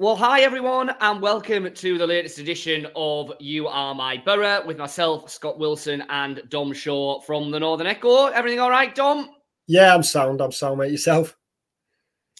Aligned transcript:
Well, 0.00 0.16
hi 0.16 0.40
everyone, 0.40 0.90
and 1.00 1.22
welcome 1.22 1.72
to 1.72 1.98
the 1.98 2.06
latest 2.06 2.40
edition 2.40 2.88
of 2.96 3.32
You 3.38 3.68
Are 3.68 3.94
My 3.94 4.16
Boro 4.16 4.66
with 4.66 4.76
myself, 4.76 5.30
Scott 5.30 5.56
Wilson, 5.56 6.02
and 6.08 6.42
Dom 6.48 6.72
Shaw 6.72 7.20
from 7.20 7.52
the 7.52 7.60
Northern 7.60 7.86
Echo. 7.86 8.26
Everything 8.26 8.58
all 8.58 8.70
right, 8.70 8.92
Dom? 8.92 9.30
Yeah, 9.68 9.94
I'm 9.94 10.02
sound. 10.02 10.40
I'm 10.40 10.50
sound, 10.50 10.80
mate. 10.80 10.90
Yourself? 10.90 11.36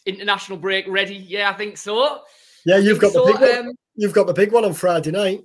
International 0.04 0.59
break 0.59 0.88
ready? 0.88 1.15
Yeah, 1.15 1.49
I 1.49 1.53
think 1.53 1.77
so. 1.77 2.22
Yeah, 2.67 2.79
you've 2.79 2.99
got 2.99 3.13
so, 3.13 3.25
the 3.25 3.33
big 3.35 3.43
um, 3.43 3.67
one. 3.67 3.75
You've 3.95 4.15
got 4.15 4.27
the 4.27 4.35
big 4.35 4.51
one 4.51 4.65
on 4.65 4.75
Friday 4.75 5.13
night. 5.13 5.45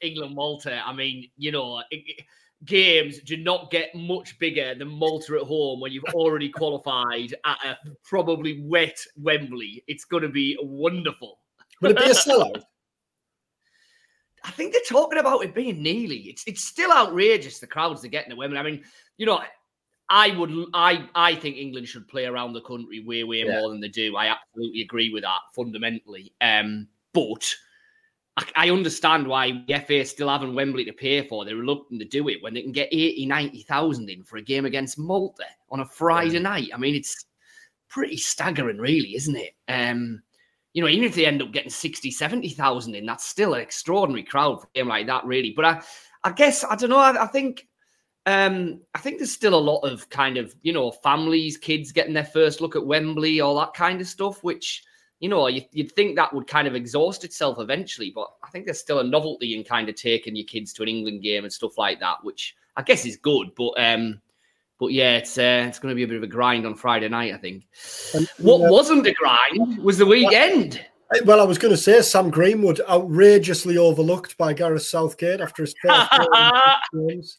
England 0.00 0.34
Malta. 0.34 0.80
I 0.82 0.94
mean, 0.94 1.30
you 1.36 1.52
know, 1.52 1.82
it, 1.90 2.24
games 2.64 3.20
do 3.20 3.36
not 3.36 3.70
get 3.70 3.94
much 3.94 4.38
bigger 4.38 4.74
than 4.74 4.88
Malta 4.88 5.36
at 5.36 5.42
home 5.42 5.80
when 5.80 5.92
you've 5.92 6.04
already 6.14 6.48
qualified 6.48 7.34
at 7.44 7.58
a 7.64 7.76
probably 8.02 8.60
wet 8.62 8.98
Wembley. 9.16 9.82
It's 9.86 10.04
going 10.04 10.22
to 10.22 10.28
be 10.28 10.56
wonderful. 10.62 11.40
Will 11.80 11.90
it 11.90 11.98
be 11.98 12.04
a 12.04 12.08
sellout? 12.14 12.62
I 14.44 14.50
think 14.50 14.72
they're 14.72 14.82
talking 14.88 15.18
about 15.18 15.42
it 15.42 15.54
being 15.54 15.82
nearly. 15.82 16.18
It's 16.28 16.44
it's 16.46 16.64
still 16.64 16.92
outrageous 16.92 17.58
the 17.58 17.66
crowds 17.66 18.02
they're 18.02 18.10
getting 18.10 18.32
at 18.32 18.38
Wembley. 18.38 18.58
I 18.58 18.62
mean, 18.62 18.84
you 19.16 19.24
know, 19.24 19.40
I 20.08 20.36
would 20.36 20.52
I 20.74 21.08
I 21.14 21.34
think 21.34 21.56
England 21.56 21.88
should 21.88 22.08
play 22.08 22.26
around 22.26 22.52
the 22.52 22.60
country 22.60 23.00
way 23.00 23.24
way 23.24 23.44
yeah. 23.44 23.58
more 23.58 23.70
than 23.70 23.80
they 23.80 23.88
do. 23.88 24.16
I 24.16 24.26
absolutely 24.26 24.82
agree 24.82 25.10
with 25.10 25.22
that 25.22 25.40
fundamentally. 25.54 26.34
Um, 26.40 26.88
but 27.14 27.48
I, 28.36 28.44
I 28.56 28.70
understand 28.70 29.26
why 29.26 29.64
the 29.66 29.78
FA 29.86 30.04
still 30.04 30.28
having 30.28 30.54
Wembley 30.54 30.84
to 30.84 30.92
pay 30.92 31.26
for. 31.26 31.44
They're 31.44 31.56
reluctant 31.56 32.00
to 32.00 32.06
do 32.06 32.28
it 32.28 32.42
when 32.42 32.54
they 32.54 32.62
can 32.62 32.72
get 32.72 32.88
80, 32.90 33.26
90,000 33.26 34.10
in 34.10 34.22
for 34.24 34.36
a 34.36 34.42
game 34.42 34.64
against 34.64 34.98
Malta 34.98 35.44
on 35.70 35.80
a 35.80 35.86
Friday 35.86 36.34
yeah. 36.34 36.40
night. 36.40 36.70
I 36.74 36.78
mean, 36.78 36.94
it's 36.94 37.26
pretty 37.88 38.16
staggering, 38.16 38.78
really, 38.78 39.14
isn't 39.14 39.36
it? 39.36 39.54
Um, 39.68 40.22
you 40.72 40.82
know, 40.82 40.88
even 40.88 41.04
if 41.04 41.14
they 41.14 41.26
end 41.26 41.42
up 41.42 41.52
getting 41.52 41.70
60, 41.70 42.10
70,000 42.10 42.94
in, 42.94 43.06
that's 43.06 43.24
still 43.24 43.54
an 43.54 43.60
extraordinary 43.60 44.24
crowd 44.24 44.60
for 44.60 44.66
a 44.66 44.78
game 44.78 44.88
like 44.88 45.06
that, 45.06 45.24
really. 45.24 45.52
But 45.54 45.64
I, 45.64 45.82
I 46.24 46.32
guess, 46.32 46.64
I 46.64 46.74
don't 46.74 46.90
know, 46.90 46.98
I, 46.98 47.24
I 47.24 47.26
think. 47.26 47.66
Um, 48.26 48.80
I 48.94 49.00
think 49.00 49.18
there's 49.18 49.30
still 49.30 49.52
a 49.52 49.56
lot 49.56 49.80
of 49.80 50.08
kind 50.08 50.38
of, 50.38 50.56
you 50.62 50.72
know, 50.72 50.90
families, 50.90 51.58
kids 51.58 51.92
getting 51.92 52.14
their 52.14 52.24
first 52.24 52.62
look 52.62 52.74
at 52.74 52.86
Wembley, 52.86 53.42
all 53.42 53.60
that 53.60 53.74
kind 53.74 54.00
of 54.00 54.06
stuff, 54.06 54.42
which 54.42 54.82
you 55.20 55.28
know, 55.28 55.46
you, 55.46 55.62
would 55.76 55.92
think 55.92 56.16
that 56.16 56.32
would 56.32 56.46
kind 56.46 56.68
of 56.68 56.74
exhaust 56.74 57.24
itself 57.24 57.58
eventually, 57.58 58.10
but 58.14 58.28
I 58.42 58.48
think 58.50 58.64
there's 58.64 58.80
still 58.80 58.98
a 58.98 59.04
novelty 59.04 59.56
in 59.56 59.64
kind 59.64 59.88
of 59.88 59.94
taking 59.94 60.36
your 60.36 60.46
kids 60.46 60.72
to 60.74 60.82
an 60.82 60.88
England 60.88 61.22
game 61.22 61.44
and 61.44 61.52
stuff 61.52 61.78
like 61.78 62.00
that, 62.00 62.22
which 62.22 62.56
I 62.76 62.82
guess 62.82 63.06
is 63.06 63.16
good. 63.16 63.54
But 63.54 63.72
um, 63.76 64.20
but 64.78 64.88
yeah, 64.88 65.16
it's 65.16 65.38
uh, 65.38 65.64
it's 65.68 65.78
going 65.78 65.92
to 65.92 65.96
be 65.96 66.02
a 66.02 66.08
bit 66.08 66.16
of 66.16 66.22
a 66.22 66.28
grind 66.28 66.66
on 66.66 66.74
Friday 66.74 67.08
night, 67.08 67.32
I 67.32 67.38
think. 67.38 67.64
And, 68.14 68.28
what 68.38 68.66
uh, 68.66 68.72
wasn't 68.72 69.06
a 69.06 69.12
grind 69.12 69.78
was 69.78 69.98
the 69.98 70.06
weekend. 70.06 70.84
Well, 71.24 71.40
I 71.40 71.44
was 71.44 71.58
going 71.58 71.72
to 71.72 71.80
say 71.80 72.02
Sam 72.02 72.30
Greenwood 72.30 72.80
outrageously 72.88 73.78
overlooked 73.78 74.36
by 74.36 74.52
Gareth 74.52 74.82
Southgate 74.82 75.40
after 75.40 75.62
his 75.62 75.74
first 75.80 76.10
games. 76.92 77.38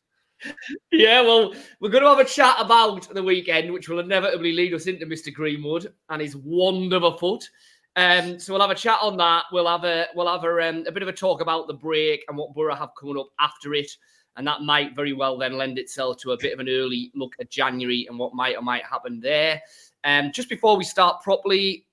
Yeah, 0.92 1.22
well, 1.22 1.54
we're 1.80 1.90
going 1.90 2.04
to 2.04 2.10
have 2.10 2.20
a 2.20 2.26
chat 2.26 2.56
about 2.60 3.14
the 3.14 3.24
weekend, 3.24 3.72
which 3.72 3.90
will 3.90 4.00
inevitably 4.00 4.54
lead 4.54 4.74
us 4.74 4.88
into 4.88 5.06
Mr. 5.06 5.34
Greenwood 5.34 5.94
and 6.10 6.22
his 6.22 6.36
wonderful 6.36 7.18
foot. 7.18 7.50
Um, 7.96 8.40
so 8.40 8.54
we'll 8.54 8.62
have 8.62 8.72
a 8.72 8.76
chat 8.76 9.00
on 9.02 9.18
that. 9.18 9.46
We'll 9.52 9.68
have 9.68 9.86
a 9.86 10.08
we'll 10.16 10.32
have 10.32 10.44
a, 10.44 10.70
um, 10.70 10.84
a 10.88 10.92
bit 10.92 11.04
of 11.04 11.08
a 11.08 11.14
talk 11.14 11.42
about 11.42 11.68
the 11.68 11.74
break 11.74 12.26
and 12.28 12.38
what 12.38 12.54
Boro 12.54 12.76
have 12.76 12.90
coming 13.00 13.18
up 13.18 13.30
after 13.40 13.74
it, 13.74 13.90
and 14.36 14.46
that 14.48 14.62
might 14.62 14.96
very 14.96 15.14
well 15.14 15.38
then 15.38 15.58
lend 15.58 15.80
itself 15.80 16.18
to 16.18 16.32
a 16.32 16.38
bit 16.38 16.54
of 16.54 16.60
an 16.60 16.68
early 16.68 17.12
look 17.16 17.36
at 17.40 17.50
January 17.50 18.06
and 18.10 18.20
what 18.20 18.34
might 18.34 18.58
or 18.58 18.62
might 18.62 18.84
happen 18.84 19.22
there. 19.22 19.62
Um, 20.04 20.32
just 20.34 20.50
before 20.50 20.76
we 20.76 20.84
start 20.84 21.24
properly, 21.24 21.86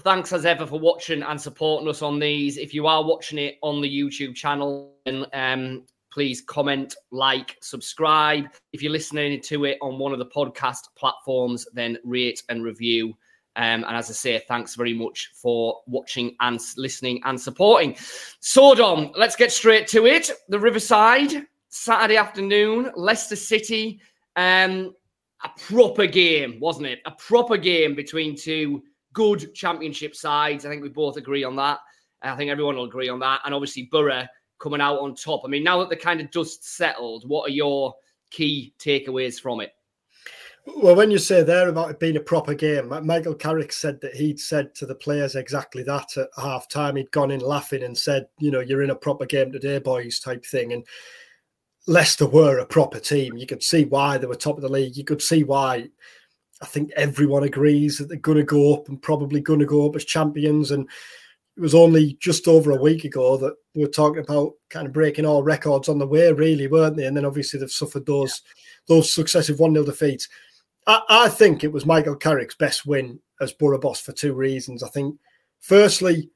thanks 0.00 0.32
as 0.32 0.44
ever 0.44 0.66
for 0.66 0.80
watching 0.80 1.22
and 1.22 1.40
supporting 1.40 1.88
us 1.88 2.02
on 2.02 2.18
these. 2.18 2.56
If 2.58 2.74
you 2.74 2.88
are 2.88 3.04
watching 3.04 3.38
it 3.38 3.58
on 3.62 3.80
the 3.80 3.88
YouTube 3.88 4.34
channel, 4.34 4.94
and 5.06 5.26
um, 5.32 5.84
please 6.16 6.40
comment, 6.40 6.96
like, 7.10 7.58
subscribe. 7.60 8.46
If 8.72 8.82
you're 8.82 8.90
listening 8.90 9.38
to 9.42 9.66
it 9.66 9.76
on 9.82 9.98
one 9.98 10.14
of 10.14 10.18
the 10.18 10.24
podcast 10.24 10.84
platforms, 10.96 11.66
then 11.74 11.98
rate 12.04 12.42
and 12.48 12.64
review. 12.64 13.08
Um, 13.56 13.84
and 13.84 13.94
as 13.94 14.08
I 14.08 14.14
say, 14.14 14.42
thanks 14.48 14.76
very 14.76 14.94
much 14.94 15.32
for 15.34 15.82
watching 15.86 16.34
and 16.40 16.58
listening 16.78 17.20
and 17.26 17.38
supporting. 17.38 17.96
So, 18.40 18.74
Dom, 18.74 19.12
let's 19.14 19.36
get 19.36 19.52
straight 19.52 19.86
to 19.88 20.06
it. 20.06 20.30
The 20.48 20.58
Riverside, 20.58 21.46
Saturday 21.68 22.16
afternoon, 22.16 22.92
Leicester 22.96 23.36
City. 23.36 24.00
Um, 24.36 24.94
a 25.44 25.50
proper 25.68 26.06
game, 26.06 26.58
wasn't 26.60 26.86
it? 26.86 27.00
A 27.04 27.10
proper 27.10 27.58
game 27.58 27.94
between 27.94 28.34
two 28.34 28.82
good 29.12 29.54
championship 29.54 30.16
sides. 30.16 30.64
I 30.64 30.70
think 30.70 30.82
we 30.82 30.88
both 30.88 31.18
agree 31.18 31.44
on 31.44 31.56
that. 31.56 31.80
I 32.22 32.36
think 32.36 32.50
everyone 32.50 32.76
will 32.76 32.84
agree 32.84 33.10
on 33.10 33.18
that. 33.18 33.42
And 33.44 33.52
obviously, 33.54 33.90
Boro 33.92 34.26
coming 34.58 34.80
out 34.80 35.00
on 35.00 35.14
top. 35.14 35.42
I 35.44 35.48
mean, 35.48 35.64
now 35.64 35.78
that 35.80 35.88
the 35.88 35.96
kind 35.96 36.20
of 36.20 36.30
dust 36.30 36.76
settled, 36.76 37.28
what 37.28 37.48
are 37.48 37.52
your 37.52 37.94
key 38.30 38.74
takeaways 38.78 39.40
from 39.40 39.60
it? 39.60 39.72
Well, 40.66 40.96
when 40.96 41.12
you 41.12 41.18
say 41.18 41.44
there 41.44 41.68
about 41.68 41.90
it 41.90 42.00
being 42.00 42.16
a 42.16 42.20
proper 42.20 42.52
game, 42.52 42.92
Michael 43.06 43.36
Carrick 43.36 43.72
said 43.72 44.00
that 44.00 44.16
he'd 44.16 44.40
said 44.40 44.74
to 44.74 44.86
the 44.86 44.96
players 44.96 45.36
exactly 45.36 45.84
that 45.84 46.16
at 46.16 46.28
half 46.36 46.68
time. 46.68 46.96
He'd 46.96 47.10
gone 47.12 47.30
in 47.30 47.40
laughing 47.40 47.84
and 47.84 47.96
said, 47.96 48.26
you 48.40 48.50
know, 48.50 48.60
you're 48.60 48.82
in 48.82 48.90
a 48.90 48.96
proper 48.96 49.26
game 49.26 49.52
today, 49.52 49.78
boys, 49.78 50.18
type 50.18 50.44
thing. 50.44 50.72
And 50.72 50.84
Leicester 51.86 52.26
were 52.26 52.58
a 52.58 52.66
proper 52.66 52.98
team. 52.98 53.36
You 53.36 53.46
could 53.46 53.62
see 53.62 53.84
why 53.84 54.18
they 54.18 54.26
were 54.26 54.34
top 54.34 54.56
of 54.56 54.62
the 54.62 54.68
league. 54.68 54.96
You 54.96 55.04
could 55.04 55.22
see 55.22 55.44
why 55.44 55.88
I 56.60 56.66
think 56.66 56.90
everyone 56.96 57.44
agrees 57.44 57.98
that 57.98 58.08
they're 58.08 58.18
going 58.18 58.38
to 58.38 58.44
go 58.44 58.74
up 58.74 58.88
and 58.88 59.00
probably 59.00 59.40
going 59.40 59.60
to 59.60 59.66
go 59.66 59.86
up 59.88 59.94
as 59.94 60.04
champions. 60.04 60.72
And 60.72 60.88
it 61.56 61.60
was 61.60 61.74
only 61.74 62.18
just 62.20 62.48
over 62.48 62.72
a 62.72 62.80
week 62.80 63.04
ago 63.04 63.36
that 63.38 63.54
we 63.74 63.82
were 63.82 63.88
talking 63.88 64.22
about 64.22 64.52
kind 64.68 64.86
of 64.86 64.92
breaking 64.92 65.24
all 65.24 65.42
records 65.42 65.88
on 65.88 65.98
the 65.98 66.06
way, 66.06 66.30
really, 66.32 66.66
weren't 66.66 66.96
they? 66.96 67.06
And 67.06 67.16
then 67.16 67.24
obviously 67.24 67.58
they've 67.58 67.70
suffered 67.70 68.04
those 68.04 68.42
yeah. 68.44 68.96
those 68.96 69.14
successive 69.14 69.58
1 69.58 69.72
0 69.72 69.84
defeats. 69.84 70.28
I, 70.86 71.00
I, 71.08 71.28
think 71.28 71.64
it 71.64 71.72
was 71.72 71.86
Michael 71.86 72.14
Carrick's 72.14 72.54
best 72.54 72.86
win 72.86 73.18
as 73.40 73.52
Boro 73.52 73.78
boss 73.78 74.00
for 74.00 74.12
two 74.12 74.34
reasons. 74.34 74.82
I 74.82 74.88
think, 74.88 75.16
firstly, 75.60 76.30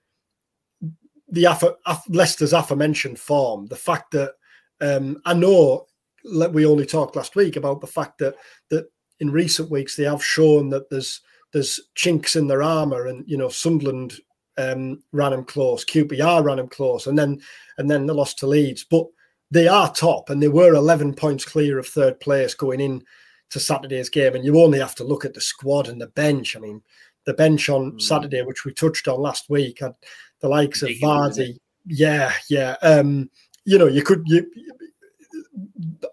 the 1.29 1.75
Leicester's 2.09 2.53
aforementioned 2.53 3.19
form, 3.19 3.67
the 3.67 3.77
fact 3.77 4.13
that 4.13 4.33
um, 4.81 5.21
I 5.25 5.35
know 5.35 5.87
we 6.25 6.67
only 6.67 6.87
talked 6.87 7.17
last 7.17 7.37
week 7.37 7.57
about 7.57 7.81
the 7.81 7.87
fact 7.87 8.19
that 8.19 8.35
that 8.71 8.87
in 9.21 9.31
recent 9.31 9.71
weeks 9.71 9.97
they 9.97 10.05
have 10.05 10.25
shown 10.25 10.71
that 10.71 10.89
there's 10.91 11.21
there's 11.53 11.81
chinks 11.95 12.37
in 12.37 12.47
their 12.47 12.63
armor, 12.63 13.07
and 13.07 13.25
you 13.29 13.37
know 13.37 13.49
Sunderland 13.49 14.15
um, 14.61 15.03
ran 15.13 15.33
them 15.33 15.45
close, 15.45 15.85
QPR 15.85 16.45
ran 16.45 16.59
them 16.59 16.69
close, 16.69 17.07
and 17.07 17.19
then 17.19 17.41
and 17.79 17.91
then 17.91 18.07
they 18.07 18.13
lost 18.13 18.39
to 18.39 18.47
Leeds. 18.47 18.85
But 18.85 19.07
they 19.51 19.69
are 19.69 19.93
top, 19.93 20.31
and 20.31 20.43
they 20.43 20.49
were 20.49 20.75
11 20.75 21.15
points 21.15 21.45
clear 21.45 21.79
of 21.79 21.87
third 21.87 22.21
place 22.21 22.55
going 22.55 22.81
in 22.81 23.03
to 23.51 23.61
Saturday's 23.61 24.09
game. 24.09 24.35
And 24.35 24.45
you 24.45 24.61
only 24.61 24.79
have 24.79 24.95
to 24.97 25.05
look 25.05 25.25
at 25.25 25.35
the 25.35 25.41
squad 25.41 25.89
and 25.89 26.01
the 26.01 26.07
bench. 26.09 26.57
I 26.57 26.61
mean, 26.61 26.83
the 27.25 27.35
bench 27.35 27.69
on 27.69 27.93
mm. 27.93 28.01
Saturday, 28.01 28.43
which 28.43 28.65
we 28.65 28.73
touched 28.73 29.09
on 29.09 29.21
last 29.21 29.51
week, 29.51 29.81
had 29.81 29.95
the 30.41 30.49
likes 30.49 30.83
of 30.83 30.91
Vardy. 30.91 31.57
Yeah, 31.87 32.33
yeah. 32.49 32.77
Um, 32.83 33.31
you 33.65 33.79
know, 33.79 33.87
you 33.87 34.03
could 34.03 34.23
you 34.27 34.51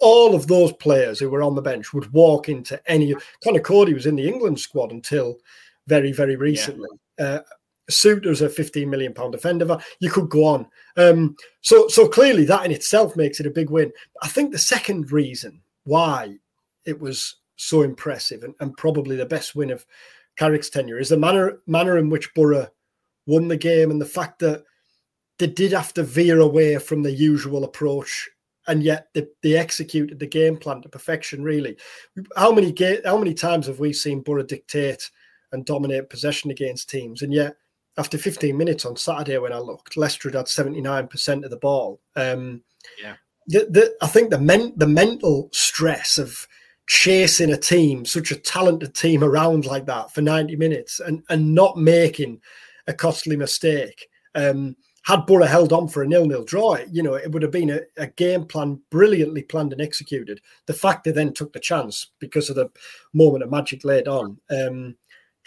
all 0.01 0.35
of 0.35 0.47
those 0.47 0.73
players 0.73 1.19
who 1.19 1.29
were 1.29 1.41
on 1.41 1.55
the 1.55 1.61
bench 1.61 1.93
would 1.93 2.11
walk 2.13 2.49
into 2.49 2.79
any 2.89 3.15
Conor 3.43 3.59
Coady 3.59 3.93
was 3.93 4.05
in 4.05 4.15
the 4.15 4.27
England 4.27 4.59
squad 4.59 4.91
until 4.91 5.37
very, 5.87 6.11
very 6.11 6.35
recently. 6.35 6.89
Yeah. 7.19 7.25
Uh, 7.25 7.39
Souttar's 7.89 8.41
a 8.41 8.49
15 8.49 8.89
million 8.89 9.13
pound 9.13 9.31
defender. 9.31 9.77
You 9.99 10.11
could 10.11 10.29
go 10.29 10.45
on. 10.45 10.67
Um, 10.97 11.35
so, 11.61 11.87
so 11.87 12.07
clearly 12.07 12.45
that 12.45 12.65
in 12.65 12.71
itself 12.71 13.15
makes 13.15 13.39
it 13.39 13.45
a 13.45 13.51
big 13.51 13.69
win. 13.69 13.91
I 14.21 14.27
think 14.27 14.51
the 14.51 14.59
second 14.59 15.11
reason 15.11 15.61
why 15.83 16.35
it 16.85 16.99
was 16.99 17.35
so 17.57 17.81
impressive 17.81 18.43
and, 18.43 18.53
and 18.59 18.75
probably 18.77 19.15
the 19.15 19.25
best 19.25 19.55
win 19.55 19.69
of 19.69 19.85
Carrick's 20.37 20.69
tenure 20.69 20.99
is 20.99 21.09
the 21.09 21.17
manner 21.17 21.59
manner 21.65 21.97
in 21.97 22.09
which 22.09 22.33
Boro 22.33 22.67
won 23.25 23.47
the 23.47 23.57
game 23.57 23.91
and 23.91 23.99
the 23.99 24.05
fact 24.05 24.39
that 24.39 24.63
they 25.39 25.47
did 25.47 25.71
have 25.71 25.93
to 25.93 26.03
veer 26.03 26.39
away 26.39 26.77
from 26.77 27.01
the 27.01 27.11
usual 27.11 27.63
approach 27.63 28.29
and 28.67 28.83
yet 28.83 29.07
they, 29.13 29.25
they 29.41 29.55
executed 29.55 30.19
the 30.19 30.27
game 30.27 30.55
plan 30.55 30.81
to 30.81 30.89
perfection 30.89 31.43
really 31.43 31.75
how 32.35 32.51
many 32.51 32.71
ga- 32.71 33.01
how 33.03 33.17
many 33.17 33.33
times 33.33 33.65
have 33.65 33.79
we 33.79 33.91
seen 33.91 34.21
Boro 34.21 34.43
dictate 34.43 35.09
and 35.51 35.65
dominate 35.65 36.09
possession 36.09 36.51
against 36.51 36.89
teams 36.89 37.23
and 37.23 37.33
yet 37.33 37.55
after 37.97 38.17
15 38.17 38.55
minutes 38.55 38.85
on 38.85 38.95
Saturday 38.95 39.37
when 39.37 39.53
I 39.53 39.57
looked, 39.57 39.97
Leicester 39.97 40.29
had 40.29 40.45
79% 40.45 41.43
of 41.43 41.49
the 41.49 41.57
ball. 41.57 41.99
Um, 42.15 42.61
yeah. 43.01 43.15
The, 43.47 43.67
the, 43.69 43.95
I 44.01 44.07
think 44.07 44.29
the 44.29 44.39
men, 44.39 44.73
the 44.75 44.87
mental 44.87 45.49
stress 45.51 46.17
of 46.17 46.47
chasing 46.87 47.51
a 47.51 47.57
team, 47.57 48.05
such 48.05 48.31
a 48.31 48.35
talented 48.35 48.93
team 48.93 49.23
around 49.23 49.65
like 49.65 49.85
that 49.85 50.13
for 50.13 50.21
90 50.21 50.55
minutes 50.55 50.99
and, 50.99 51.23
and 51.29 51.53
not 51.53 51.77
making 51.77 52.41
a 52.87 52.93
costly 52.93 53.35
mistake. 53.35 54.07
Um, 54.35 54.75
had 55.03 55.25
Boro 55.25 55.45
held 55.45 55.71
on 55.71 55.87
for 55.87 56.03
a 56.03 56.07
nil-nil 56.07 56.43
draw, 56.43 56.77
you 56.91 57.01
know, 57.01 57.13
it 57.13 57.31
would 57.31 57.41
have 57.41 57.51
been 57.51 57.69
a, 57.69 57.79
a, 57.95 58.07
game 58.07 58.43
plan 58.43 58.81
brilliantly 58.91 59.41
planned 59.41 59.71
and 59.71 59.81
executed. 59.81 60.41
The 60.65 60.73
fact 60.73 61.05
they 61.05 61.11
then 61.11 61.33
took 61.33 61.53
the 61.53 61.61
chance 61.61 62.11
because 62.19 62.49
of 62.49 62.57
the 62.57 62.69
moment 63.13 63.43
of 63.43 63.49
magic 63.49 63.85
laid 63.85 64.09
on 64.09 64.37
um, 64.49 64.97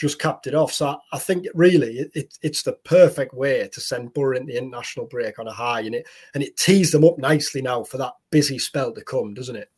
just 0.00 0.18
capped 0.18 0.46
it 0.46 0.54
off. 0.54 0.72
So 0.72 0.98
I, 1.12 1.18
think 1.18 1.46
really 1.54 1.98
it, 1.98 2.10
it, 2.14 2.38
it's 2.40 2.62
the 2.62 2.72
perfect 2.72 3.34
way 3.34 3.68
to 3.68 3.80
send 3.80 4.14
Boro 4.14 4.38
the 4.44 4.56
international 4.56 5.06
break 5.06 5.38
on 5.38 5.46
a 5.46 5.52
high, 5.52 5.80
and 5.80 5.94
it 5.94 6.06
and 6.34 6.42
it 6.42 6.56
tees 6.56 6.90
them 6.90 7.04
up 7.04 7.18
nicely 7.18 7.60
now 7.60 7.84
for 7.84 7.98
that 7.98 8.14
busy 8.30 8.58
spell 8.58 8.92
to 8.94 9.04
come, 9.04 9.34
doesn't 9.34 9.56
it? 9.56 9.70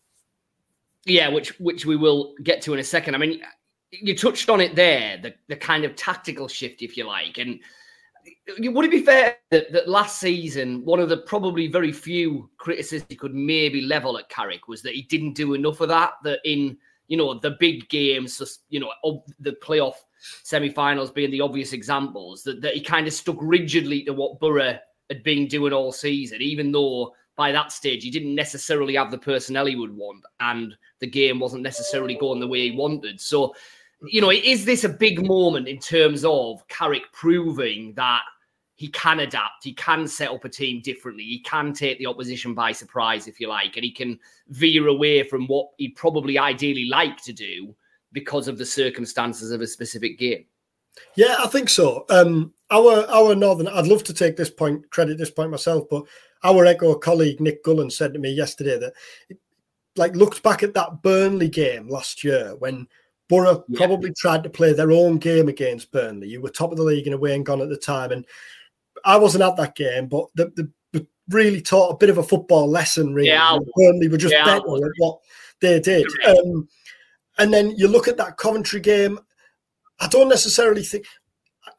Yeah, 1.05 1.29
which 1.29 1.59
which 1.59 1.85
we 1.85 1.97
will 1.97 2.35
get 2.45 2.63
to 2.63 2.73
in 2.73 2.79
a 2.79 2.85
second. 2.85 3.17
I 3.17 3.19
mean, 3.19 3.43
you 3.91 4.17
touched 4.17 4.49
on 4.49 4.61
it 4.61 4.77
there, 4.77 5.19
the 5.19 5.35
the 5.49 5.57
kind 5.57 5.85
of 5.85 5.97
tactical 5.97 6.47
shift, 6.47 6.83
if 6.83 6.97
you 6.97 7.05
like, 7.05 7.39
and 7.39 7.59
would 8.61 8.85
it 8.85 8.91
be 8.93 9.03
fair 9.03 9.37
that, 9.51 9.73
that 9.73 9.89
last 9.89 10.21
season 10.21 10.85
one 10.85 11.01
of 11.01 11.09
the 11.09 11.17
probably 11.17 11.67
very 11.67 11.91
few 11.91 12.49
criticisms 12.59 13.09
you 13.11 13.17
could 13.17 13.35
maybe 13.35 13.81
level 13.81 14.17
at 14.17 14.29
Carrick 14.29 14.69
was 14.69 14.83
that 14.83 14.95
he 14.95 15.03
didn't 15.03 15.33
do 15.33 15.55
enough 15.55 15.81
of 15.81 15.89
that. 15.89 16.13
That 16.23 16.39
in 16.45 16.79
you 17.09 17.17
know 17.17 17.35
the 17.35 17.57
big 17.59 17.89
games, 17.89 18.61
you 18.69 18.79
know 18.79 19.25
the 19.41 19.57
playoff 19.61 19.95
semi-finals 20.43 21.11
being 21.11 21.31
the 21.31 21.41
obvious 21.41 21.73
examples, 21.73 22.43
that, 22.43 22.61
that 22.61 22.75
he 22.75 22.81
kind 22.81 23.07
of 23.07 23.13
stuck 23.13 23.37
rigidly 23.41 24.03
to 24.05 24.13
what 24.13 24.39
Boro 24.41 24.79
had 25.09 25.23
been 25.23 25.47
doing 25.47 25.73
all 25.73 25.93
season, 25.93 26.41
even 26.41 26.73
though 26.73 27.15
by 27.37 27.53
that 27.53 27.73
stage 27.73 28.05
he 28.05 28.11
didn't 28.11 28.35
necessarily 28.35 28.95
have 28.95 29.11
the 29.11 29.19
personnel 29.19 29.67
he 29.67 29.77
would 29.77 29.95
want, 29.95 30.23
and 30.41 30.77
the 31.01 31.07
game 31.07 31.39
wasn't 31.39 31.63
necessarily 31.63 32.15
going 32.15 32.41
the 32.41 32.47
way 32.47 32.71
he 32.71 32.77
wanted. 32.77 33.21
So, 33.21 33.55
you 34.09 34.21
know, 34.21 34.31
is 34.31 34.65
this 34.65 34.85
a 34.85 34.89
big 34.89 35.27
moment 35.27 35.69
in 35.69 35.79
terms 35.79 36.25
of 36.25 36.67
Carrick 36.69 37.13
proving 37.13 37.95
that 37.95 38.23
he 38.77 38.89
can 38.89 39.21
adapt, 39.21 39.63
he 39.63 39.73
can 39.75 40.09
set 40.09 40.31
up 40.31 40.45
a 40.45 40.49
team 40.49 40.81
differently, 40.83 41.23
he 41.23 41.39
can 41.41 41.73
take 41.73 41.99
the 41.99 42.07
opposition 42.07 42.53
by 42.53 42.73
surprise, 42.73 43.29
if 43.29 43.39
you 43.39 43.49
like, 43.49 43.77
and 43.77 43.85
he 43.85 43.93
can 43.93 44.19
veer 44.49 44.89
away 44.89 45.23
from 45.23 45.47
what 45.47 45.69
he'd 45.79 45.95
probably 45.95 46.39
ideally 46.39 46.87
like 46.87 47.23
to 47.23 47.33
do 47.33 47.75
because 48.13 48.49
of 48.49 48.59
the 48.59 48.67
circumstances 48.67 49.51
of 49.51 49.61
a 49.61 49.67
specific 49.67 50.19
game. 50.19 50.45
Yeah, 51.17 51.37
I 51.39 51.47
think 51.47 51.69
so. 51.69 52.05
Um, 52.11 52.53
our 52.71 53.07
our 53.09 53.35
northern, 53.35 53.69
I'd 53.69 53.87
love 53.87 54.05
to 54.05 54.15
take 54.15 54.37
this 54.37 54.51
point 54.51 54.91
credit 54.91 55.19
this 55.19 55.31
point 55.31 55.51
myself, 55.51 55.89
but 55.91 56.05
our 56.45 56.67
Echo 56.67 56.95
colleague 56.95 57.41
Nick 57.41 57.65
Gullen 57.65 57.91
said 57.91 58.13
to 58.13 58.19
me 58.19 58.31
yesterday 58.31 58.79
that, 58.79 58.93
like, 59.97 60.17
looked 60.17 60.43
back 60.43 60.63
at 60.63 60.75
that 60.75 61.03
Burnley 61.03 61.49
game 61.49 61.89
last 61.89 62.25
year 62.25 62.57
when 62.59 62.87
Boro 63.29 63.65
yeah. 63.69 63.79
probably 63.79 64.13
tried 64.13 64.43
to 64.43 64.51
play 64.51 64.73
their 64.73 64.93
own 64.93 65.19
game 65.19 65.49
against 65.49 65.93
Burnley. 65.93 66.29
You 66.29 66.41
were 66.41 66.51
top 66.51 66.73
of 66.73 66.77
the 66.77 66.83
league 66.83 67.07
in 67.07 67.13
away 67.13 67.35
and 67.35 67.47
gone 67.47 67.63
at 67.63 67.69
the 67.69 67.77
time, 67.77 68.11
and 68.11 68.27
I 69.05 69.17
wasn't 69.17 69.45
at 69.45 69.57
that 69.57 69.75
game, 69.75 70.09
but 70.09 70.27
the, 70.35 70.53
the, 70.57 70.71
the 70.93 71.07
really 71.29 71.61
taught 71.63 71.93
a 71.93 71.97
bit 71.97 72.11
of 72.11 72.19
a 72.19 72.23
football 72.23 72.69
lesson. 72.69 73.15
Really, 73.15 73.29
yeah, 73.29 73.59
Burnley 73.77 74.09
were 74.09 74.19
just 74.19 74.35
yeah, 74.35 74.45
better 74.45 74.59
at 74.59 74.93
what 74.99 75.21
they 75.61 75.81
did. 75.81 76.07
Um, 76.27 76.69
and 77.39 77.53
then 77.53 77.71
you 77.71 77.89
look 77.89 78.09
at 78.09 78.17
that 78.19 78.37
Coventry 78.37 78.81
game. 78.81 79.19
I 80.01 80.09
don't 80.09 80.29
necessarily 80.29 80.83
think 80.83 81.07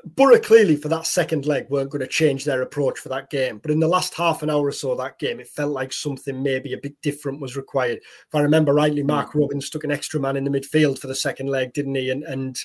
Boro 0.06 0.40
clearly 0.40 0.76
for 0.76 0.88
that 0.90 1.06
second 1.06 1.46
leg 1.46 1.70
weren't 1.70 1.90
going 1.90 2.02
to 2.02 2.08
change 2.08 2.46
their 2.46 2.62
approach 2.62 3.00
for 3.00 3.10
that 3.10 3.30
game. 3.30 3.60
But 3.60 3.72
in 3.72 3.80
the 3.80 3.88
last 3.88 4.14
half 4.14 4.42
an 4.42 4.50
hour 4.50 4.68
or 4.68 4.72
so 4.72 4.92
of 4.92 4.98
that 5.00 5.20
game, 5.20 5.40
it 5.40 5.48
felt 5.48 5.72
like 5.72 5.92
something 5.92 6.42
maybe 6.42 6.74
a 6.74 6.78
bit 6.78 6.96
different 7.02 7.42
was 7.42 7.58
required. 7.58 7.98
If 7.98 8.36
I 8.36 8.42
remember 8.42 8.74
rightly, 8.74 9.04
Mark 9.04 9.34
mm. 9.34 9.42
Robins 9.42 9.70
took 9.70 9.84
an 9.84 9.92
extra 9.92 10.20
man 10.20 10.38
in 10.38 10.44
the 10.46 10.52
midfield 10.52 11.00
for 11.00 11.08
the 11.08 11.16
second 11.16 11.48
leg, 11.48 11.74
didn't 11.74 11.96
he? 11.96 12.10
And 12.10 12.24
and, 12.24 12.58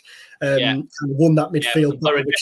um, 0.43 0.59
yeah. 0.59 0.71
and 0.73 0.89
won 1.01 1.35
that 1.37 1.49
midfield. 1.49 1.99
Yeah, 2.03 2.11
really 2.11 2.33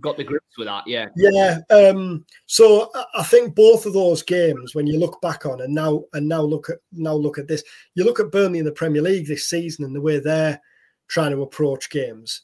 got 0.00 0.16
the 0.16 0.24
grips 0.24 0.56
with 0.56 0.66
that. 0.66 0.84
Yeah, 0.86 1.08
yeah. 1.16 1.58
Um, 1.70 2.24
so 2.46 2.90
I 3.14 3.22
think 3.22 3.54
both 3.54 3.86
of 3.86 3.92
those 3.92 4.22
games, 4.22 4.74
when 4.74 4.86
you 4.86 4.98
look 4.98 5.20
back 5.20 5.46
on 5.46 5.60
and 5.60 5.74
now 5.74 6.04
and 6.12 6.28
now 6.28 6.42
look 6.42 6.70
at 6.70 6.78
now 6.92 7.14
look 7.14 7.38
at 7.38 7.48
this, 7.48 7.62
you 7.94 8.04
look 8.04 8.20
at 8.20 8.30
Burnley 8.30 8.58
in 8.58 8.64
the 8.64 8.72
Premier 8.72 9.02
League 9.02 9.26
this 9.26 9.48
season 9.48 9.84
and 9.84 9.94
the 9.94 10.00
way 10.00 10.18
they're 10.18 10.60
trying 11.08 11.32
to 11.32 11.42
approach 11.42 11.90
games. 11.90 12.42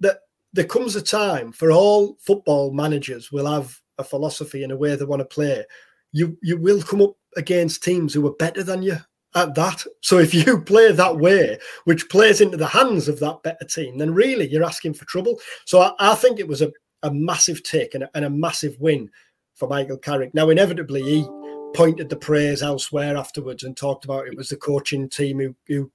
That 0.00 0.20
there 0.52 0.64
comes 0.64 0.96
a 0.96 1.02
time 1.02 1.52
for 1.52 1.72
all 1.72 2.16
football 2.20 2.72
managers 2.72 3.32
will 3.32 3.50
have 3.50 3.78
a 3.98 4.04
philosophy 4.04 4.62
and 4.62 4.72
a 4.72 4.76
way 4.76 4.94
they 4.94 5.04
want 5.04 5.20
to 5.20 5.26
play. 5.26 5.64
You 6.12 6.36
you 6.42 6.58
will 6.58 6.82
come 6.82 7.02
up 7.02 7.16
against 7.36 7.82
teams 7.82 8.14
who 8.14 8.26
are 8.26 8.34
better 8.34 8.62
than 8.62 8.82
you 8.82 8.98
at 9.34 9.54
that. 9.54 9.84
So 10.00 10.18
if 10.18 10.34
you 10.34 10.60
play 10.66 10.92
that 10.92 11.18
way, 11.18 11.58
which 11.84 12.08
plays 12.08 12.40
into 12.40 12.56
the 12.56 12.66
hands 12.66 13.08
of 13.08 13.20
that 13.20 13.42
better 13.42 13.64
team, 13.64 13.98
then 13.98 14.14
really 14.14 14.48
you're 14.48 14.64
asking 14.64 14.94
for 14.94 15.04
trouble. 15.04 15.40
So 15.64 15.80
I, 15.80 15.92
I 15.98 16.14
think 16.14 16.38
it 16.38 16.48
was 16.48 16.62
a, 16.62 16.72
a 17.02 17.12
massive 17.12 17.62
take 17.62 17.94
and 17.94 18.04
a, 18.04 18.10
and 18.14 18.24
a, 18.24 18.30
massive 18.30 18.78
win 18.80 19.10
for 19.54 19.68
Michael 19.68 19.98
Carrick. 19.98 20.34
Now, 20.34 20.50
inevitably, 20.50 21.02
he 21.02 21.28
pointed 21.74 22.08
the 22.08 22.16
praise 22.16 22.62
elsewhere 22.62 23.16
afterwards 23.16 23.64
and 23.64 23.76
talked 23.76 24.04
about 24.04 24.26
it 24.26 24.36
was 24.36 24.50
the 24.50 24.56
coaching 24.56 25.08
team 25.08 25.38
who, 25.38 25.54
who 25.66 25.90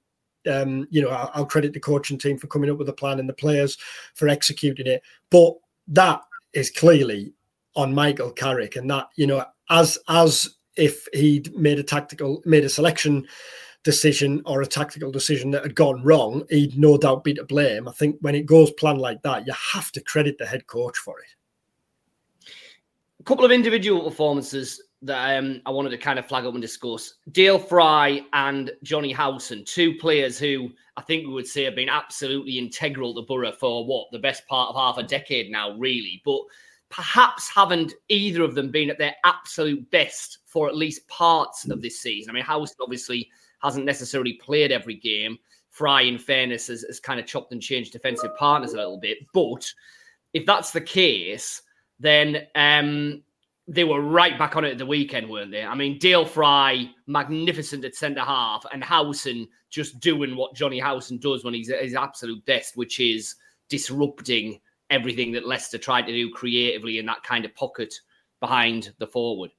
um, 0.50 0.86
you 0.90 1.02
know, 1.02 1.10
I'll, 1.10 1.30
I'll 1.34 1.46
credit 1.46 1.72
the 1.72 1.80
coaching 1.80 2.18
team 2.18 2.38
for 2.38 2.46
coming 2.46 2.70
up 2.70 2.78
with 2.78 2.88
a 2.88 2.92
plan 2.92 3.18
and 3.18 3.28
the 3.28 3.34
players 3.34 3.76
for 4.14 4.28
executing 4.28 4.86
it. 4.86 5.02
But 5.30 5.54
that 5.88 6.22
is 6.52 6.70
clearly 6.70 7.32
on 7.76 7.94
Michael 7.94 8.32
Carrick, 8.32 8.76
and 8.76 8.90
that 8.90 9.08
you 9.16 9.26
know, 9.26 9.44
as 9.70 9.98
as 10.08 10.56
if 10.78 11.08
he'd 11.12 11.54
made 11.56 11.78
a 11.78 11.82
tactical, 11.82 12.42
made 12.44 12.64
a 12.64 12.68
selection 12.68 13.26
decision 13.84 14.42
or 14.44 14.62
a 14.62 14.66
tactical 14.66 15.10
decision 15.10 15.50
that 15.50 15.62
had 15.62 15.74
gone 15.74 16.02
wrong, 16.02 16.44
he'd 16.50 16.78
no 16.78 16.96
doubt 16.96 17.24
be 17.24 17.34
to 17.34 17.44
blame. 17.44 17.88
I 17.88 17.92
think 17.92 18.16
when 18.20 18.34
it 18.34 18.46
goes 18.46 18.70
planned 18.72 19.00
like 19.00 19.22
that, 19.22 19.46
you 19.46 19.52
have 19.72 19.92
to 19.92 20.00
credit 20.00 20.38
the 20.38 20.46
head 20.46 20.66
coach 20.66 20.96
for 20.98 21.18
it. 21.20 22.50
A 23.20 23.24
couple 23.24 23.44
of 23.44 23.50
individual 23.50 24.02
performances 24.02 24.82
that 25.02 25.38
um, 25.38 25.60
I 25.64 25.70
wanted 25.70 25.90
to 25.90 25.98
kind 25.98 26.18
of 26.18 26.26
flag 26.26 26.44
up 26.44 26.54
and 26.54 26.62
discuss. 26.62 27.14
Dael 27.30 27.58
Fry 27.58 28.22
and 28.32 28.70
Jonny 28.82 29.12
Howson, 29.12 29.64
two 29.64 29.94
players 29.94 30.38
who 30.38 30.70
I 30.96 31.02
think 31.02 31.26
we 31.26 31.32
would 31.32 31.46
say 31.46 31.62
have 31.64 31.76
been 31.76 31.88
absolutely 31.88 32.58
integral 32.58 33.14
to 33.14 33.22
Boro 33.22 33.52
for 33.52 33.86
what 33.86 34.08
the 34.10 34.18
best 34.18 34.46
part 34.48 34.70
of 34.70 34.76
half 34.76 34.98
a 34.98 35.06
decade 35.06 35.50
now, 35.50 35.76
really. 35.78 36.20
But 36.24 36.40
perhaps 36.90 37.48
haven't 37.48 37.94
either 38.08 38.42
of 38.42 38.54
them 38.54 38.70
been 38.70 38.90
at 38.90 38.98
their 38.98 39.14
absolute 39.24 39.88
best 39.90 40.38
for 40.46 40.68
at 40.68 40.76
least 40.76 41.06
parts 41.08 41.68
of 41.68 41.82
this 41.82 42.00
season. 42.00 42.30
I 42.30 42.34
mean, 42.34 42.44
House 42.44 42.74
obviously 42.80 43.28
hasn't 43.60 43.84
necessarily 43.84 44.34
played 44.34 44.72
every 44.72 44.94
game. 44.94 45.38
Fry, 45.70 46.02
in 46.02 46.18
fairness, 46.18 46.68
has, 46.68 46.82
has 46.82 46.98
kind 46.98 47.20
of 47.20 47.26
chopped 47.26 47.52
and 47.52 47.62
changed 47.62 47.92
defensive 47.92 48.34
partners 48.36 48.72
a 48.72 48.76
little 48.76 48.98
bit. 48.98 49.18
But 49.32 49.70
if 50.32 50.46
that's 50.46 50.70
the 50.70 50.80
case, 50.80 51.62
then 52.00 52.46
um, 52.54 53.22
they 53.66 53.84
were 53.84 54.00
right 54.00 54.38
back 54.38 54.56
on 54.56 54.64
it 54.64 54.72
at 54.72 54.78
the 54.78 54.86
weekend, 54.86 55.28
weren't 55.28 55.50
they? 55.50 55.64
I 55.64 55.74
mean, 55.74 55.98
Dael 55.98 56.24
Fry, 56.24 56.90
magnificent 57.06 57.84
at 57.84 57.94
centre 57.94 58.22
half, 58.22 58.64
and 58.72 58.82
Howson 58.82 59.46
just 59.68 60.00
doing 60.00 60.36
what 60.36 60.54
Jonny 60.54 60.78
Howson 60.78 61.18
does 61.18 61.44
when 61.44 61.54
he's 61.54 61.70
at 61.70 61.82
his 61.82 61.94
absolute 61.94 62.44
best, 62.46 62.76
which 62.76 62.98
is 62.98 63.34
disrupting 63.68 64.58
everything 64.90 65.32
that 65.32 65.46
Leicester 65.46 65.78
tried 65.78 66.06
to 66.06 66.12
do 66.12 66.30
creatively 66.30 66.98
in 66.98 67.06
that 67.06 67.22
kind 67.22 67.44
of 67.44 67.54
pocket 67.54 67.94
behind 68.40 68.92
the 68.98 69.06
forward. 69.06 69.50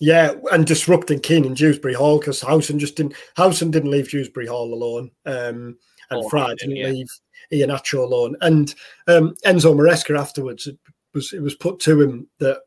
Yeah, 0.00 0.32
and 0.50 0.66
disrupting 0.66 1.20
Keane 1.20 1.44
and 1.44 1.56
Dewsbury 1.56 1.94
Hall 1.94 2.18
because 2.18 2.40
Howson 2.40 2.78
just 2.78 2.96
didn't 2.96 3.14
Howson 3.36 3.70
didn't 3.70 3.90
leave 3.90 4.10
Dewsbury 4.10 4.46
Hall 4.46 4.74
alone. 4.74 5.10
Um, 5.26 5.76
and 6.10 6.24
oh, 6.24 6.28
Fry 6.28 6.54
didn't 6.58 6.76
yeah. 6.76 6.88
leave 6.88 7.08
Iheanacho 7.52 7.98
alone. 7.98 8.36
And 8.40 8.74
um, 9.06 9.34
Enzo 9.46 9.74
Maresca 9.74 10.18
afterwards 10.18 10.66
it 10.66 10.78
was 11.14 11.32
it 11.32 11.40
was 11.40 11.54
put 11.54 11.78
to 11.80 12.00
him 12.00 12.28
that 12.40 12.62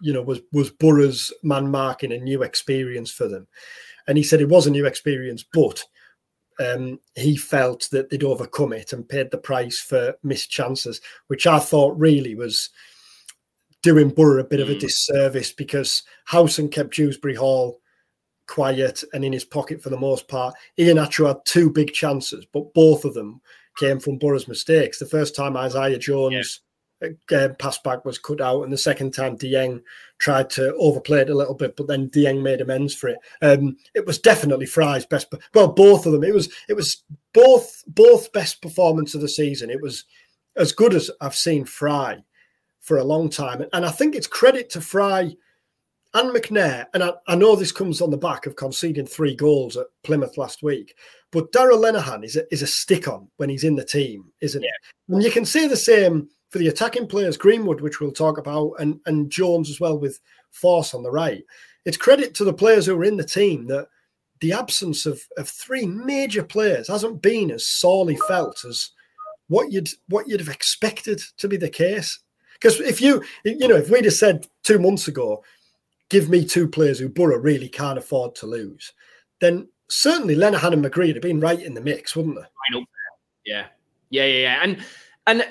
you 0.00 0.12
know 0.12 0.22
was 0.22 0.40
was 0.52 0.70
Boro's 0.70 1.32
man 1.42 1.70
marking 1.70 2.12
a 2.12 2.18
new 2.18 2.42
experience 2.42 3.10
for 3.10 3.26
them. 3.26 3.48
And 4.06 4.16
he 4.16 4.22
said 4.22 4.40
it 4.40 4.48
was 4.48 4.66
a 4.66 4.70
new 4.70 4.86
experience, 4.86 5.44
but 5.52 5.84
um, 6.58 6.98
he 7.14 7.36
felt 7.36 7.88
that 7.92 8.10
they'd 8.10 8.24
overcome 8.24 8.72
it 8.72 8.92
and 8.92 9.08
paid 9.08 9.30
the 9.30 9.38
price 9.38 9.78
for 9.80 10.14
missed 10.22 10.50
chances, 10.50 11.00
which 11.28 11.46
I 11.46 11.58
thought 11.58 11.98
really 11.98 12.34
was 12.34 12.70
doing 13.82 14.10
Boro 14.10 14.40
a 14.40 14.44
bit 14.44 14.60
mm. 14.60 14.64
of 14.64 14.70
a 14.70 14.74
mm. 14.74 14.80
disservice 14.80 15.52
because 15.52 16.02
Howson 16.24 16.68
kept 16.68 16.94
Dewsbury 16.94 17.34
Hall 17.34 17.80
quiet 18.46 19.04
and 19.12 19.24
in 19.24 19.32
his 19.32 19.44
pocket 19.44 19.80
for 19.80 19.90
the 19.90 19.98
most 19.98 20.26
part. 20.26 20.54
Iheanacho 20.78 21.28
had 21.28 21.44
two 21.44 21.70
big 21.70 21.92
chances, 21.92 22.46
but 22.52 22.72
both 22.74 23.04
of 23.04 23.14
them 23.14 23.40
came 23.76 24.00
from 24.00 24.18
Boro's 24.18 24.48
mistakes. 24.48 24.98
The 24.98 25.06
first 25.06 25.36
time 25.36 25.56
Isaiah 25.56 25.98
Jones 25.98 26.60
uh, 27.02 27.48
pass 27.58 27.78
back 27.78 28.04
was 28.04 28.18
cut 28.18 28.40
out, 28.40 28.62
and 28.62 28.72
the 28.72 28.78
second 28.78 29.12
time 29.12 29.36
Dieng 29.36 29.82
tried 30.18 30.50
to 30.50 30.74
overplay 30.76 31.20
it 31.20 31.30
a 31.30 31.34
little 31.34 31.54
bit, 31.54 31.76
but 31.76 31.86
then 31.86 32.10
Dieng 32.10 32.42
made 32.42 32.60
amends 32.60 32.94
for 32.94 33.08
it. 33.08 33.18
Um, 33.42 33.76
it 33.94 34.06
was 34.06 34.18
definitely 34.18 34.66
Fry's 34.66 35.06
best, 35.06 35.32
well, 35.54 35.68
both 35.68 36.06
of 36.06 36.12
them. 36.12 36.24
It 36.24 36.34
was 36.34 36.52
it 36.68 36.74
was 36.74 37.04
both 37.32 37.84
both 37.86 38.32
best 38.32 38.60
performance 38.62 39.14
of 39.14 39.20
the 39.20 39.28
season. 39.28 39.70
It 39.70 39.80
was 39.80 40.04
as 40.56 40.72
good 40.72 40.94
as 40.94 41.10
I've 41.20 41.36
seen 41.36 41.64
Fry 41.64 42.18
for 42.80 42.98
a 42.98 43.04
long 43.04 43.28
time, 43.28 43.64
and 43.72 43.86
I 43.86 43.90
think 43.90 44.14
it's 44.14 44.26
credit 44.26 44.70
to 44.70 44.80
Fry 44.80 45.34
and 46.14 46.34
McNair. 46.34 46.86
And 46.94 47.02
I, 47.02 47.12
I 47.26 47.36
know 47.36 47.54
this 47.54 47.72
comes 47.72 48.00
on 48.00 48.10
the 48.10 48.16
back 48.16 48.46
of 48.46 48.56
conceding 48.56 49.06
three 49.06 49.36
goals 49.36 49.76
at 49.76 49.86
Plymouth 50.02 50.38
last 50.38 50.62
week, 50.62 50.96
but 51.30 51.52
Darragh 51.52 51.78
Lenihan 51.78 52.24
is 52.24 52.36
a, 52.36 52.52
is 52.52 52.62
a 52.62 52.66
stick 52.66 53.06
on 53.06 53.28
when 53.36 53.50
he's 53.50 53.64
in 53.64 53.76
the 53.76 53.84
team, 53.84 54.32
isn't 54.40 54.62
yeah. 54.62 54.68
it? 54.68 55.14
And 55.14 55.22
you 55.22 55.30
can 55.30 55.44
say 55.44 55.68
the 55.68 55.76
same 55.76 56.28
for 56.50 56.58
the 56.58 56.68
attacking 56.68 57.06
players, 57.06 57.36
Greenwood, 57.36 57.80
which 57.80 58.00
we'll 58.00 58.12
talk 58.12 58.38
about, 58.38 58.72
and, 58.78 59.00
and 59.06 59.30
Jones 59.30 59.70
as 59.70 59.80
well 59.80 59.98
with 59.98 60.20
force 60.50 60.94
on 60.94 61.02
the 61.02 61.10
right. 61.10 61.44
It's 61.84 61.96
credit 61.96 62.34
to 62.34 62.44
the 62.44 62.52
players 62.52 62.86
who 62.86 62.96
are 62.96 63.04
in 63.04 63.16
the 63.16 63.24
team 63.24 63.66
that 63.66 63.88
the 64.40 64.52
absence 64.52 65.06
of, 65.06 65.22
of 65.36 65.48
three 65.48 65.86
major 65.86 66.42
players 66.42 66.88
hasn't 66.88 67.22
been 67.22 67.50
as 67.50 67.66
sorely 67.66 68.16
felt 68.28 68.64
as 68.64 68.90
what 69.48 69.72
you'd 69.72 69.88
what 70.08 70.28
you'd 70.28 70.40
have 70.40 70.48
expected 70.48 71.20
to 71.38 71.48
be 71.48 71.56
the 71.56 71.68
case. 71.68 72.20
Because 72.54 72.80
if 72.80 73.00
you 73.00 73.22
you 73.44 73.66
know 73.66 73.76
if 73.76 73.90
we'd 73.90 74.04
have 74.04 74.14
said 74.14 74.46
two 74.62 74.78
months 74.78 75.08
ago, 75.08 75.42
give 76.08 76.28
me 76.28 76.44
two 76.44 76.68
players 76.68 76.98
who 76.98 77.08
Boro 77.08 77.38
really 77.38 77.68
can't 77.68 77.98
afford 77.98 78.34
to 78.36 78.46
lose, 78.46 78.92
then 79.40 79.68
certainly 79.88 80.36
Lenihan 80.36 80.72
and 80.72 80.84
McGree 80.84 81.08
would 81.08 81.16
have 81.16 81.22
been 81.22 81.40
right 81.40 81.60
in 81.60 81.74
the 81.74 81.80
mix, 81.80 82.14
wouldn't 82.14 82.36
they? 82.36 82.42
Yeah, 83.44 83.66
yeah, 84.10 84.26
yeah, 84.26 84.40
yeah, 84.40 84.58
and 84.62 84.84
and 85.26 85.46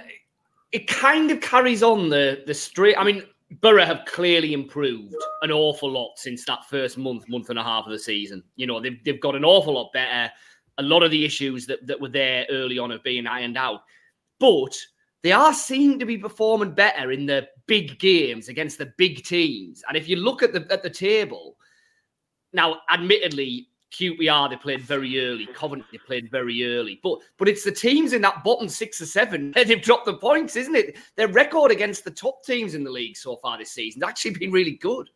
it 0.71 0.87
kind 0.87 1.31
of 1.31 1.41
carries 1.41 1.83
on 1.83 2.09
the 2.09 2.43
the 2.45 2.53
straight. 2.53 2.97
I 2.97 3.03
mean, 3.03 3.23
Boro 3.61 3.85
have 3.85 4.05
clearly 4.05 4.53
improved 4.53 5.15
an 5.41 5.51
awful 5.51 5.89
lot 5.89 6.17
since 6.17 6.45
that 6.45 6.65
first 6.69 6.97
month, 6.97 7.27
month 7.29 7.49
and 7.49 7.59
a 7.59 7.63
half 7.63 7.85
of 7.85 7.91
the 7.91 7.99
season. 7.99 8.43
You 8.55 8.67
know, 8.67 8.79
they've 8.79 9.03
they've 9.03 9.21
got 9.21 9.35
an 9.35 9.45
awful 9.45 9.73
lot 9.73 9.91
better. 9.93 10.31
A 10.79 10.83
lot 10.83 11.01
of 11.01 11.09
the 11.09 11.25
issues 11.25 11.65
that, 11.65 11.85
that 11.87 11.99
were 11.99 12.09
there 12.09 12.45
early 12.51 12.77
on 12.77 12.91
have 12.91 13.03
been 13.03 13.25
ironed 13.25 13.57
out. 13.57 13.81
But 14.39 14.77
they 15.23 15.31
are 15.31 15.53
seen 15.53 15.97
to 15.97 16.05
be 16.05 16.17
performing 16.17 16.75
better 16.75 17.11
in 17.11 17.25
the 17.25 17.47
big 17.65 17.97
games 17.97 18.47
against 18.47 18.77
the 18.77 18.93
big 18.97 19.23
teams. 19.23 19.83
And 19.87 19.97
if 19.97 20.07
you 20.07 20.17
look 20.17 20.43
at 20.43 20.53
the 20.53 20.67
at 20.69 20.83
the 20.83 20.89
table, 20.89 21.57
now 22.53 22.81
admittedly, 22.91 23.69
QPR 23.91 24.49
they 24.49 24.55
played 24.57 24.81
very 24.81 25.19
early, 25.25 25.45
mm-hmm. 25.45 25.53
Coventry 25.53 25.87
they 25.91 25.97
played 25.99 26.29
very 26.29 26.65
early, 26.65 26.99
but 27.03 27.19
but 27.37 27.47
it's 27.47 27.63
the 27.63 27.71
teams 27.71 28.13
in 28.13 28.21
that 28.21 28.43
bottom 28.43 28.67
six 28.67 28.99
or 29.01 29.05
seven 29.05 29.51
that 29.55 29.67
they've 29.67 29.81
dropped 29.81 30.05
the 30.05 30.15
points, 30.15 30.55
isn't 30.55 30.75
it? 30.75 30.97
Their 31.15 31.27
record 31.29 31.71
against 31.71 32.03
the 32.03 32.11
top 32.11 32.43
teams 32.43 32.75
in 32.75 32.83
the 32.83 32.91
league 32.91 33.17
so 33.17 33.37
far 33.37 33.57
this 33.57 33.71
season 33.71 34.01
has 34.01 34.09
actually 34.09 34.31
been 34.31 34.51
really 34.51 34.77
good. 34.77 35.09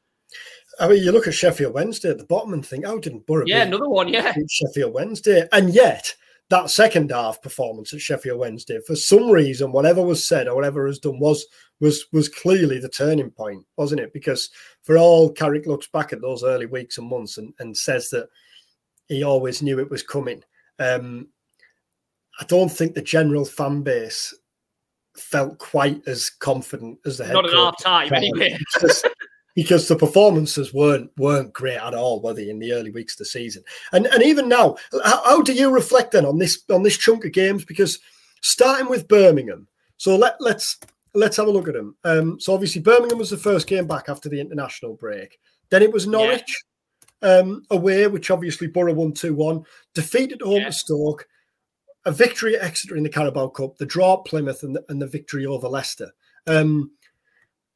I 0.80 0.88
mean, 0.88 1.04
you 1.04 1.12
look 1.12 1.28
at 1.28 1.34
Sheffield 1.34 1.74
Wednesday 1.74 2.10
at 2.10 2.18
the 2.18 2.24
bottom 2.24 2.54
and 2.54 2.66
think, 2.66 2.86
how 2.86 2.98
didn't 2.98 3.26
Boro? 3.26 3.44
Yeah, 3.46 3.64
another 3.64 3.90
one, 3.90 4.08
yeah. 4.08 4.34
Sheffield 4.50 4.94
Wednesday, 4.94 5.46
and 5.52 5.74
yet 5.74 6.16
that 6.52 6.70
second 6.70 7.12
half 7.12 7.42
performance 7.42 7.94
at 7.94 8.02
Sheffield 8.02 8.40
Wednesday, 8.40 8.80
for 8.86 8.96
some 8.96 9.30
reason, 9.30 9.72
whatever 9.72 10.02
was 10.02 10.28
said 10.28 10.48
or 10.48 10.56
whatever 10.56 10.86
was 10.86 11.00
done 11.00 11.20
was 11.20 11.46
was 11.80 12.06
was 12.14 12.30
clearly 12.30 12.80
the 12.80 12.90
turning 12.90 13.32
point, 13.32 13.66
wasn't 13.78 14.02
it? 14.02 14.14
Because 14.14 14.50
for 14.84 14.98
all 14.98 15.32
Carrick 15.32 15.66
looks 15.66 15.88
back 15.88 16.14
at 16.14 16.22
those 16.22 16.44
early 16.44 16.68
weeks 16.68 16.98
and 16.98 17.08
months 17.08 17.38
and, 17.38 17.54
and 17.60 17.76
says 17.76 18.10
that 18.10 18.28
he 19.12 19.24
always 19.24 19.62
knew 19.62 19.78
it 19.78 19.92
was 19.92 20.04
coming. 20.04 20.42
Um, 20.80 21.28
I 22.40 22.46
don't 22.46 22.70
think 22.72 22.96
the 22.96 23.02
general 23.02 23.44
fan 23.44 23.82
base 23.82 24.34
felt 25.18 25.58
quite 25.58 26.02
as 26.08 26.30
confident 26.30 26.98
as 27.06 27.18
the 27.18 27.26
head. 27.26 27.34
Not 27.34 27.46
at 27.46 27.54
half 27.54 27.84
time, 27.84 28.14
anyway. 28.14 28.58
because, 28.74 29.04
because, 29.56 29.88
the 29.90 29.98
performances 29.98 30.74
weren't 30.74 31.12
weren't 31.18 31.52
great 31.52 31.78
at 31.78 31.94
all, 31.94 32.22
were 32.22 32.34
they, 32.34 32.50
in 32.50 32.60
the 32.60 32.72
early 32.72 32.90
weeks 32.90 33.16
of 33.16 33.20
the 33.20 33.26
season? 33.26 33.64
And 33.92 34.08
and 34.08 34.24
even 34.24 34.48
now, 34.48 34.78
how, 35.04 35.24
how 35.26 35.42
do 35.42 35.52
you 35.52 35.70
reflect 35.70 36.14
then 36.14 36.26
on 36.26 36.38
this 36.38 36.64
on 36.72 36.84
this 36.84 36.98
chunk 36.98 37.26
of 37.26 37.34
games? 37.34 37.66
Because 37.66 38.00
starting 38.42 38.90
with 38.90 39.10
Birmingham, 39.10 39.68
so 39.98 40.16
let 40.16 40.36
let's 40.40 40.80
let's 41.14 41.36
have 41.36 41.48
a 41.48 41.52
look 41.52 41.68
at 41.68 41.74
them. 41.74 41.98
Um, 42.06 42.40
so 42.40 42.54
obviously 42.54 42.82
Birmingham 42.82 43.18
was 43.18 43.30
the 43.30 43.38
first 43.38 43.68
game 43.68 43.88
back 43.88 44.08
after 44.08 44.30
the 44.30 44.40
international 44.40 44.96
break. 44.96 45.38
Then 45.70 45.84
it 45.84 45.92
was 45.92 46.08
Norwich. 46.08 46.44
Yeah 46.48 46.71
um, 47.22 47.64
away, 47.70 48.08
which 48.08 48.32
obviously 48.32 48.68
Boro 48.68 48.94
won 48.94 49.14
2 49.14 49.34
1, 49.34 49.64
defeated 49.94 50.42
home 50.42 50.62
yeah. 50.62 50.66
to 50.66 50.74
Stoke, 50.74 51.28
a 52.06 52.12
victory 52.12 52.56
at 52.56 52.64
Exeter 52.64 52.96
in 52.96 53.04
the 53.04 53.10
Carabao 53.10 53.50
Cup, 53.50 53.78
the 53.78 53.86
draw 53.86 54.20
at 54.20 54.26
Plymouth, 54.26 54.64
and 54.64 54.76
the, 54.76 54.84
and 54.90 55.02
the 55.02 55.08
victory 55.08 55.46
over 55.46 55.68
Leicester. 55.68 56.12
Um, 56.48 56.92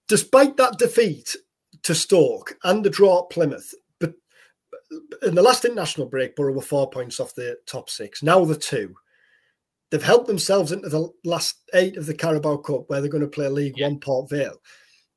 despite 0.08 0.58
that 0.58 0.80
defeat 0.80 1.36
to 1.84 1.94
Stoke 1.94 2.58
and 2.64 2.84
the 2.84 2.90
draw 2.90 3.24
at 3.24 3.30
Plymouth, 3.30 3.74
but 4.00 4.14
in 5.24 5.36
the 5.36 5.44
last 5.44 5.66
international 5.66 6.08
break, 6.08 6.36
Boro 6.36 6.54
were 6.54 6.62
four 6.62 6.90
points 6.90 7.20
off 7.20 7.36
the 7.36 7.58
top 7.68 7.90
six. 7.90 8.24
Now 8.24 8.44
the 8.46 8.56
two. 8.56 8.96
They've 9.92 10.02
helped 10.02 10.28
themselves 10.28 10.72
into 10.72 10.90
the 10.90 11.10
last 11.24 11.62
eight 11.76 11.96
of 11.96 12.08
the 12.08 12.16
Carabao 12.16 12.58
Cup, 12.58 12.86
where 12.88 13.02
they're 13.02 13.10
going 13.10 13.22
to 13.22 13.30
play 13.30 13.48
League 13.48 13.78
yeah. 13.78 13.88
One 13.88 14.00
Port 14.00 14.30
Vale. 14.30 14.60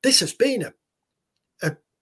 This 0.03 0.19
has 0.19 0.31
been 0.31 0.61
a 0.61 0.73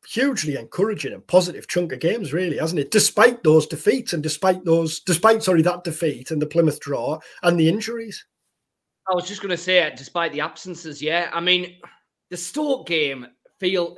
hugely 0.08 0.56
encouraging 0.56 1.14
and 1.14 1.26
positive 1.28 1.68
chunk 1.68 1.92
of 1.92 2.00
games, 2.00 2.34
really, 2.34 2.58
hasn't 2.58 2.80
it? 2.80 2.92
Despite 2.92 3.44
those 3.44 3.68
defeats 3.68 4.14
and 4.14 4.24
despite 4.24 4.64
those, 4.64 5.02
despite 5.02 5.44
sorry, 5.44 5.62
that 5.64 5.84
defeat 5.84 6.32
and 6.32 6.42
the 6.42 6.48
Plymouth 6.48 6.80
draw 6.80 7.20
and 7.44 7.60
the 7.60 7.68
injuries. 7.68 8.26
I 9.10 9.16
was 9.16 9.28
just 9.28 9.42
going 9.42 9.52
to 9.52 9.58
say, 9.58 9.92
despite 9.96 10.32
the 10.32 10.42
absences, 10.42 11.02
yeah. 11.02 11.30
I 11.34 11.40
mean, 11.40 11.78
the 12.30 12.38
Stoke 12.38 12.88
game 12.88 13.28
feel. 13.60 13.98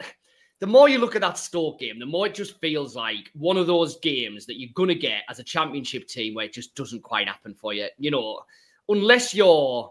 The 0.59 0.67
more 0.67 0.89
you 0.89 0.97
look 0.97 1.15
at 1.15 1.21
that 1.21 1.37
Stoke 1.37 1.79
game, 1.79 1.99
the 1.99 2.05
more 2.05 2.27
it 2.27 2.35
just 2.35 2.59
feels 2.59 2.93
like 2.93 3.31
one 3.33 3.55
of 3.55 3.65
those 3.65 3.97
games 4.01 4.45
that 4.45 4.59
you're 4.59 4.71
going 4.75 4.89
to 4.89 4.95
get 4.95 5.23
as 5.29 5.39
a 5.39 5.43
championship 5.43 6.05
team 6.05 6.33
where 6.33 6.45
it 6.45 6.53
just 6.53 6.75
doesn't 6.75 7.01
quite 7.01 7.27
happen 7.27 7.53
for 7.53 7.73
you. 7.73 7.87
You 7.97 8.11
know, 8.11 8.41
unless 8.89 9.33
you're 9.33 9.89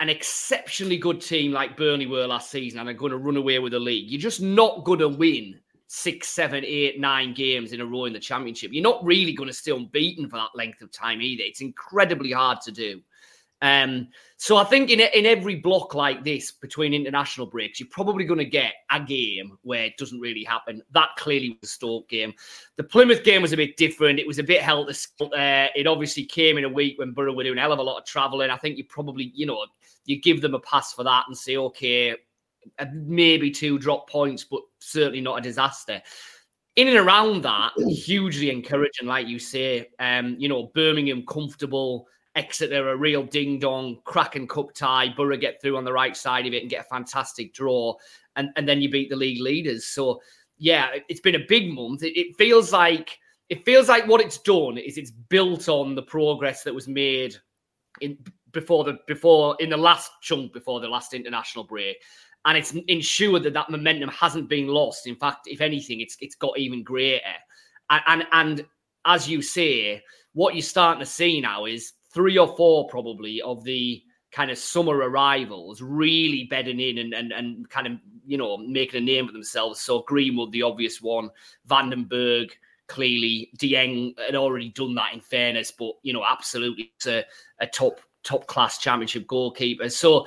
an 0.00 0.08
exceptionally 0.08 0.96
good 0.96 1.20
team 1.20 1.52
like 1.52 1.76
Burnley 1.76 2.06
were 2.06 2.26
last 2.26 2.50
season 2.50 2.80
and 2.80 2.88
are 2.88 2.94
going 2.94 3.12
to 3.12 3.18
run 3.18 3.36
away 3.36 3.58
with 3.58 3.72
the 3.72 3.78
league. 3.78 4.10
You're 4.10 4.20
just 4.20 4.40
not 4.40 4.84
going 4.84 4.98
to 5.00 5.08
win 5.08 5.60
six, 5.86 6.28
seven, 6.28 6.64
eight, 6.64 6.98
nine 6.98 7.34
games 7.34 7.72
in 7.72 7.80
a 7.80 7.86
row 7.86 8.06
in 8.06 8.12
the 8.12 8.18
championship. 8.18 8.72
You're 8.72 8.82
not 8.82 9.04
really 9.04 9.34
going 9.34 9.48
to 9.48 9.54
stay 9.54 9.72
unbeaten 9.72 10.28
for 10.28 10.36
that 10.36 10.50
length 10.54 10.80
of 10.80 10.90
time 10.90 11.20
either. 11.20 11.42
It's 11.44 11.60
incredibly 11.60 12.32
hard 12.32 12.60
to 12.62 12.72
do. 12.72 13.00
Um, 13.62 14.08
so 14.36 14.56
I 14.56 14.64
think 14.64 14.88
in 14.88 15.00
in 15.00 15.26
every 15.26 15.56
block 15.56 15.94
like 15.94 16.24
this 16.24 16.52
between 16.52 16.94
international 16.94 17.46
breaks, 17.46 17.78
you're 17.78 17.90
probably 17.90 18.24
going 18.24 18.38
to 18.38 18.44
get 18.44 18.72
a 18.90 19.00
game 19.00 19.58
where 19.62 19.84
it 19.84 19.98
doesn't 19.98 20.20
really 20.20 20.44
happen. 20.44 20.82
That 20.92 21.10
clearly 21.18 21.50
was 21.50 21.58
the 21.60 21.66
Stoke 21.66 22.08
game. 22.08 22.32
The 22.76 22.84
Plymouth 22.84 23.22
game 23.22 23.42
was 23.42 23.52
a 23.52 23.56
bit 23.56 23.76
different. 23.76 24.18
It 24.18 24.26
was 24.26 24.38
a 24.38 24.42
bit 24.42 24.62
held. 24.62 24.88
Uh, 24.88 25.66
it 25.74 25.86
obviously 25.86 26.24
came 26.24 26.56
in 26.56 26.64
a 26.64 26.70
week 26.70 26.98
when 26.98 27.12
Boro 27.12 27.34
were 27.34 27.44
doing 27.44 27.58
a 27.58 27.60
hell 27.60 27.72
of 27.72 27.80
a 27.80 27.82
lot 27.82 27.98
of 27.98 28.06
travelling. 28.06 28.48
I 28.48 28.56
think 28.56 28.78
you 28.78 28.84
probably, 28.84 29.30
you 29.34 29.44
know, 29.44 29.66
you 30.10 30.20
give 30.20 30.40
them 30.40 30.54
a 30.54 30.60
pass 30.60 30.92
for 30.92 31.04
that 31.04 31.24
and 31.28 31.36
say, 31.36 31.56
okay, 31.56 32.16
uh, 32.78 32.86
maybe 32.92 33.50
two 33.50 33.78
drop 33.78 34.08
points, 34.08 34.44
but 34.44 34.60
certainly 34.80 35.20
not 35.20 35.38
a 35.38 35.42
disaster. 35.42 36.02
In 36.76 36.88
and 36.88 36.98
around 36.98 37.42
that, 37.42 37.72
hugely 37.88 38.50
encouraging, 38.50 39.06
like 39.06 39.26
you 39.26 39.38
say. 39.38 39.88
Um, 39.98 40.36
you 40.38 40.48
know, 40.48 40.70
Birmingham 40.74 41.24
comfortable 41.26 42.06
Exeter 42.36 42.90
a 42.90 42.96
real 42.96 43.24
ding 43.24 43.58
dong, 43.58 43.98
cracking 44.04 44.46
cup 44.46 44.72
tie. 44.72 45.12
Boro 45.16 45.36
get 45.36 45.60
through 45.60 45.76
on 45.76 45.84
the 45.84 45.92
right 45.92 46.16
side 46.16 46.46
of 46.46 46.52
it 46.54 46.62
and 46.62 46.70
get 46.70 46.82
a 46.82 46.88
fantastic 46.88 47.52
draw, 47.52 47.96
and 48.36 48.50
and 48.54 48.68
then 48.68 48.80
you 48.80 48.88
beat 48.88 49.10
the 49.10 49.16
league 49.16 49.40
leaders. 49.40 49.88
So 49.88 50.22
yeah, 50.56 50.90
it's 51.08 51.20
been 51.20 51.34
a 51.34 51.46
big 51.48 51.72
month. 51.72 52.04
It, 52.04 52.16
it 52.16 52.36
feels 52.36 52.72
like 52.72 53.18
it 53.48 53.64
feels 53.64 53.88
like 53.88 54.06
what 54.06 54.20
it's 54.20 54.38
done 54.38 54.78
is 54.78 54.96
it's 54.96 55.10
built 55.10 55.68
on 55.68 55.96
the 55.96 56.02
progress 56.02 56.62
that 56.62 56.74
was 56.74 56.86
made 56.86 57.34
in 58.00 58.16
before 58.52 58.84
the 58.84 58.98
before 59.06 59.56
in 59.60 59.70
the 59.70 59.76
last 59.76 60.10
chunk 60.20 60.52
before 60.52 60.80
the 60.80 60.88
last 60.88 61.14
international 61.14 61.64
break. 61.64 61.96
And 62.44 62.56
it's 62.56 62.72
ensured 62.88 63.42
that 63.42 63.52
that 63.52 63.70
momentum 63.70 64.08
hasn't 64.10 64.48
been 64.48 64.68
lost. 64.68 65.06
In 65.06 65.16
fact 65.16 65.46
if 65.46 65.60
anything 65.60 66.00
it's 66.00 66.16
it's 66.20 66.34
got 66.34 66.58
even 66.58 66.82
greater. 66.82 67.20
And 67.90 68.02
and, 68.06 68.26
and 68.32 68.66
as 69.04 69.28
you 69.28 69.42
say 69.42 70.02
what 70.32 70.54
you're 70.54 70.62
starting 70.62 71.00
to 71.00 71.06
see 71.06 71.40
now 71.40 71.66
is 71.66 71.92
three 72.12 72.38
or 72.38 72.56
four 72.56 72.86
probably 72.88 73.40
of 73.42 73.64
the 73.64 74.02
kind 74.32 74.50
of 74.50 74.58
summer 74.58 74.96
arrivals 74.96 75.82
really 75.82 76.44
bedding 76.44 76.80
in 76.80 76.98
and, 76.98 77.14
and, 77.14 77.32
and 77.32 77.68
kind 77.68 77.86
of, 77.86 77.94
you 78.24 78.38
know, 78.38 78.56
making 78.56 79.02
a 79.02 79.04
name 79.04 79.26
for 79.26 79.32
themselves. 79.32 79.80
So 79.80 80.02
Greenwood, 80.02 80.52
the 80.52 80.62
obvious 80.62 81.02
one, 81.02 81.30
van 81.66 81.90
den 81.90 82.04
Berg, 82.04 82.52
clearly 82.86 83.50
Dieng 83.58 84.16
had 84.18 84.36
already 84.36 84.68
done 84.70 84.94
that 84.94 85.14
in 85.14 85.20
fairness, 85.20 85.72
but, 85.76 85.94
you 86.02 86.12
know, 86.12 86.24
absolutely 86.24 86.92
it's 86.96 87.06
a, 87.06 87.24
a 87.60 87.66
top, 87.66 88.00
top 88.22 88.46
class 88.46 88.78
championship 88.78 89.26
goalkeepers. 89.26 89.92
So, 89.92 90.26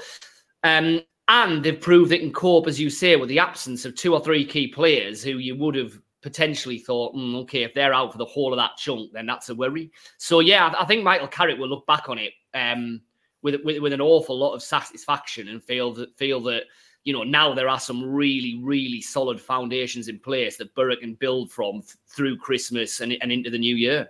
um, 0.64 1.02
and 1.28 1.64
they've 1.64 1.80
proved 1.80 2.12
they 2.12 2.20
can 2.20 2.34
cope, 2.34 2.68
as 2.68 2.80
you 2.80 2.90
say, 2.90 3.16
with 3.16 3.30
the 3.30 3.40
absence 3.40 3.86
of 3.86 3.96
two 3.96 4.14
or 4.14 4.24
three 4.24 4.46
key 4.46 4.68
players 4.68 5.24
who 5.24 5.38
you 5.38 5.56
would 5.56 5.76
have 5.76 5.98
potentially 6.22 6.80
thought, 6.80 7.14
mm, 7.16 7.36
okay, 7.42 7.64
if 7.64 7.74
they're 7.74 7.94
out 7.94 8.12
for 8.12 8.18
the 8.18 8.26
whole 8.26 8.54
of 8.54 8.58
that 8.58 8.78
chunk, 8.78 9.12
then 9.14 9.26
that's 9.26 9.50
a 9.50 9.56
worry. 9.56 9.92
So 10.18 10.40
yeah, 10.40 10.74
I 10.80 10.86
think 10.86 11.04
Michael 11.04 11.28
Carrick 11.28 11.60
will 11.60 11.70
look 11.70 11.86
back 11.86 12.10
on 12.10 12.18
it 12.18 12.34
um, 12.54 13.02
with, 13.44 13.62
with 13.64 13.82
with 13.82 13.94
an 13.94 14.02
awful 14.02 14.38
lot 14.38 14.54
of 14.54 14.64
satisfaction 14.64 15.50
and 15.50 15.62
feel 15.62 15.94
that 15.94 16.18
feel 16.18 16.40
that 16.42 16.64
you 17.04 17.14
know 17.14 17.24
now 17.24 17.54
there 17.54 17.68
are 17.68 17.80
some 17.80 18.04
really 18.04 18.60
really 18.64 19.02
solid 19.02 19.40
foundations 19.40 20.08
in 20.08 20.18
place 20.18 20.58
that 20.58 20.74
Boro 20.74 20.96
can 20.96 21.14
build 21.16 21.52
from 21.52 21.82
th- 21.82 21.96
through 22.08 22.38
Christmas 22.38 23.02
and, 23.02 23.16
and 23.22 23.32
into 23.32 23.50
the 23.50 23.58
new 23.58 23.76
year. 23.76 24.10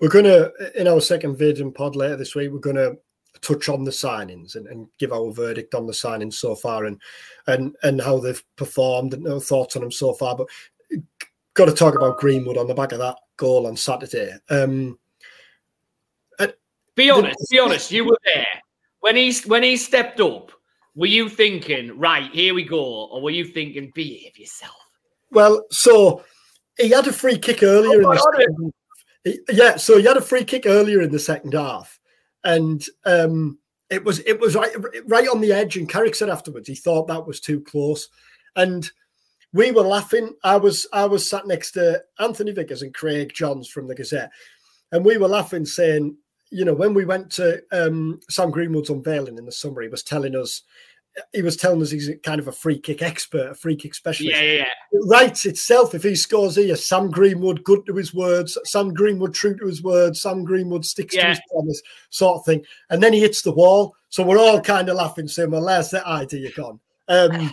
We're 0.00 0.08
gonna 0.08 0.50
in 0.74 0.88
our 0.88 1.00
second 1.00 1.36
vision 1.36 1.72
pod 1.72 1.96
later 1.96 2.16
this 2.16 2.34
week. 2.34 2.50
We're 2.50 2.58
gonna 2.58 2.92
touch 3.40 3.68
on 3.68 3.84
the 3.84 3.90
signings 3.90 4.56
and, 4.56 4.66
and, 4.66 4.86
give 4.98 5.12
our 5.12 5.32
verdict 5.32 5.74
on 5.74 5.86
the 5.86 5.92
signings 5.92 6.34
so 6.34 6.54
far 6.54 6.84
and 6.84 7.00
and 7.46 7.74
and 7.82 8.00
how 8.00 8.18
they've 8.18 8.42
performed 8.56 9.14
and 9.14 9.26
our 9.26 9.40
thoughts 9.40 9.74
on 9.74 9.82
them 9.82 9.90
so 9.90 10.12
far. 10.12 10.36
But 10.36 10.48
got 11.54 11.66
to 11.66 11.72
talk 11.72 11.94
about 11.94 12.18
Greenwood 12.18 12.56
on 12.56 12.66
the 12.66 12.74
back 12.74 12.92
of 12.92 12.98
that 12.98 13.16
goal 13.36 13.66
on 13.66 13.76
Saturday. 13.76 14.34
Um, 14.50 14.98
be 16.94 17.10
honest, 17.10 17.38
the, 17.38 17.46
be 17.50 17.58
honest. 17.58 17.90
You 17.90 18.04
were 18.04 18.18
there 18.24 18.46
when 19.00 19.16
he 19.16 19.34
when 19.46 19.62
he 19.62 19.76
stepped 19.76 20.20
up. 20.20 20.52
Were 20.94 21.06
you 21.06 21.28
thinking, 21.30 21.98
right, 21.98 22.30
here 22.32 22.52
we 22.52 22.64
go, 22.64 23.06
or 23.06 23.22
were 23.22 23.30
you 23.30 23.46
thinking, 23.46 23.90
behave 23.94 24.36
yourself? 24.36 24.76
Well, 25.30 25.64
so 25.70 26.22
he 26.78 26.90
had 26.90 27.06
a 27.06 27.12
free 27.12 27.38
kick 27.38 27.62
earlier. 27.62 28.02
Oh, 28.04 28.12
in 28.12 28.52
the 28.58 28.72
yeah, 29.24 29.76
so 29.76 29.98
he 29.98 30.04
had 30.04 30.16
a 30.16 30.22
free 30.22 30.44
kick 30.44 30.64
earlier 30.66 31.00
in 31.00 31.12
the 31.12 31.18
second 31.18 31.54
half, 31.54 32.00
and 32.44 32.84
um, 33.04 33.58
it 33.90 34.04
was 34.04 34.20
it 34.20 34.40
was 34.40 34.56
right 34.56 34.74
right 35.06 35.28
on 35.28 35.40
the 35.40 35.52
edge. 35.52 35.76
And 35.76 35.88
Carrick 35.88 36.14
said 36.14 36.28
afterwards 36.28 36.68
he 36.68 36.74
thought 36.74 37.08
that 37.08 37.26
was 37.26 37.40
too 37.40 37.60
close, 37.60 38.08
and 38.56 38.90
we 39.52 39.70
were 39.70 39.82
laughing. 39.82 40.34
I 40.42 40.56
was 40.56 40.86
I 40.92 41.04
was 41.04 41.28
sat 41.28 41.46
next 41.46 41.72
to 41.72 42.02
Anthony 42.18 42.52
Vickers 42.52 42.82
and 42.82 42.94
Craig 42.94 43.32
Johns 43.34 43.68
from 43.68 43.86
the 43.86 43.94
Gazette, 43.94 44.30
and 44.90 45.04
we 45.04 45.18
were 45.18 45.28
laughing, 45.28 45.66
saying, 45.66 46.16
you 46.50 46.64
know, 46.64 46.74
when 46.74 46.94
we 46.94 47.04
went 47.04 47.30
to 47.32 47.62
um, 47.70 48.18
Sam 48.28 48.50
Greenwood's 48.50 48.90
unveiling 48.90 49.38
in 49.38 49.46
the 49.46 49.52
summer, 49.52 49.82
he 49.82 49.88
was 49.88 50.02
telling 50.02 50.34
us 50.34 50.62
he 51.32 51.42
was 51.42 51.56
telling 51.56 51.82
us 51.82 51.90
he's 51.90 52.10
kind 52.22 52.40
of 52.40 52.48
a 52.48 52.52
free 52.52 52.78
kick 52.78 53.02
expert, 53.02 53.50
a 53.50 53.54
free 53.54 53.76
kick 53.76 53.94
specialist. 53.94 54.36
Yeah, 54.36 54.42
yeah, 54.42 54.58
yeah. 54.58 54.66
It 54.92 55.08
writes 55.08 55.44
itself 55.46 55.94
if 55.94 56.02
he 56.02 56.14
scores 56.14 56.56
here. 56.56 56.76
Sam 56.76 57.10
Greenwood 57.10 57.64
good 57.64 57.84
to 57.86 57.94
his 57.94 58.14
words. 58.14 58.56
Sam 58.64 58.94
Greenwood 58.94 59.34
true 59.34 59.56
to 59.58 59.66
his 59.66 59.82
words. 59.82 60.20
Sam 60.20 60.44
Greenwood 60.44 60.84
sticks 60.84 61.14
yeah. 61.14 61.22
to 61.22 61.28
his 61.30 61.40
promise, 61.50 61.82
sort 62.10 62.38
of 62.38 62.44
thing. 62.46 62.64
And 62.90 63.02
then 63.02 63.12
he 63.12 63.20
hits 63.20 63.42
the 63.42 63.52
wall. 63.52 63.94
So 64.08 64.22
we're 64.22 64.38
all 64.38 64.60
kind 64.60 64.88
of 64.88 64.96
laughing, 64.96 65.28
saying, 65.28 65.50
"Well, 65.50 65.66
there's 65.66 65.90
that 65.90 66.06
idea 66.06 66.50
gone." 66.52 66.80
Um, 67.08 67.50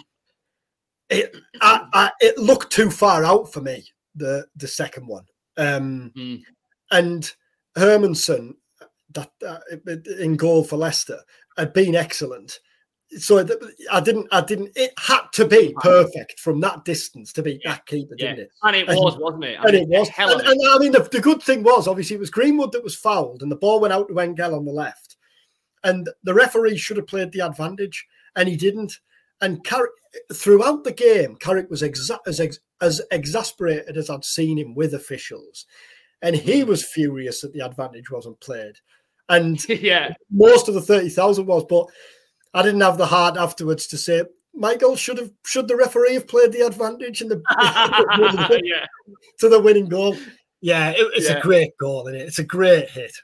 it, 1.10 1.36
I, 1.62 1.88
I, 1.94 2.12
it 2.20 2.38
looked 2.38 2.72
too 2.72 2.90
far 2.90 3.26
out 3.26 3.52
for 3.52 3.62
me. 3.62 3.86
The 4.16 4.46
the 4.56 4.68
second 4.68 5.08
one, 5.08 5.26
um, 5.58 6.12
mm. 6.16 6.42
and 6.92 7.32
Hermansen 7.76 8.56
that 9.14 9.32
uh, 9.46 9.60
in 10.20 10.36
goal 10.36 10.64
for 10.64 10.78
Leicester 10.78 11.20
had 11.58 11.74
been 11.74 11.96
excellent 11.96 12.60
so 13.18 13.40
I 13.92 14.02
didn't, 14.02 14.28
I 14.32 14.42
didn't. 14.42 14.72
It 14.76 14.94
had 14.98 15.22
to 15.34 15.46
be 15.46 15.74
perfect 15.80 16.40
from 16.40 16.60
that 16.60 16.86
distance 16.86 17.34
to 17.34 17.42
beat 17.42 17.62
yeah. 17.64 17.72
that 17.72 17.86
keeper, 17.88 18.16
didn't 18.16 18.40
it? 18.40 18.52
And 18.62 18.76
it 18.76 18.88
was, 18.88 19.16
and, 19.16 19.24
wasn't 19.24 19.44
it? 19.46 19.60
I 19.60 19.64
and 19.64 19.74
mean, 19.74 19.84
it 19.84 20.00
was. 20.00 20.10
And, 20.18 20.32
and, 20.32 20.42
and, 20.42 20.62
I 20.70 20.78
mean, 20.78 20.92
the, 20.92 21.08
the, 21.12 21.20
good 21.20 21.42
thing 21.42 21.64
was 21.64 21.88
obviously 21.88 22.16
it 22.16 22.20
was 22.20 22.30
Greenwood 22.30 22.72
that 22.74 22.84
was 22.84 22.96
fouled, 22.96 23.42
and 23.42 23.52
the 23.52 23.56
ball 23.56 23.80
went 23.80 23.94
out 23.94 24.08
to 24.10 24.20
Engel 24.20 24.56
on 24.56 24.66
the 24.66 24.72
left, 24.72 25.18
and 25.84 26.08
the 26.24 26.36
referee 26.36 26.78
should 26.78 26.98
have 26.98 27.08
played 27.08 27.32
the 27.32 27.46
advantage, 27.46 28.06
and 28.36 28.48
he 28.48 28.56
didn't. 28.56 29.00
And 29.42 29.64
Carrick, 29.64 29.92
throughout 30.34 30.84
the 30.84 30.92
game, 30.92 31.36
Carrick 31.38 31.70
was 31.70 31.82
exa- 31.82 32.20
as 32.28 32.40
ex- 32.40 32.60
as 32.82 33.02
exasperated 33.12 33.98
as 33.98 34.10
I'd 34.10 34.26
seen 34.26 34.60
him 34.60 34.76
with 34.76 34.94
officials, 34.94 35.66
and 36.22 36.36
he 36.36 36.62
mm. 36.62 36.68
was 36.68 36.86
furious 36.86 37.42
that 37.42 37.54
the 37.54 37.66
advantage 37.66 38.12
wasn't 38.12 38.40
played. 38.40 38.76
And 39.30 39.68
yeah, 39.70 40.14
most 40.30 40.68
of 40.68 40.76
the 40.76 40.82
thirty 40.82 41.10
thousand 41.10 41.48
was, 41.48 41.66
but 41.68 41.88
I 42.54 42.64
didn't 42.64 42.82
have 42.82 42.98
the 42.98 43.06
heart 43.06 43.38
afterwards 43.38 43.88
to 43.88 43.98
say, 43.98 44.24
Michael, 44.54 44.96
should 44.96 45.18
have 45.18 45.32
should 45.46 45.68
the 45.68 45.76
referee 45.76 46.16
have 46.16 46.28
played 46.28 46.52
the 46.52 46.66
advantage 46.66 47.22
in 47.22 47.30
the 47.30 47.42
yeah. 48.64 48.86
to 49.40 49.50
the 49.50 49.60
winning 49.60 49.88
goal? 49.88 50.18
Yeah, 50.62 50.90
it, 50.90 51.12
it's 51.14 51.30
yeah. 51.30 51.38
a 51.38 51.42
great 51.42 51.72
goal, 51.80 52.08
is 52.08 52.16
it? 52.16 52.22
It's 52.22 52.40
a 52.40 52.44
great 52.44 52.90
hit. 52.90 53.16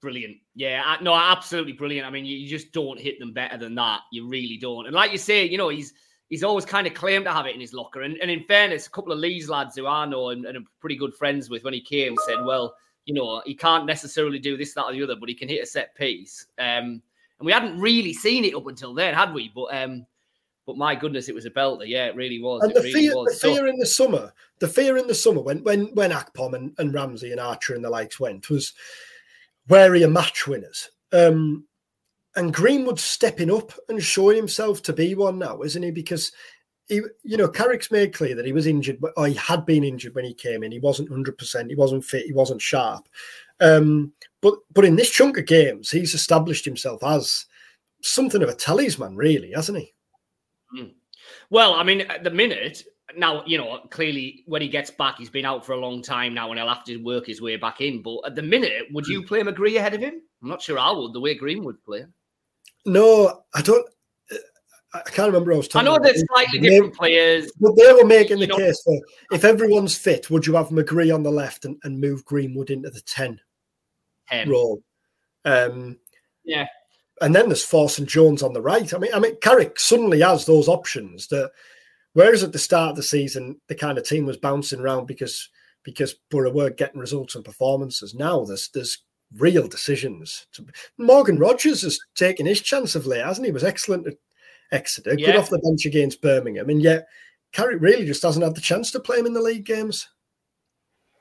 Brilliant. 0.00 0.36
Yeah, 0.54 0.96
no, 1.00 1.14
absolutely 1.14 1.72
brilliant. 1.72 2.06
I 2.06 2.10
mean, 2.10 2.24
you, 2.24 2.36
you 2.36 2.48
just 2.48 2.72
don't 2.72 3.00
hit 3.00 3.18
them 3.18 3.32
better 3.32 3.56
than 3.56 3.74
that. 3.76 4.00
You 4.12 4.28
really 4.28 4.58
don't. 4.58 4.86
And 4.86 4.94
like 4.94 5.12
you 5.12 5.18
say, 5.18 5.46
you 5.46 5.56
know, 5.56 5.68
he's 5.68 5.94
he's 6.28 6.42
always 6.42 6.64
kind 6.64 6.86
of 6.86 6.94
claimed 6.94 7.26
to 7.26 7.32
have 7.32 7.46
it 7.46 7.54
in 7.54 7.60
his 7.60 7.72
locker. 7.72 8.02
And, 8.02 8.16
and 8.16 8.30
in 8.30 8.44
fairness, 8.44 8.86
a 8.86 8.90
couple 8.90 9.12
of 9.12 9.18
Leeds 9.18 9.48
lads 9.48 9.76
who 9.76 9.86
I 9.86 10.06
know 10.06 10.30
and, 10.30 10.44
and 10.46 10.56
I'm 10.56 10.66
pretty 10.80 10.96
good 10.96 11.14
friends 11.14 11.48
with 11.48 11.64
when 11.64 11.74
he 11.74 11.80
came 11.80 12.16
said, 12.26 12.44
well, 12.44 12.74
you 13.04 13.14
know, 13.14 13.42
he 13.44 13.54
can't 13.54 13.86
necessarily 13.86 14.38
do 14.38 14.56
this, 14.56 14.74
that, 14.74 14.84
or 14.84 14.92
the 14.92 15.02
other, 15.02 15.16
but 15.16 15.28
he 15.28 15.34
can 15.34 15.48
hit 15.48 15.62
a 15.62 15.66
set 15.66 15.94
piece. 15.94 16.46
Um, 16.58 17.02
and 17.44 17.46
we 17.46 17.52
hadn't 17.52 17.78
really 17.78 18.14
seen 18.14 18.42
it 18.46 18.54
up 18.54 18.66
until 18.66 18.94
then, 18.94 19.12
had 19.12 19.34
we? 19.34 19.52
But 19.54 19.74
um, 19.76 20.06
but 20.66 20.78
my 20.78 20.94
goodness, 20.94 21.28
it 21.28 21.34
was 21.34 21.44
a 21.44 21.50
belter. 21.50 21.86
Yeah, 21.86 22.06
it 22.06 22.16
really 22.16 22.40
was. 22.40 22.62
And 22.62 22.70
it 22.70 22.74
the 22.74 22.80
really 22.80 22.92
fear, 22.92 23.16
was. 23.16 23.38
the 23.38 23.48
fear 23.48 23.56
so, 23.56 23.66
in 23.66 23.78
the 23.78 23.86
summer, 23.86 24.32
the 24.60 24.68
fear 24.68 24.96
in 24.96 25.06
the 25.06 25.14
summer 25.14 25.42
when 25.42 25.62
when 25.62 25.94
when 25.94 26.10
Akpom 26.10 26.54
and, 26.54 26.74
and 26.78 26.94
Ramsey 26.94 27.32
and 27.32 27.40
Archer 27.40 27.74
and 27.74 27.84
the 27.84 27.90
likes 27.90 28.18
went 28.18 28.48
was 28.48 28.72
wary 29.68 30.02
of 30.02 30.12
match 30.12 30.46
winners. 30.46 30.88
Um, 31.12 31.66
and 32.34 32.54
Greenwood's 32.54 33.04
stepping 33.04 33.52
up 33.52 33.72
and 33.90 34.02
showing 34.02 34.36
himself 34.36 34.80
to 34.84 34.94
be 34.94 35.14
one 35.14 35.38
now, 35.38 35.60
isn't 35.60 35.82
he? 35.82 35.90
Because 35.90 36.32
he, 36.88 37.02
you 37.22 37.36
know, 37.36 37.46
Carrick's 37.46 37.90
made 37.90 38.14
clear 38.14 38.34
that 38.34 38.46
he 38.46 38.52
was 38.52 38.66
injured, 38.66 38.98
or 39.18 39.26
he 39.26 39.34
had 39.34 39.66
been 39.66 39.84
injured 39.84 40.14
when 40.14 40.24
he 40.24 40.32
came 40.32 40.62
in. 40.62 40.72
He 40.72 40.80
wasn't 40.80 41.10
hundred 41.10 41.36
percent. 41.36 41.68
He 41.68 41.76
wasn't 41.76 42.06
fit. 42.06 42.24
He 42.24 42.32
wasn't 42.32 42.62
sharp. 42.62 43.06
Um, 43.60 44.12
but 44.40 44.54
but 44.72 44.84
in 44.84 44.96
this 44.96 45.10
chunk 45.10 45.38
of 45.38 45.46
games, 45.46 45.90
he's 45.90 46.14
established 46.14 46.64
himself 46.64 47.02
as 47.02 47.46
something 48.02 48.42
of 48.42 48.48
a 48.48 48.54
talisman, 48.54 49.16
really, 49.16 49.52
hasn't 49.52 49.78
he? 49.78 49.94
Mm. 50.76 50.92
Well, 51.50 51.74
I 51.74 51.82
mean, 51.82 52.02
at 52.02 52.24
the 52.24 52.30
minute 52.30 52.84
now, 53.16 53.44
you 53.46 53.58
know, 53.58 53.80
clearly 53.90 54.42
when 54.46 54.62
he 54.62 54.68
gets 54.68 54.90
back, 54.90 55.18
he's 55.18 55.30
been 55.30 55.44
out 55.44 55.64
for 55.64 55.72
a 55.72 55.78
long 55.78 56.02
time 56.02 56.34
now, 56.34 56.50
and 56.50 56.58
he'll 56.58 56.68
have 56.68 56.84
to 56.84 56.96
work 56.98 57.26
his 57.26 57.40
way 57.40 57.56
back 57.56 57.80
in. 57.80 58.02
But 58.02 58.20
at 58.26 58.34
the 58.34 58.42
minute, 58.42 58.84
would 58.92 59.06
you 59.06 59.20
hmm. 59.20 59.26
play 59.26 59.40
McGree 59.42 59.76
ahead 59.76 59.94
of 59.94 60.00
him? 60.00 60.22
I'm 60.42 60.48
not 60.48 60.62
sure 60.62 60.78
I 60.78 60.90
would. 60.90 61.12
The 61.12 61.20
way 61.20 61.34
Green 61.34 61.64
would 61.64 61.82
play. 61.84 62.04
No, 62.86 63.44
I 63.54 63.62
don't. 63.62 63.86
I 64.92 65.00
can't 65.10 65.26
remember. 65.26 65.52
I 65.52 65.56
was 65.56 65.66
talking. 65.66 65.88
I 65.88 65.90
know 65.90 65.98
they're 66.00 66.14
slightly 66.14 66.60
different 66.60 66.94
players, 66.94 67.50
but 67.58 67.74
they 67.76 67.92
were 67.92 68.04
making 68.04 68.38
the 68.38 68.46
know, 68.46 68.56
case 68.56 68.80
for 68.82 68.96
if 69.32 69.44
everyone's 69.44 69.96
fit, 69.96 70.30
would 70.30 70.46
you 70.46 70.54
have 70.54 70.68
McGree 70.68 71.12
on 71.12 71.24
the 71.24 71.32
left 71.32 71.64
and, 71.64 71.76
and 71.82 72.00
move 72.00 72.24
Greenwood 72.24 72.70
into 72.70 72.90
the 72.90 73.00
10, 73.00 73.40
10. 74.30 74.48
role? 74.48 74.82
Um, 75.44 75.98
yeah, 76.44 76.66
and 77.20 77.34
then 77.34 77.48
there's 77.48 77.66
Forss 77.66 77.98
and 77.98 78.08
Jones 78.08 78.42
on 78.42 78.52
the 78.52 78.62
right. 78.62 78.92
I 78.92 78.98
mean, 78.98 79.12
I 79.14 79.18
mean, 79.18 79.36
Carrick 79.40 79.78
suddenly 79.78 80.20
has 80.20 80.46
those 80.46 80.68
options 80.68 81.28
that, 81.28 81.50
whereas 82.12 82.42
at 82.42 82.52
the 82.52 82.58
start 82.58 82.90
of 82.90 82.96
the 82.96 83.02
season 83.02 83.60
the 83.68 83.74
kind 83.74 83.98
of 83.98 84.04
team 84.04 84.26
was 84.26 84.36
bouncing 84.36 84.80
around 84.80 85.06
because 85.06 85.48
because 85.82 86.14
Borough 86.30 86.50
were 86.50 86.70
getting 86.70 87.00
results 87.00 87.34
and 87.34 87.44
performances. 87.44 88.14
Now 88.14 88.44
there's 88.44 88.68
there's 88.74 88.98
real 89.36 89.68
decisions. 89.68 90.46
Morgan 90.98 91.38
Rogers 91.38 91.82
has 91.82 91.98
taken 92.14 92.46
his 92.46 92.60
chance 92.60 92.94
of 92.94 93.06
late, 93.06 93.24
hasn't 93.24 93.44
he? 93.44 93.48
he 93.48 93.54
was 93.54 93.64
excellent 93.64 94.06
at 94.06 94.14
Exeter, 94.72 95.14
yeah. 95.16 95.26
good 95.26 95.36
off 95.36 95.50
the 95.50 95.58
bench 95.58 95.86
against 95.86 96.22
Birmingham, 96.22 96.68
and 96.68 96.82
yet 96.82 97.06
Carrick 97.52 97.80
really 97.80 98.06
just 98.06 98.22
hasn't 98.22 98.44
had 98.44 98.54
the 98.54 98.60
chance 98.60 98.90
to 98.90 99.00
play 99.00 99.18
him 99.18 99.26
in 99.26 99.32
the 99.32 99.40
league 99.40 99.64
games. 99.64 100.08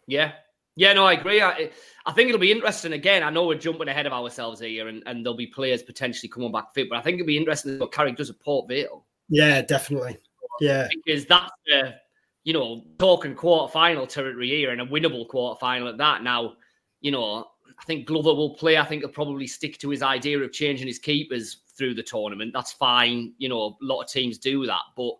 Yeah, 0.08 0.32
yeah, 0.76 0.94
no, 0.94 1.06
I 1.06 1.14
agree. 1.14 1.42
I, 1.42 1.70
I 2.06 2.12
think 2.14 2.30
it'll 2.30 2.40
be 2.40 2.52
interesting. 2.52 2.94
Again, 2.94 3.24
I 3.24 3.30
know 3.30 3.46
we're 3.46 3.58
jumping 3.58 3.88
ahead 3.88 4.08
of 4.08 4.14
ourselves 4.14 4.60
here, 4.60 4.88
and, 4.88 5.04
and 5.06 5.24
there'll 5.24 5.38
be 5.38 5.48
players 5.48 5.84
potentially 5.84 6.30
coming 6.30 6.52
back 6.52 6.74
fit, 6.74 6.90
but 6.90 6.98
I 6.98 7.02
think 7.02 7.16
it'll 7.16 7.28
be 7.28 7.38
interesting 7.38 7.80
what 7.80 7.92
Carrick 7.92 8.18
does 8.18 8.30
at 8.30 8.40
Port 8.40 8.68
Vale. 8.68 9.06
Yeah, 9.30 9.62
definitely. 9.62 10.18
Yeah, 10.60 10.88
because 11.06 11.26
that's 11.26 11.52
the 11.66 11.96
you 12.44 12.54
know 12.54 12.84
talking 13.00 13.36
quarter 13.36 13.72
final 13.72 14.06
territory 14.06 14.50
here 14.50 14.72
and 14.72 14.82
a 14.82 14.86
winnable 14.86 15.28
quarter 15.28 15.60
final 15.60 15.88
at 15.88 15.98
that. 15.98 16.24
Now, 16.24 16.54
you 17.02 17.12
know, 17.12 17.48
I 17.80 17.84
think 17.86 18.08
Glover 18.08 18.34
will 18.34 18.56
play. 18.56 18.78
I 18.78 18.86
think 18.86 19.02
he'll 19.02 19.12
probably 19.12 19.48
stick 19.48 19.78
to 19.80 19.90
his 19.90 20.02
idea 20.02 20.40
of 20.40 20.52
changing 20.52 20.88
his 20.88 21.00
keepers 21.00 21.62
through 21.78 21.96
the 21.96 22.04
tournament. 22.04 22.52
That's 22.54 22.72
fine. 22.72 23.34
You 23.38 23.50
know, 23.50 23.78
a 23.82 23.86
lot 23.86 24.02
of 24.02 24.10
teams 24.10 24.38
do 24.38 24.66
that, 24.66 24.82
but 24.96 25.14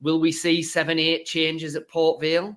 will 0.00 0.20
we 0.20 0.32
see 0.32 0.62
seven, 0.62 0.98
eight 0.98 1.26
changes 1.26 1.76
at 1.76 1.88
Port 1.88 2.20
Vale? 2.20 2.56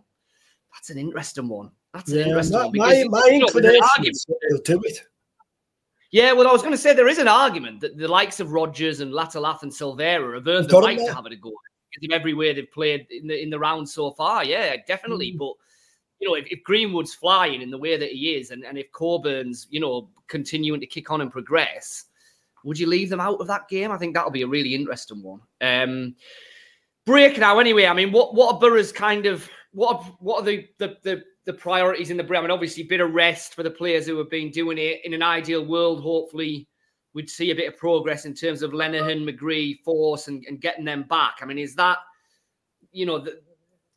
That's 0.73 0.89
an 0.89 0.97
interesting 0.97 1.47
one. 1.47 1.71
That's 1.93 2.11
yeah, 2.11 2.23
interesting 2.23 2.71
my, 2.75 3.05
my, 3.09 3.29
inclination 3.31 4.13
do 4.63 4.81
it. 4.83 5.03
Yeah, 6.11 6.33
well, 6.33 6.47
I 6.47 6.51
was 6.51 6.61
going 6.61 6.73
to 6.73 6.77
say 6.77 6.93
there 6.93 7.07
is 7.07 7.19
an 7.19 7.27
argument 7.27 7.81
that 7.81 7.97
the 7.97 8.07
likes 8.07 8.39
of 8.39 8.51
Rogers 8.51 8.99
and 8.99 9.11
Latte 9.11 9.39
Lath 9.39 9.63
and 9.63 9.71
Silvera 9.71 10.35
have 10.35 10.47
earned 10.47 10.69
the 10.69 10.79
right 10.79 10.97
to 10.97 11.13
have 11.13 11.25
it 11.25 11.33
a 11.33 11.35
go 11.35 11.53
because 11.91 12.07
of 12.07 12.11
every 12.11 12.33
way 12.33 12.53
they've 12.53 12.71
played 12.71 13.07
in 13.09 13.27
the 13.27 13.41
in 13.41 13.49
the 13.49 13.59
round 13.59 13.87
so 13.87 14.11
far. 14.11 14.43
Yeah, 14.43 14.75
definitely. 14.87 15.33
Mm. 15.33 15.39
But 15.39 15.53
you 16.19 16.27
know, 16.27 16.35
if, 16.35 16.47
if, 16.49 16.63
Greenwood's 16.63 17.13
flying 17.13 17.61
in 17.61 17.69
the 17.69 17.77
way 17.77 17.95
that 17.95 18.09
he 18.09 18.35
is, 18.35 18.51
and, 18.51 18.65
and 18.65 18.77
if 18.77 18.91
Coburn's 18.91 19.67
you 19.69 19.79
know 19.79 20.09
continuing 20.27 20.79
to 20.79 20.87
kick 20.87 21.11
on 21.11 21.21
and 21.21 21.31
progress, 21.31 22.05
would 22.63 22.79
you 22.79 22.87
leave 22.87 23.09
them 23.09 23.21
out 23.21 23.39
of 23.39 23.47
that 23.47 23.69
game? 23.69 23.91
I 23.91 23.97
think 23.97 24.13
that'll 24.13 24.31
be 24.31 24.41
a 24.41 24.47
really 24.47 24.73
interesting 24.73 25.21
one. 25.21 25.41
Um, 25.61 26.15
break 27.05 27.37
now, 27.37 27.59
anyway. 27.59 27.85
I 27.85 27.93
mean, 27.93 28.11
what 28.11 28.33
what 28.33 28.55
are 28.55 28.59
Boro's 28.59 28.91
kind 28.91 29.27
of 29.27 29.47
what 29.71 29.97
are, 29.97 30.03
what 30.19 30.41
are 30.41 30.45
the 30.45 30.67
the, 30.77 30.97
the 31.03 31.23
the 31.45 31.53
priorities 31.53 32.11
in 32.11 32.17
the 32.17 32.23
I 32.23 32.41
mean, 32.41 32.51
obviously, 32.51 32.83
a 32.83 32.87
bit 32.87 33.01
of 33.01 33.11
rest 33.11 33.55
for 33.55 33.63
the 33.63 33.71
players 33.71 34.05
who 34.05 34.17
have 34.17 34.29
been 34.29 34.51
doing 34.51 34.77
it. 34.77 35.01
In 35.03 35.13
an 35.13 35.23
ideal 35.23 35.65
world, 35.65 36.01
hopefully, 36.01 36.67
we'd 37.13 37.29
see 37.29 37.51
a 37.51 37.55
bit 37.55 37.67
of 37.67 37.77
progress 37.77 38.25
in 38.25 38.33
terms 38.33 38.61
of 38.61 38.71
Lenihan, 38.71 39.27
McGree, 39.27 39.79
Forss, 39.85 40.27
and, 40.27 40.45
and 40.47 40.61
getting 40.61 40.85
them 40.85 41.05
back. 41.09 41.39
I 41.41 41.45
mean, 41.45 41.57
is 41.57 41.75
that, 41.75 41.97
you 42.91 43.05
know, 43.05 43.19
the, 43.19 43.41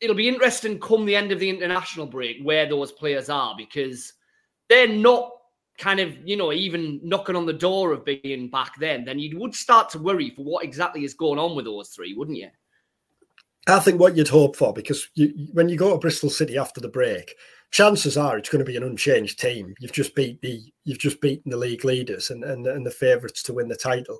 it'll 0.00 0.16
be 0.16 0.28
interesting 0.28 0.80
come 0.80 1.04
the 1.04 1.16
end 1.16 1.30
of 1.30 1.40
the 1.40 1.50
international 1.50 2.06
break 2.06 2.38
where 2.42 2.66
those 2.68 2.92
players 2.92 3.28
are 3.28 3.54
because 3.56 4.14
they're 4.68 4.88
not 4.88 5.30
kind 5.78 6.00
of, 6.00 6.16
you 6.26 6.36
know, 6.36 6.52
even 6.52 7.00
knocking 7.02 7.36
on 7.36 7.46
the 7.46 7.52
door 7.52 7.92
of 7.92 8.04
being 8.04 8.48
back 8.50 8.72
then. 8.78 9.04
Then 9.04 9.18
you 9.18 9.38
would 9.38 9.54
start 9.54 9.90
to 9.90 9.98
worry 9.98 10.30
for 10.30 10.42
what 10.42 10.64
exactly 10.64 11.04
is 11.04 11.14
going 11.14 11.38
on 11.38 11.54
with 11.54 11.66
those 11.66 11.90
three, 11.90 12.14
wouldn't 12.14 12.38
you? 12.38 12.48
I 13.68 13.78
think 13.78 14.00
what 14.00 14.16
you'd 14.16 14.28
hope 14.28 14.56
for, 14.56 14.72
because 14.72 15.08
you, 15.14 15.48
when 15.52 15.68
you 15.68 15.76
go 15.76 15.92
to 15.92 15.98
Bristol 15.98 16.30
City 16.30 16.58
after 16.58 16.80
the 16.80 16.88
break, 16.88 17.36
chances 17.70 18.16
are 18.16 18.36
it's 18.36 18.48
going 18.48 18.64
to 18.64 18.70
be 18.70 18.76
an 18.76 18.82
unchanged 18.82 19.38
team. 19.40 19.74
You've 19.78 19.92
just 19.92 20.14
beat 20.14 20.40
the 20.42 20.60
you've 20.84 20.98
just 20.98 21.20
beaten 21.20 21.50
the 21.50 21.56
league 21.56 21.84
leaders 21.84 22.30
and 22.30 22.42
and, 22.44 22.66
and 22.66 22.84
the 22.84 22.90
favourites 22.90 23.42
to 23.44 23.54
win 23.54 23.68
the 23.68 23.76
title. 23.76 24.18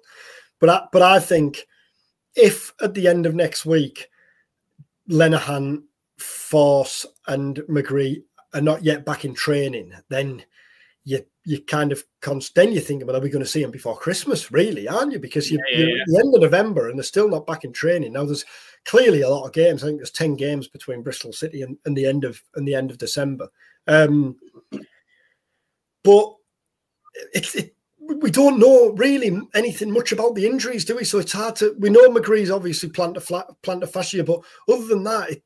But 0.60 0.70
I, 0.70 0.86
but 0.92 1.02
I 1.02 1.18
think 1.18 1.66
if 2.36 2.72
at 2.80 2.94
the 2.94 3.08
end 3.08 3.26
of 3.26 3.34
next 3.34 3.66
week, 3.66 4.08
Lenihan, 5.10 5.82
Forss, 6.20 7.04
and 7.26 7.56
McGree 7.68 8.22
are 8.54 8.60
not 8.60 8.84
yet 8.84 9.04
back 9.04 9.24
in 9.24 9.34
training, 9.34 9.92
then 10.08 10.44
you 11.04 11.24
you 11.44 11.60
kind 11.60 11.90
of 11.90 12.04
const- 12.20 12.54
then 12.54 12.72
you 12.72 12.80
think, 12.80 13.04
well, 13.04 13.16
are 13.16 13.20
we 13.20 13.30
going 13.30 13.44
to 13.44 13.50
see 13.50 13.62
him 13.62 13.70
before 13.70 13.96
Christmas? 13.96 14.52
Really, 14.52 14.86
aren't 14.86 15.12
you? 15.12 15.18
Because 15.18 15.50
you, 15.50 15.58
Yeah, 15.70 15.78
yeah, 15.78 15.86
you're 15.86 16.00
at 16.00 16.06
the 16.06 16.18
end 16.18 16.34
of 16.34 16.40
November 16.42 16.88
and 16.88 16.98
they're 16.98 17.04
still 17.04 17.28
not 17.28 17.46
back 17.46 17.64
in 17.64 17.72
training. 17.72 18.12
Now 18.12 18.24
there's 18.24 18.44
clearly 18.84 19.22
a 19.22 19.28
lot 19.28 19.46
of 19.46 19.52
games. 19.52 19.82
I 19.82 19.88
think 19.88 19.98
there's 19.98 20.10
ten 20.10 20.36
games 20.36 20.68
between 20.68 21.02
Bristol 21.02 21.32
City 21.32 21.62
and, 21.62 21.76
and 21.84 21.96
the 21.96 22.06
end 22.06 22.24
of 22.24 22.40
and 22.54 22.66
the 22.66 22.74
end 22.74 22.90
of 22.90 22.98
December. 22.98 23.48
Um, 23.88 24.36
but 26.04 26.34
it's 27.34 27.54
it, 27.54 27.74
we 28.20 28.30
don't 28.30 28.58
know 28.58 28.90
really 28.92 29.40
anything 29.54 29.92
much 29.92 30.12
about 30.12 30.34
the 30.34 30.46
injuries, 30.46 30.84
do 30.84 30.96
we? 30.96 31.04
So 31.04 31.18
it's 31.18 31.32
hard 31.32 31.56
to. 31.56 31.74
We 31.78 31.90
know 31.90 32.08
McGree's 32.08 32.50
obviously 32.50 32.88
plantar 32.90 33.22
flat, 33.22 33.46
plantar 33.62 33.88
fascia, 33.88 34.24
but 34.24 34.40
other 34.68 34.86
than 34.86 35.04
that, 35.04 35.30
it, 35.30 35.42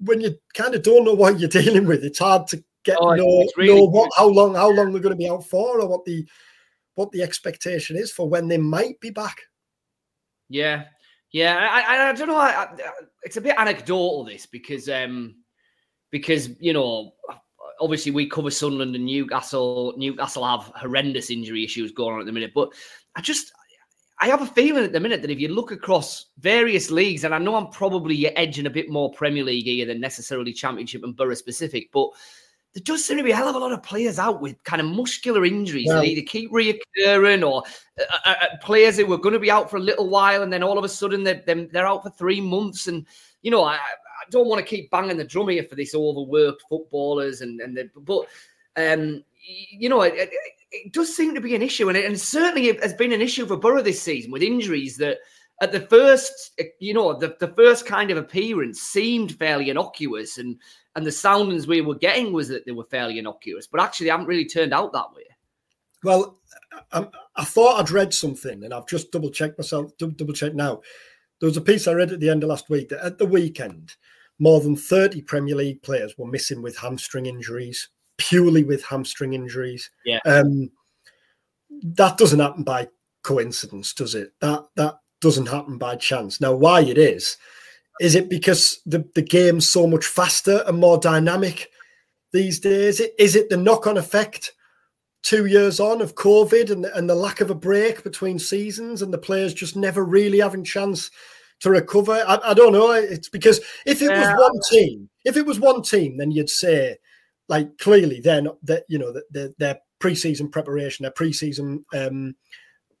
when 0.00 0.20
you 0.20 0.34
kind 0.54 0.74
of 0.74 0.82
don't 0.82 1.04
know 1.04 1.14
what 1.14 1.38
you're 1.38 1.48
dealing 1.62 1.86
with, 1.86 2.04
it's 2.04 2.18
hard 2.18 2.46
to 2.48 2.62
get 2.84 2.98
Oh, 3.00 3.14
know, 3.14 3.48
really 3.56 3.74
know 3.74 3.84
what 3.84 4.10
how 4.16 4.28
long 4.28 4.54
how 4.54 4.70
long 4.70 4.92
they're 4.92 5.02
going 5.02 5.14
to 5.14 5.18
be 5.18 5.28
out 5.28 5.44
for, 5.44 5.80
or 5.80 5.88
what 5.88 6.04
the 6.04 6.26
what 6.94 7.10
the 7.12 7.22
expectation 7.22 7.96
is 7.96 8.12
for 8.12 8.28
when 8.28 8.48
they 8.48 8.58
might 8.58 9.00
be 9.00 9.10
back. 9.10 9.36
Yeah, 10.48 10.84
yeah. 11.32 11.68
I, 11.70 11.80
I, 11.80 12.08
I 12.10 12.12
don't 12.12 12.28
know. 12.28 12.36
I, 12.36 12.68
it's 13.22 13.36
a 13.36 13.40
bit 13.40 13.56
anecdotal 13.58 14.24
this 14.24 14.46
because, 14.46 14.88
um, 14.88 15.36
because 16.10 16.50
you 16.60 16.72
know, 16.72 17.14
obviously 17.80 18.12
we 18.12 18.28
cover 18.28 18.50
Sunderland 18.50 18.94
and 18.94 19.06
Newcastle. 19.06 19.94
Newcastle 19.96 20.46
have 20.46 20.72
horrendous 20.76 21.30
injury 21.30 21.64
issues 21.64 21.92
going 21.92 22.14
on 22.14 22.20
at 22.20 22.26
the 22.26 22.32
minute, 22.32 22.52
but 22.54 22.70
I 23.16 23.20
just. 23.20 23.52
I 24.20 24.28
have 24.28 24.42
a 24.42 24.46
feeling 24.46 24.84
at 24.84 24.92
the 24.92 25.00
minute 25.00 25.22
that 25.22 25.30
if 25.32 25.40
you 25.40 25.48
look 25.48 25.72
across 25.72 26.26
various 26.38 26.88
leagues, 26.88 27.24
and 27.24 27.34
I 27.34 27.38
know 27.38 27.56
I'm 27.56 27.66
probably 27.70 28.28
edging 28.36 28.66
a 28.66 28.70
bit 28.70 28.88
more 28.88 29.10
Premier 29.10 29.42
League 29.42 29.64
here 29.64 29.84
than 29.86 30.00
necessarily 30.00 30.52
Championship 30.52 31.02
and 31.02 31.16
Boro 31.16 31.34
specific, 31.34 31.90
but 31.92 32.10
there 32.74 32.82
does 32.82 33.04
seem 33.04 33.16
to 33.16 33.22
be 33.22 33.30
a 33.30 33.36
hell 33.36 33.48
of 33.48 33.54
a 33.54 33.58
lot 33.58 33.70
of 33.70 33.84
players 33.84 34.18
out 34.18 34.40
with 34.40 34.62
kind 34.64 34.82
of 34.82 34.88
muscular 34.88 35.44
injuries 35.44 35.86
Well- 35.88 36.02
that 36.02 36.08
either 36.08 36.26
keep 36.26 36.50
reoccurring 36.50 37.48
or 37.48 37.62
uh, 37.98 38.04
uh, 38.24 38.34
uh, 38.42 38.46
players 38.60 38.96
who 38.96 39.06
were 39.06 39.18
going 39.18 39.32
to 39.32 39.38
be 39.38 39.50
out 39.50 39.70
for 39.70 39.76
a 39.76 39.80
little 39.80 40.08
while 40.08 40.42
and 40.42 40.52
then 40.52 40.64
all 40.64 40.76
of 40.76 40.84
a 40.84 40.88
sudden 40.88 41.22
they're, 41.22 41.42
they're, 41.46 41.66
they're 41.66 41.86
out 41.86 42.02
for 42.02 42.10
three 42.10 42.40
months. 42.40 42.88
And, 42.88 43.06
you 43.42 43.52
know, 43.52 43.62
I, 43.62 43.74
I 43.74 44.30
don't 44.30 44.48
want 44.48 44.58
to 44.58 44.66
keep 44.66 44.90
banging 44.90 45.16
the 45.16 45.24
drum 45.24 45.48
here 45.48 45.62
for 45.62 45.76
this 45.76 45.94
overworked 45.94 46.64
footballers 46.68 47.42
and, 47.42 47.60
and 47.60 47.76
the, 47.76 47.88
but, 48.00 48.26
um, 48.76 49.22
you 49.70 49.88
know, 49.88 50.02
it, 50.02 50.14
it, 50.16 50.30
it 50.72 50.92
does 50.92 51.14
seem 51.14 51.32
to 51.36 51.40
be 51.40 51.54
an 51.54 51.62
issue. 51.62 51.88
And, 51.88 51.96
it, 51.96 52.06
and 52.06 52.18
certainly 52.18 52.70
it 52.70 52.82
has 52.82 52.94
been 52.94 53.12
an 53.12 53.22
issue 53.22 53.46
for 53.46 53.56
Boro 53.56 53.82
this 53.82 54.02
season 54.02 54.32
with 54.32 54.42
injuries 54.42 54.96
that 54.96 55.18
at 55.62 55.70
the 55.70 55.82
first, 55.82 56.60
you 56.80 56.92
know, 56.92 57.16
the, 57.16 57.36
the 57.38 57.54
first 57.54 57.86
kind 57.86 58.10
of 58.10 58.16
appearance 58.16 58.80
seemed 58.80 59.38
fairly 59.38 59.70
innocuous 59.70 60.38
and, 60.38 60.56
and 60.96 61.04
the 61.04 61.12
soundings 61.12 61.66
we 61.66 61.80
were 61.80 61.94
getting 61.96 62.32
was 62.32 62.48
that 62.48 62.64
they 62.66 62.72
were 62.72 62.84
fairly 62.84 63.18
innocuous, 63.18 63.66
but 63.66 63.80
actually 63.80 64.04
they 64.04 64.10
haven't 64.10 64.26
really 64.26 64.46
turned 64.46 64.72
out 64.72 64.92
that 64.92 65.12
way. 65.14 65.24
Well, 66.02 66.38
I, 66.92 67.08
I 67.36 67.44
thought 67.44 67.80
I'd 67.80 67.90
read 67.90 68.12
something, 68.12 68.62
and 68.62 68.74
I've 68.74 68.86
just 68.86 69.10
double 69.10 69.30
checked 69.30 69.58
myself. 69.58 69.96
Double, 69.98 70.34
checked 70.34 70.54
now. 70.54 70.82
There 71.40 71.48
was 71.48 71.56
a 71.56 71.62
piece 71.62 71.88
I 71.88 71.92
read 71.92 72.12
at 72.12 72.20
the 72.20 72.28
end 72.28 72.42
of 72.42 72.50
last 72.50 72.68
week 72.68 72.90
that 72.90 73.04
at 73.04 73.18
the 73.18 73.26
weekend, 73.26 73.94
more 74.38 74.60
than 74.60 74.76
thirty 74.76 75.22
Premier 75.22 75.56
League 75.56 75.82
players 75.82 76.14
were 76.18 76.26
missing 76.26 76.62
with 76.62 76.76
hamstring 76.76 77.26
injuries, 77.26 77.88
purely 78.18 78.64
with 78.64 78.84
hamstring 78.84 79.32
injuries. 79.32 79.90
Yeah. 80.04 80.20
Um, 80.26 80.70
that 81.82 82.18
doesn't 82.18 82.40
happen 82.40 82.64
by 82.64 82.88
coincidence, 83.22 83.94
does 83.94 84.14
it? 84.14 84.32
That 84.40 84.64
that 84.76 84.96
doesn't 85.20 85.48
happen 85.48 85.78
by 85.78 85.96
chance. 85.96 86.40
Now, 86.40 86.54
why 86.54 86.82
it 86.82 86.98
is? 86.98 87.36
Is 88.00 88.14
it 88.14 88.28
because 88.28 88.80
the, 88.86 89.08
the 89.14 89.22
game's 89.22 89.68
so 89.68 89.86
much 89.86 90.06
faster 90.06 90.64
and 90.66 90.78
more 90.78 90.98
dynamic 90.98 91.70
these 92.32 92.58
days? 92.58 93.00
Is 93.18 93.36
it 93.36 93.48
the 93.48 93.56
knock 93.56 93.86
on 93.86 93.96
effect 93.96 94.52
two 95.22 95.46
years 95.46 95.80
on 95.80 96.02
of 96.02 96.16
COVID 96.16 96.70
and, 96.70 96.84
and 96.86 97.08
the 97.08 97.14
lack 97.14 97.40
of 97.40 97.50
a 97.50 97.54
break 97.54 98.02
between 98.04 98.38
seasons 98.38 99.00
and 99.00 99.12
the 99.12 99.18
players 99.18 99.54
just 99.54 99.76
never 99.76 100.04
really 100.04 100.40
having 100.40 100.64
chance 100.64 101.10
to 101.60 101.70
recover? 101.70 102.24
I, 102.26 102.40
I 102.44 102.54
don't 102.54 102.72
know. 102.72 102.90
It's 102.92 103.28
because 103.28 103.60
if 103.86 104.02
it 104.02 104.10
Yeah. 104.10 104.18
was 104.18 104.50
one 104.50 104.60
team, 104.70 105.08
if 105.24 105.36
it 105.36 105.46
was 105.46 105.60
one 105.60 105.82
team, 105.82 106.16
then 106.16 106.30
you'd 106.32 106.50
say, 106.50 106.96
like, 107.48 107.78
clearly 107.78 108.20
they're 108.20 108.42
not, 108.42 108.56
that 108.64 108.84
you 108.88 108.98
know, 108.98 109.12
that 109.12 109.32
their, 109.32 109.50
their 109.58 109.78
pre-season 110.00 110.50
preparation, 110.50 111.04
their 111.04 111.12
pre-season 111.12 111.84
um, 111.94 112.34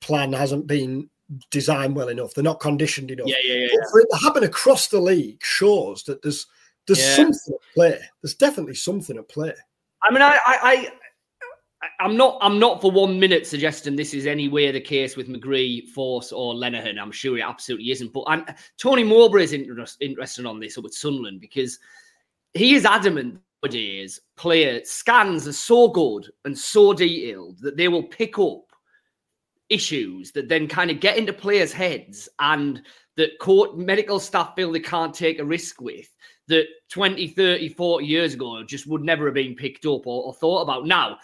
plan 0.00 0.32
hasn't 0.32 0.66
been 0.66 1.10
designed 1.50 1.96
well 1.96 2.08
enough. 2.08 2.34
They're 2.34 2.44
not 2.44 2.60
conditioned 2.60 3.10
enough 3.10 3.26
yeah, 3.28 3.36
yeah. 3.42 3.66
but 3.72 3.90
for 3.90 4.00
it 4.00 4.08
to 4.10 4.18
happen 4.18 4.44
across 4.44 4.88
the 4.88 5.00
league 5.00 5.42
shows 5.42 6.02
that 6.04 6.22
there's 6.22 6.46
there's 6.86 7.00
Yeah. 7.00 7.16
something 7.16 7.54
at 7.54 7.74
play. 7.74 7.98
There's 8.22 8.34
definitely 8.34 8.74
something 8.74 9.16
at 9.16 9.28
play. 9.28 9.54
I 10.02 10.12
mean, 10.12 10.20
I, 10.20 10.38
I, 10.46 10.58
I, 10.62 11.88
I'm 11.98 12.14
not, 12.14 12.36
I'm 12.42 12.58
not 12.58 12.82
for 12.82 12.90
one 12.90 13.18
minute 13.18 13.46
suggesting 13.46 13.96
this 13.96 14.12
is 14.12 14.26
anywhere 14.26 14.70
the 14.70 14.82
case 14.82 15.16
with 15.16 15.28
McGree, 15.28 15.88
Forss, 15.96 16.30
or 16.30 16.54
Lenihan. 16.54 17.00
I'm 17.00 17.10
sure 17.10 17.38
it 17.38 17.42
absolutely 17.42 17.90
isn't. 17.90 18.12
But 18.12 18.24
I'm, 18.26 18.44
Tony 18.76 19.02
Mowbray 19.02 19.44
is 19.44 19.54
interest, 19.54 19.96
interested 20.02 20.44
on 20.44 20.60
this 20.60 20.76
with 20.76 20.92
Sunderland 20.92 21.40
because 21.40 21.78
he 22.52 22.74
is 22.74 22.84
adamant 22.84 23.40
nowadays 23.64 24.20
player 24.36 24.80
scans 24.84 25.48
are 25.48 25.52
so 25.52 25.88
good 25.88 26.30
and 26.44 26.56
so 26.56 26.92
detailed 26.92 27.58
that 27.60 27.76
they 27.76 27.88
will 27.88 28.02
pick 28.02 28.38
up 28.38 28.64
issues 29.74 30.32
that 30.32 30.48
then 30.48 30.68
kind 30.68 30.90
of 30.90 31.00
get 31.00 31.18
into 31.18 31.32
players' 31.32 31.72
heads 31.72 32.28
and 32.38 32.82
that 33.16 33.38
court 33.38 33.76
medical 33.76 34.18
staff 34.18 34.54
feel 34.54 34.72
they 34.72 34.80
can't 34.80 35.14
take 35.14 35.38
a 35.38 35.44
risk 35.44 35.80
with 35.80 36.08
that 36.48 36.66
20, 36.90 37.28
30, 37.28 37.68
40 37.70 38.06
years 38.06 38.34
ago 38.34 38.62
just 38.64 38.86
would 38.86 39.02
never 39.02 39.26
have 39.26 39.34
been 39.34 39.54
picked 39.54 39.86
up 39.86 40.06
or, 40.06 40.24
or 40.24 40.34
thought 40.34 40.62
about. 40.62 40.86
Now, 40.86 41.18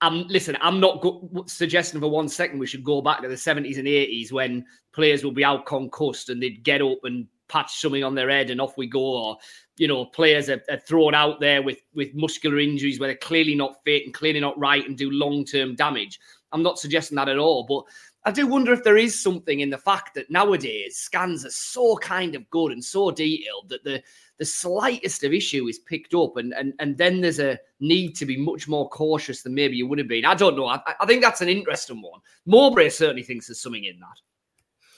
I'm 0.00 0.26
listen, 0.28 0.56
I'm 0.60 0.80
not 0.80 1.00
go- 1.00 1.44
suggesting 1.46 2.00
for 2.00 2.08
one 2.08 2.28
second 2.28 2.58
we 2.58 2.66
should 2.66 2.84
go 2.84 3.00
back 3.00 3.22
to 3.22 3.28
the 3.28 3.34
70s 3.34 3.78
and 3.78 3.88
80s 3.88 4.32
when 4.32 4.64
players 4.92 5.24
would 5.24 5.34
be 5.34 5.44
out 5.44 5.66
concussed 5.66 6.28
and 6.28 6.42
they'd 6.42 6.62
get 6.62 6.82
up 6.82 6.98
and 7.04 7.26
patch 7.48 7.80
something 7.80 8.04
on 8.04 8.14
their 8.14 8.28
head 8.28 8.50
and 8.50 8.60
off 8.60 8.76
we 8.76 8.86
go 8.86 9.00
or 9.00 9.38
you 9.78 9.88
know 9.88 10.04
players 10.04 10.50
are, 10.50 10.62
are 10.70 10.78
thrown 10.78 11.14
out 11.14 11.40
there 11.40 11.62
with 11.62 11.78
with 11.94 12.14
muscular 12.14 12.58
injuries 12.58 13.00
where 13.00 13.08
they're 13.08 13.16
clearly 13.16 13.54
not 13.54 13.82
fit 13.84 14.04
and 14.04 14.14
clearly 14.14 14.38
not 14.38 14.58
right 14.58 14.86
and 14.86 14.98
do 14.98 15.10
long-term 15.10 15.74
damage 15.74 16.20
i'm 16.52 16.62
not 16.62 16.78
suggesting 16.78 17.16
that 17.16 17.28
at 17.28 17.38
all 17.38 17.64
but 17.64 17.82
i 18.24 18.30
do 18.30 18.46
wonder 18.46 18.72
if 18.72 18.84
there 18.84 18.96
is 18.96 19.20
something 19.20 19.60
in 19.60 19.70
the 19.70 19.78
fact 19.78 20.14
that 20.14 20.30
nowadays 20.30 20.96
scans 20.96 21.44
are 21.44 21.50
so 21.50 21.96
kind 21.96 22.34
of 22.34 22.48
good 22.50 22.72
and 22.72 22.84
so 22.84 23.10
detailed 23.10 23.68
that 23.68 23.84
the 23.84 24.02
the 24.38 24.44
slightest 24.44 25.24
of 25.24 25.32
issue 25.32 25.66
is 25.66 25.80
picked 25.80 26.14
up 26.14 26.36
and 26.36 26.54
and 26.54 26.72
and 26.78 26.96
then 26.96 27.20
there's 27.20 27.40
a 27.40 27.58
need 27.80 28.14
to 28.14 28.24
be 28.24 28.36
much 28.36 28.68
more 28.68 28.88
cautious 28.88 29.42
than 29.42 29.54
maybe 29.54 29.76
you 29.76 29.86
would 29.86 29.98
have 29.98 30.08
been. 30.08 30.24
I 30.24 30.34
don't 30.34 30.56
know. 30.56 30.66
I, 30.66 30.80
I 31.00 31.06
think 31.06 31.22
that's 31.22 31.40
an 31.40 31.48
interesting 31.48 32.00
one. 32.00 32.20
Mowbray 32.46 32.88
certainly 32.90 33.22
thinks 33.22 33.48
there's 33.48 33.60
something 33.60 33.84
in 33.84 33.98
that. 34.00 34.20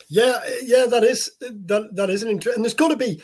Yeah, 0.09 0.41
yeah, 0.63 0.87
that 0.87 1.05
is 1.05 1.31
that 1.41 1.89
that 1.95 2.11
is 2.11 2.23
an 2.23 2.29
interest, 2.29 2.57
and 2.57 2.65
there's 2.65 2.75
got 2.75 2.89
to 2.89 2.97
be 2.97 3.23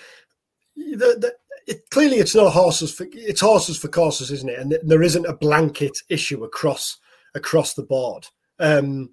the, 0.76 1.16
the 1.18 1.34
it, 1.66 1.90
clearly 1.90 2.16
it's 2.16 2.34
not 2.34 2.52
horses 2.52 2.94
for 2.94 3.06
it's 3.12 3.40
horses 3.40 3.78
for 3.78 3.88
courses, 3.88 4.30
isn't 4.30 4.48
it? 4.48 4.58
And 4.58 4.78
there 4.82 5.02
isn't 5.02 5.26
a 5.26 5.36
blanket 5.36 5.98
issue 6.08 6.44
across 6.44 6.96
across 7.34 7.74
the 7.74 7.82
board. 7.82 8.26
Um, 8.58 9.10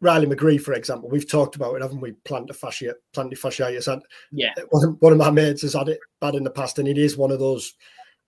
Riley 0.00 0.26
McGree, 0.26 0.60
for 0.60 0.72
example, 0.72 1.10
we've 1.10 1.28
talked 1.28 1.56
about 1.56 1.74
it, 1.74 1.82
haven't 1.82 2.00
we? 2.00 2.12
Plantar 2.24 2.56
fascia, 2.56 2.94
plantar 3.14 3.38
fasciitis. 3.38 3.92
And 3.92 4.02
yeah 4.32 4.54
one 4.70 4.88
of, 4.88 4.96
one 5.00 5.12
of 5.12 5.18
my 5.18 5.30
mates 5.30 5.62
has 5.62 5.74
had 5.74 5.88
it 5.88 6.00
bad 6.20 6.34
in 6.34 6.44
the 6.44 6.50
past, 6.50 6.78
and 6.78 6.88
it 6.88 6.98
is 6.98 7.16
one 7.16 7.30
of 7.30 7.38
those 7.38 7.74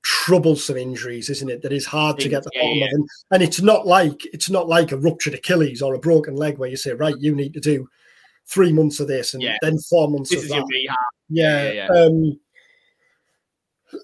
troublesome 0.05 0.77
injuries, 0.77 1.31
isn't 1.31 1.49
it? 1.51 1.63
That 1.63 1.73
is 1.73 1.87
hard 1.87 2.19
to 2.21 2.29
get 2.29 2.43
the 2.43 2.51
Yeah, 2.55 2.63
bottom 2.63 2.79
yeah. 2.79 2.85
of, 2.87 2.91
and, 2.93 3.09
and 3.31 3.43
it's 3.43 3.61
not 3.63 3.87
like 3.87 4.21
it's 4.35 4.51
not 4.51 4.69
like 4.69 4.93
a 4.93 4.97
ruptured 4.97 5.35
Achilles 5.35 5.81
or 5.81 5.95
a 5.95 5.99
broken 6.01 6.35
leg 6.37 6.59
where 6.59 6.69
you 6.69 6.77
say, 6.77 6.93
right, 6.93 7.15
you 7.19 7.35
need 7.35 7.55
to 7.55 7.61
do 7.61 7.89
three 8.47 8.73
months 8.73 9.01
of 9.01 9.09
this 9.09 9.35
and 9.35 9.43
Yeah. 9.43 9.57
then 9.63 9.79
four 9.79 10.11
months 10.11 10.31
this 10.31 10.43
of 10.43 10.49
that. 10.49 10.57
your 10.57 10.67
rehab 10.67 10.97
Yeah, 11.29 11.71
yeah, 11.71 11.87
Um, 11.89 12.39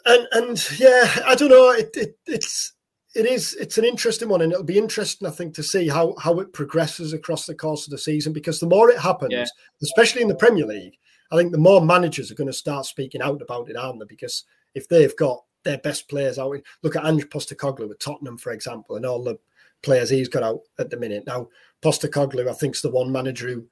and 0.07 0.28
and 0.33 0.70
yeah, 0.78 1.22
I 1.26 1.35
don't 1.35 1.50
know. 1.50 1.70
It, 1.70 1.90
it 1.96 2.18
it's 2.26 2.72
it 3.18 3.26
is 3.26 3.54
it's 3.54 3.78
an 3.78 3.85
interesting 3.85 4.28
one, 4.28 4.40
and 4.42 4.52
it'll 4.52 4.64
be 4.64 4.78
interesting, 4.78 5.26
I 5.26 5.31
think, 5.33 5.54
to 5.54 5.62
see 5.62 5.88
how 5.88 6.14
how 6.18 6.38
it 6.40 6.52
progresses 6.52 7.12
across 7.12 7.46
the 7.46 7.54
course 7.54 7.87
of 7.87 7.90
the 7.90 7.98
season. 7.98 8.33
Because 8.33 8.61
the 8.61 8.66
more 8.66 8.90
it 8.90 8.98
happens, 8.98 9.33
Yeah. 9.33 9.46
especially 9.83 10.22
in 10.22 10.28
the 10.28 10.35
Premier 10.35 10.66
League, 10.66 10.96
I 11.33 11.37
think 11.37 11.52
the 11.52 11.59
more 11.59 11.85
managers 11.85 12.31
are 12.31 12.35
going 12.37 12.46
to 12.46 12.52
start 12.52 12.87
speaking 12.87 13.20
out 13.22 13.42
about 13.42 13.68
it, 13.68 13.76
aren't 13.76 13.98
they? 13.98 14.07
Because 14.07 14.44
if 14.74 14.88
they've 14.88 15.16
got 15.16 15.44
their 15.64 15.78
best 15.78 16.09
players 16.09 16.38
out, 16.38 16.57
look 16.83 16.96
at 16.96 17.04
Ange 17.04 17.28
Postecoglou 17.28 17.88
with 17.88 17.98
Tottenham, 17.98 18.38
for 18.38 18.52
example, 18.52 18.96
and 18.96 19.04
all 19.04 19.22
the 19.22 19.38
players 19.83 20.09
he's 20.11 20.28
got 20.28 20.42
out 20.42 20.61
at 20.78 20.88
the 20.90 20.96
minute. 20.96 21.24
Now, 21.26 21.48
Postecoglou, 21.83 22.48
I 22.48 22.52
think, 22.54 22.76
is 22.76 22.83
the 22.83 22.90
one 22.90 23.11
manager 23.12 23.48
who 23.48 23.66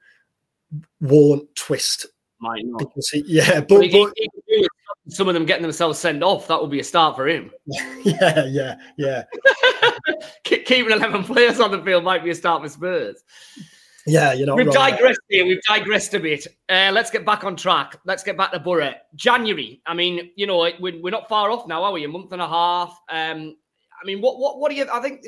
won't 1.01 1.53
twist 1.55 2.07
might 2.39 2.63
not 2.65 2.91
he, 3.11 3.23
yeah, 3.25 3.61
But 3.61 3.67
but, 3.69 3.81
he- 3.85 4.29
he- 4.47 4.67
but 5.07 5.15
he 5.15 5.15
could 5.15 5.15
do 5.15 5.15
with 5.15 5.15
some 5.15 5.27
of 5.27 5.33
them 5.33 5.45
getting 5.45 5.63
themselves 5.63 5.99
sent 5.99 6.23
off. 6.23 6.47
That 6.47 6.61
would 6.61 6.71
be 6.71 6.79
a 6.79 6.83
start 6.83 7.15
for 7.15 7.27
him. 7.27 7.51
yeah, 7.65 8.45
yeah, 8.45 8.75
yeah. 8.97 9.23
Keeping 10.43 10.91
eleven 10.91 11.23
players 11.23 11.59
on 11.59 11.71
the 11.71 11.81
field 11.81 12.03
might 12.03 12.23
be 12.23 12.29
a 12.31 12.35
start 12.35 12.63
for 12.63 12.69
Spurs. 12.69 13.23
Yeah, 14.05 14.31
you 14.33 14.45
know. 14.45 14.55
We've 14.55 14.67
wrong. 14.67 14.73
digressed 14.73 15.19
here. 15.29 15.45
We've 15.45 15.61
digressed 15.63 16.13
a 16.13 16.19
bit. 16.19 16.47
Uh, 16.69 16.91
let's 16.93 17.11
get 17.11 17.25
back 17.25 17.43
on 17.43 17.55
track. 17.55 17.99
Let's 18.05 18.23
get 18.23 18.37
back 18.37 18.51
to 18.53 18.59
Boro. 18.59 18.93
January. 19.15 19.81
I 19.85 19.93
mean, 19.93 20.31
you 20.35 20.47
know, 20.47 20.59
we're, 20.79 21.01
we're 21.01 21.11
not 21.11 21.27
far 21.27 21.51
off 21.51 21.67
now, 21.67 21.83
are 21.83 21.91
we? 21.91 22.05
A 22.05 22.07
month 22.07 22.31
and 22.31 22.41
a 22.41 22.47
half. 22.47 22.97
Um, 23.09 23.57
I 24.01 24.05
mean, 24.05 24.21
what 24.21 24.39
what 24.39 24.59
what 24.59 24.69
do 24.69 24.77
you? 24.77 24.87
I 24.91 25.01
think 25.01 25.27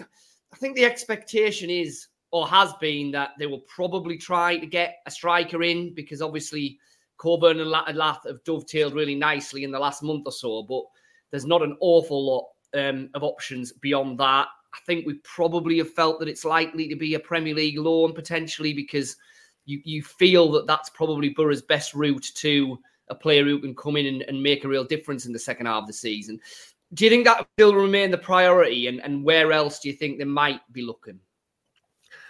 I 0.53 0.57
think 0.57 0.75
the 0.75 0.85
expectation 0.85 1.69
is 1.69 2.07
or 2.31 2.47
has 2.47 2.73
been 2.79 3.11
that 3.11 3.31
they 3.39 3.47
will 3.47 3.61
probably 3.61 4.17
try 4.17 4.57
to 4.57 4.65
get 4.65 4.99
a 5.05 5.11
striker 5.11 5.63
in 5.63 5.93
because 5.93 6.21
obviously 6.21 6.79
Coburn 7.19 7.59
and 7.59 7.69
Lath 7.69 8.23
have 8.25 8.43
dovetailed 8.45 8.95
really 8.95 9.15
nicely 9.15 9.63
in 9.63 9.71
the 9.71 9.79
last 9.79 10.01
month 10.01 10.23
or 10.25 10.31
so, 10.31 10.63
but 10.63 10.83
there's 11.31 11.45
not 11.45 11.61
an 11.61 11.77
awful 11.81 12.25
lot 12.25 12.45
um, 12.73 13.09
of 13.13 13.23
options 13.23 13.71
beyond 13.73 14.19
that. 14.19 14.47
I 14.73 14.77
think 14.85 15.05
we 15.05 15.15
probably 15.23 15.77
have 15.79 15.93
felt 15.93 16.19
that 16.19 16.29
it's 16.29 16.45
likely 16.45 16.87
to 16.87 16.95
be 16.95 17.15
a 17.15 17.19
Premier 17.19 17.53
League 17.53 17.77
loan 17.77 18.13
potentially 18.13 18.73
because 18.73 19.17
you, 19.65 19.81
you 19.83 20.01
feel 20.01 20.51
that 20.51 20.67
that's 20.67 20.89
probably 20.89 21.29
Boro's 21.29 21.61
best 21.61 21.93
route 21.93 22.27
to 22.35 22.79
a 23.09 23.15
player 23.15 23.43
who 23.43 23.59
can 23.59 23.75
come 23.75 23.97
in 23.97 24.05
and, 24.05 24.21
and 24.23 24.41
make 24.41 24.63
a 24.63 24.67
real 24.67 24.83
difference 24.83 25.25
in 25.25 25.33
the 25.33 25.39
second 25.39 25.65
half 25.65 25.81
of 25.81 25.87
the 25.87 25.93
season. 25.93 26.39
Do 26.93 27.03
you 27.03 27.11
think 27.11 27.25
that 27.25 27.47
still 27.53 27.75
remain 27.75 28.11
the 28.11 28.17
priority, 28.17 28.87
and, 28.87 28.99
and 29.01 29.23
where 29.23 29.51
else 29.51 29.79
do 29.79 29.89
you 29.89 29.95
think 29.95 30.17
they 30.17 30.25
might 30.25 30.61
be 30.71 30.81
looking? 30.81 31.19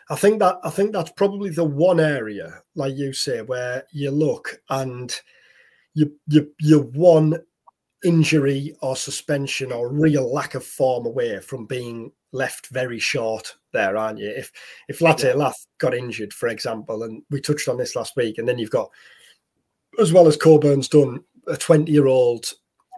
I 0.10 0.16
think 0.16 0.40
that 0.40 0.58
I 0.64 0.70
think 0.70 0.92
that's 0.92 1.12
probably 1.12 1.52
the 1.52 1.64
one 1.64 2.00
area, 2.00 2.64
like 2.76 2.96
you 2.96 3.14
say, 3.14 3.42
where 3.42 3.84
you 3.92 4.12
look 4.12 4.60
and 4.70 5.16
you 5.94 6.14
you 6.28 6.52
you 6.60 6.80
one 6.94 7.40
injury 8.04 8.76
or 8.82 8.96
suspension 8.96 9.72
or 9.72 9.92
real 9.92 10.32
lack 10.32 10.56
of 10.56 10.64
form 10.64 11.06
away 11.06 11.40
from 11.42 11.66
being 11.66 12.12
left 12.32 12.68
very 12.68 13.00
short 13.00 13.56
there, 13.74 13.98
aren't 13.98 14.20
you? 14.20 14.30
If 14.30 14.52
if 14.88 15.02
Latte 15.02 15.30
yeah. 15.30 15.36
Lath 15.36 15.68
got 15.80 15.94
injured, 15.94 16.34
for 16.34 16.50
example, 16.50 17.04
and 17.04 17.22
we 17.30 17.40
touched 17.40 17.68
on 17.68 17.78
this 17.78 17.96
last 17.96 18.16
week, 18.16 18.38
and 18.38 18.48
then 18.48 18.58
you've 18.58 18.72
got, 18.72 18.90
as 20.00 20.12
well 20.12 20.28
as 20.28 20.38
Coburn's 20.38 20.88
done, 20.88 21.24
a 21.48 21.58
20 21.58 21.92
year 21.92 22.08
old 22.08 22.46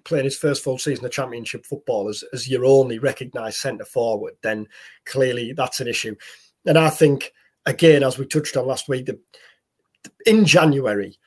playing 0.04 0.26
his 0.26 0.38
first 0.38 0.64
full 0.64 0.78
season 0.78 1.06
of 1.06 1.12
championship 1.12 1.66
football 1.66 2.10
as, 2.10 2.24
as 2.34 2.50
your 2.50 2.66
only 2.66 3.00
recognised 3.00 3.58
centre 3.58 3.86
forward, 3.86 4.34
then 4.42 4.68
clearly 5.06 5.54
that's 5.54 5.80
an 5.80 5.88
issue. 5.88 6.16
And 6.66 6.78
I 6.78 6.90
think, 6.90 7.32
again, 7.66 8.04
as 8.04 8.18
we 8.18 8.26
touched 8.26 8.58
on 8.58 8.68
last 8.68 8.88
week, 8.88 9.08
the, 9.08 9.20
in 10.26 10.46
January, 10.46 11.18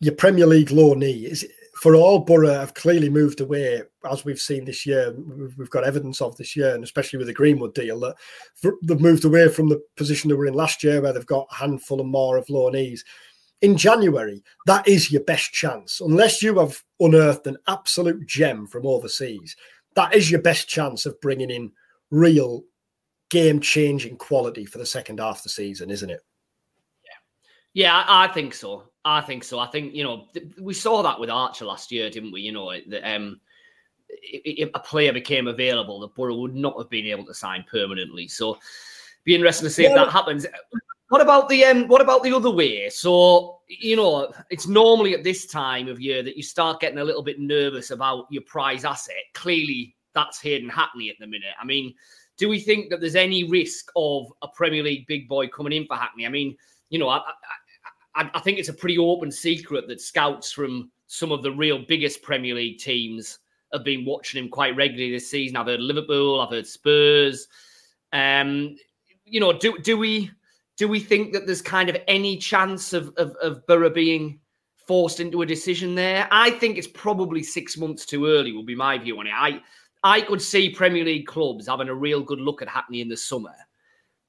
your 0.00 0.14
Premier 0.14 0.46
League 0.46 0.68
loanees 0.68 1.44
for 1.80 1.94
all 1.94 2.18
Boro 2.18 2.48
have 2.48 2.74
clearly 2.74 3.08
moved 3.08 3.40
away, 3.40 3.82
as 4.10 4.24
we've 4.24 4.40
seen 4.40 4.64
this 4.64 4.84
year. 4.84 5.14
We've 5.56 5.70
got 5.70 5.84
evidence 5.84 6.20
of 6.20 6.36
this 6.36 6.56
year, 6.56 6.74
and 6.74 6.82
especially 6.82 7.18
with 7.18 7.28
the 7.28 7.32
Greenwood 7.32 7.74
deal, 7.74 8.00
that 8.00 8.16
they've 8.82 9.00
moved 9.00 9.24
away 9.24 9.48
from 9.48 9.68
the 9.68 9.80
position 9.96 10.28
they 10.28 10.34
were 10.34 10.46
in 10.46 10.54
last 10.54 10.82
year, 10.82 11.00
where 11.00 11.12
they've 11.12 11.24
got 11.24 11.46
a 11.52 11.54
handful 11.54 12.00
and 12.00 12.10
more 12.10 12.36
of 12.36 12.46
loanees. 12.46 13.00
In 13.60 13.76
January, 13.76 14.42
that 14.66 14.88
is 14.88 15.12
your 15.12 15.22
best 15.22 15.52
chance, 15.52 16.00
unless 16.00 16.42
you 16.42 16.58
have 16.58 16.82
unearthed 17.00 17.46
an 17.46 17.56
absolute 17.68 18.26
gem 18.26 18.66
from 18.66 18.86
overseas. 18.86 19.56
That 19.94 20.14
is 20.14 20.30
your 20.30 20.42
best 20.42 20.68
chance 20.68 21.06
of 21.06 21.20
bringing 21.20 21.50
in 21.50 21.72
real 22.10 22.64
game-changing 23.30 24.16
quality 24.16 24.64
for 24.64 24.78
the 24.78 24.86
second 24.86 25.20
half 25.20 25.38
of 25.38 25.42
the 25.44 25.48
season, 25.48 25.90
isn't 25.90 26.10
it? 26.10 26.20
Yeah, 27.04 27.84
yeah, 27.84 28.04
I 28.06 28.28
think 28.28 28.54
so. 28.54 28.84
I 29.04 29.20
think 29.20 29.44
so. 29.44 29.58
I 29.58 29.66
think 29.68 29.94
you 29.94 30.04
know 30.04 30.26
we 30.60 30.74
saw 30.74 31.02
that 31.02 31.18
with 31.18 31.30
Archer 31.30 31.64
last 31.64 31.90
year, 31.90 32.10
didn't 32.10 32.32
we? 32.32 32.42
You 32.42 32.52
know, 32.52 32.72
that 32.88 33.14
um, 33.14 33.40
if 34.08 34.68
a 34.74 34.80
player 34.80 35.12
became 35.12 35.48
available, 35.48 36.00
the 36.00 36.08
Boro 36.08 36.36
would 36.36 36.54
not 36.54 36.76
have 36.78 36.90
been 36.90 37.06
able 37.06 37.24
to 37.26 37.34
sign 37.34 37.64
permanently. 37.70 38.28
So, 38.28 38.58
be 39.24 39.34
interesting 39.34 39.66
to 39.66 39.70
see 39.70 39.84
yeah. 39.84 39.90
if 39.90 39.94
that 39.94 40.10
happens. 40.10 40.46
What 41.08 41.22
about 41.22 41.48
the 41.48 41.64
um? 41.64 41.88
What 41.88 42.02
about 42.02 42.22
the 42.22 42.34
other 42.34 42.50
way? 42.50 42.90
So 42.90 43.60
you 43.68 43.96
know, 43.96 44.32
it's 44.50 44.66
normally 44.66 45.14
at 45.14 45.24
this 45.24 45.46
time 45.46 45.88
of 45.88 46.00
year 46.00 46.22
that 46.22 46.36
you 46.36 46.42
start 46.42 46.80
getting 46.80 46.98
a 46.98 47.04
little 47.04 47.22
bit 47.22 47.38
nervous 47.38 47.90
about 47.90 48.26
your 48.30 48.42
prize 48.42 48.84
asset. 48.84 49.14
Clearly, 49.34 49.96
that's 50.14 50.40
Hayden 50.40 50.68
Hackney 50.68 51.10
at 51.10 51.16
the 51.20 51.26
minute. 51.26 51.54
I 51.60 51.64
mean, 51.64 51.94
do 52.38 52.48
we 52.48 52.60
think 52.60 52.88
that 52.88 53.00
there's 53.00 53.16
any 53.16 53.44
risk 53.44 53.90
of 53.96 54.32
a 54.42 54.48
Premier 54.48 54.82
League 54.82 55.06
big 55.06 55.28
boy 55.28 55.48
coming 55.48 55.72
in 55.72 55.86
for 55.86 55.96
Hackney? 55.96 56.24
I 56.24 56.30
mean, 56.30 56.56
you 56.88 56.98
know, 56.98 57.08
I, 57.08 57.20
I, 58.14 58.30
I 58.32 58.40
think 58.40 58.58
it's 58.58 58.68
a 58.68 58.74
pretty 58.74 58.96
open 58.96 59.30
secret 59.30 59.88
that 59.88 60.00
scouts 60.00 60.52
from 60.52 60.90
some 61.08 61.32
of 61.32 61.42
the 61.42 61.50
real 61.50 61.84
biggest 61.86 62.22
Premier 62.22 62.54
League 62.54 62.78
teams 62.78 63.40
have 63.72 63.84
been 63.84 64.04
watching 64.04 64.42
him 64.42 64.48
quite 64.48 64.76
regularly 64.76 65.12
this 65.12 65.28
season. 65.28 65.56
I've 65.56 65.66
heard 65.66 65.80
Liverpool, 65.80 66.40
I've 66.40 66.50
heard 66.50 66.66
Spurs. 66.66 67.48
Um, 68.12 68.76
you 69.24 69.40
know, 69.40 69.52
do 69.52 69.76
do 69.78 69.98
we 69.98 70.30
do 70.76 70.88
we 70.88 71.00
think 71.00 71.32
that 71.32 71.44
there's 71.44 71.60
kind 71.60 71.90
of 71.90 71.96
any 72.06 72.36
chance 72.36 72.92
of 72.92 73.12
of, 73.16 73.34
of 73.42 73.66
Boro 73.66 73.90
being 73.90 74.38
forced 74.86 75.20
into 75.20 75.42
a 75.42 75.46
decision 75.46 75.94
there? 75.94 76.28
I 76.30 76.50
think 76.50 76.78
it's 76.78 76.86
probably 76.86 77.42
six 77.42 77.76
months 77.76 78.06
too 78.06 78.26
early. 78.26 78.52
Will 78.52 78.62
be 78.62 78.76
my 78.76 78.96
view 78.96 79.18
on 79.18 79.26
it. 79.26 79.34
I 79.34 79.60
I 80.02 80.20
could 80.20 80.40
see 80.40 80.70
Premier 80.70 81.04
League 81.04 81.26
clubs 81.26 81.66
having 81.68 81.88
a 81.88 81.94
real 81.94 82.22
good 82.22 82.40
look 82.40 82.62
at 82.62 82.68
Hackney 82.68 83.00
in 83.00 83.08
the 83.08 83.16
summer 83.16 83.54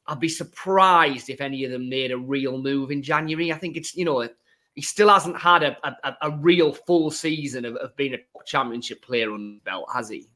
I'd 0.09 0.19
be 0.19 0.27
surprised 0.27 1.29
if 1.29 1.39
any 1.39 1.63
of 1.63 1.71
them 1.71 1.87
made 1.87 2.11
a 2.11 2.17
real 2.17 2.57
move 2.57 2.89
in 2.89 3.03
January. 3.03 3.53
I 3.53 3.57
think 3.57 3.77
it's, 3.77 3.95
you 3.95 4.05
know, 4.05 4.27
he 4.73 4.81
still 4.81 5.07
hasn't 5.07 5.37
had 5.37 5.61
a, 5.61 5.77
a, 5.83 6.17
a 6.23 6.31
real 6.37 6.73
full 6.73 7.11
season 7.11 7.63
of, 7.63 7.75
of 7.75 7.95
being 7.95 8.15
a 8.15 8.43
championship 8.45 9.03
player 9.03 9.31
on 9.31 9.59
the 9.63 9.69
belt, 9.69 9.87
has 9.93 10.09
he? 10.09 10.27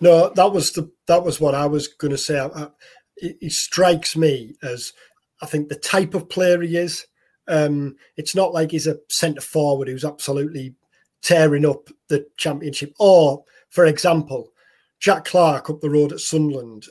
No, 0.00 0.30
that 0.30 0.52
was 0.52 0.72
the 0.72 0.90
that 1.06 1.22
was 1.22 1.40
what 1.40 1.54
I 1.54 1.66
was 1.66 1.86
going 1.86 2.10
to 2.10 2.18
say. 2.18 2.40
I, 2.40 2.68
he 3.16 3.48
strikes 3.48 4.16
me 4.16 4.54
as 4.62 4.92
I 5.40 5.46
think 5.46 5.68
the 5.68 5.76
type 5.76 6.14
of 6.14 6.28
player 6.28 6.60
he 6.60 6.76
is. 6.76 7.06
Um, 7.46 7.96
it's 8.16 8.34
not 8.34 8.52
like 8.52 8.72
he's 8.72 8.88
a 8.88 8.98
centre 9.08 9.40
forward 9.40 9.86
who's 9.86 10.04
absolutely 10.04 10.74
tearing 11.22 11.64
up 11.64 11.90
the 12.08 12.26
championship. 12.38 12.92
Or, 12.98 13.44
for 13.68 13.86
example, 13.86 14.52
Jack 15.00 15.24
Clarke 15.24 15.70
up 15.70 15.80
the 15.80 15.90
road 15.90 16.12
at 16.12 16.20
Sunderland 16.20 16.86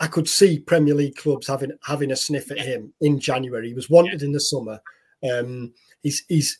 I 0.00 0.06
could 0.06 0.28
see 0.28 0.60
Premier 0.60 0.94
League 0.94 1.16
clubs 1.16 1.46
having 1.46 1.72
having 1.84 2.10
a 2.10 2.16
sniff 2.16 2.50
at 2.50 2.58
him 2.58 2.92
in 3.00 3.18
January. 3.18 3.68
He 3.68 3.74
was 3.74 3.90
wanted 3.90 4.22
in 4.22 4.32
the 4.32 4.40
summer. 4.40 4.80
Um, 5.28 5.72
he's 6.02 6.24
he's 6.28 6.58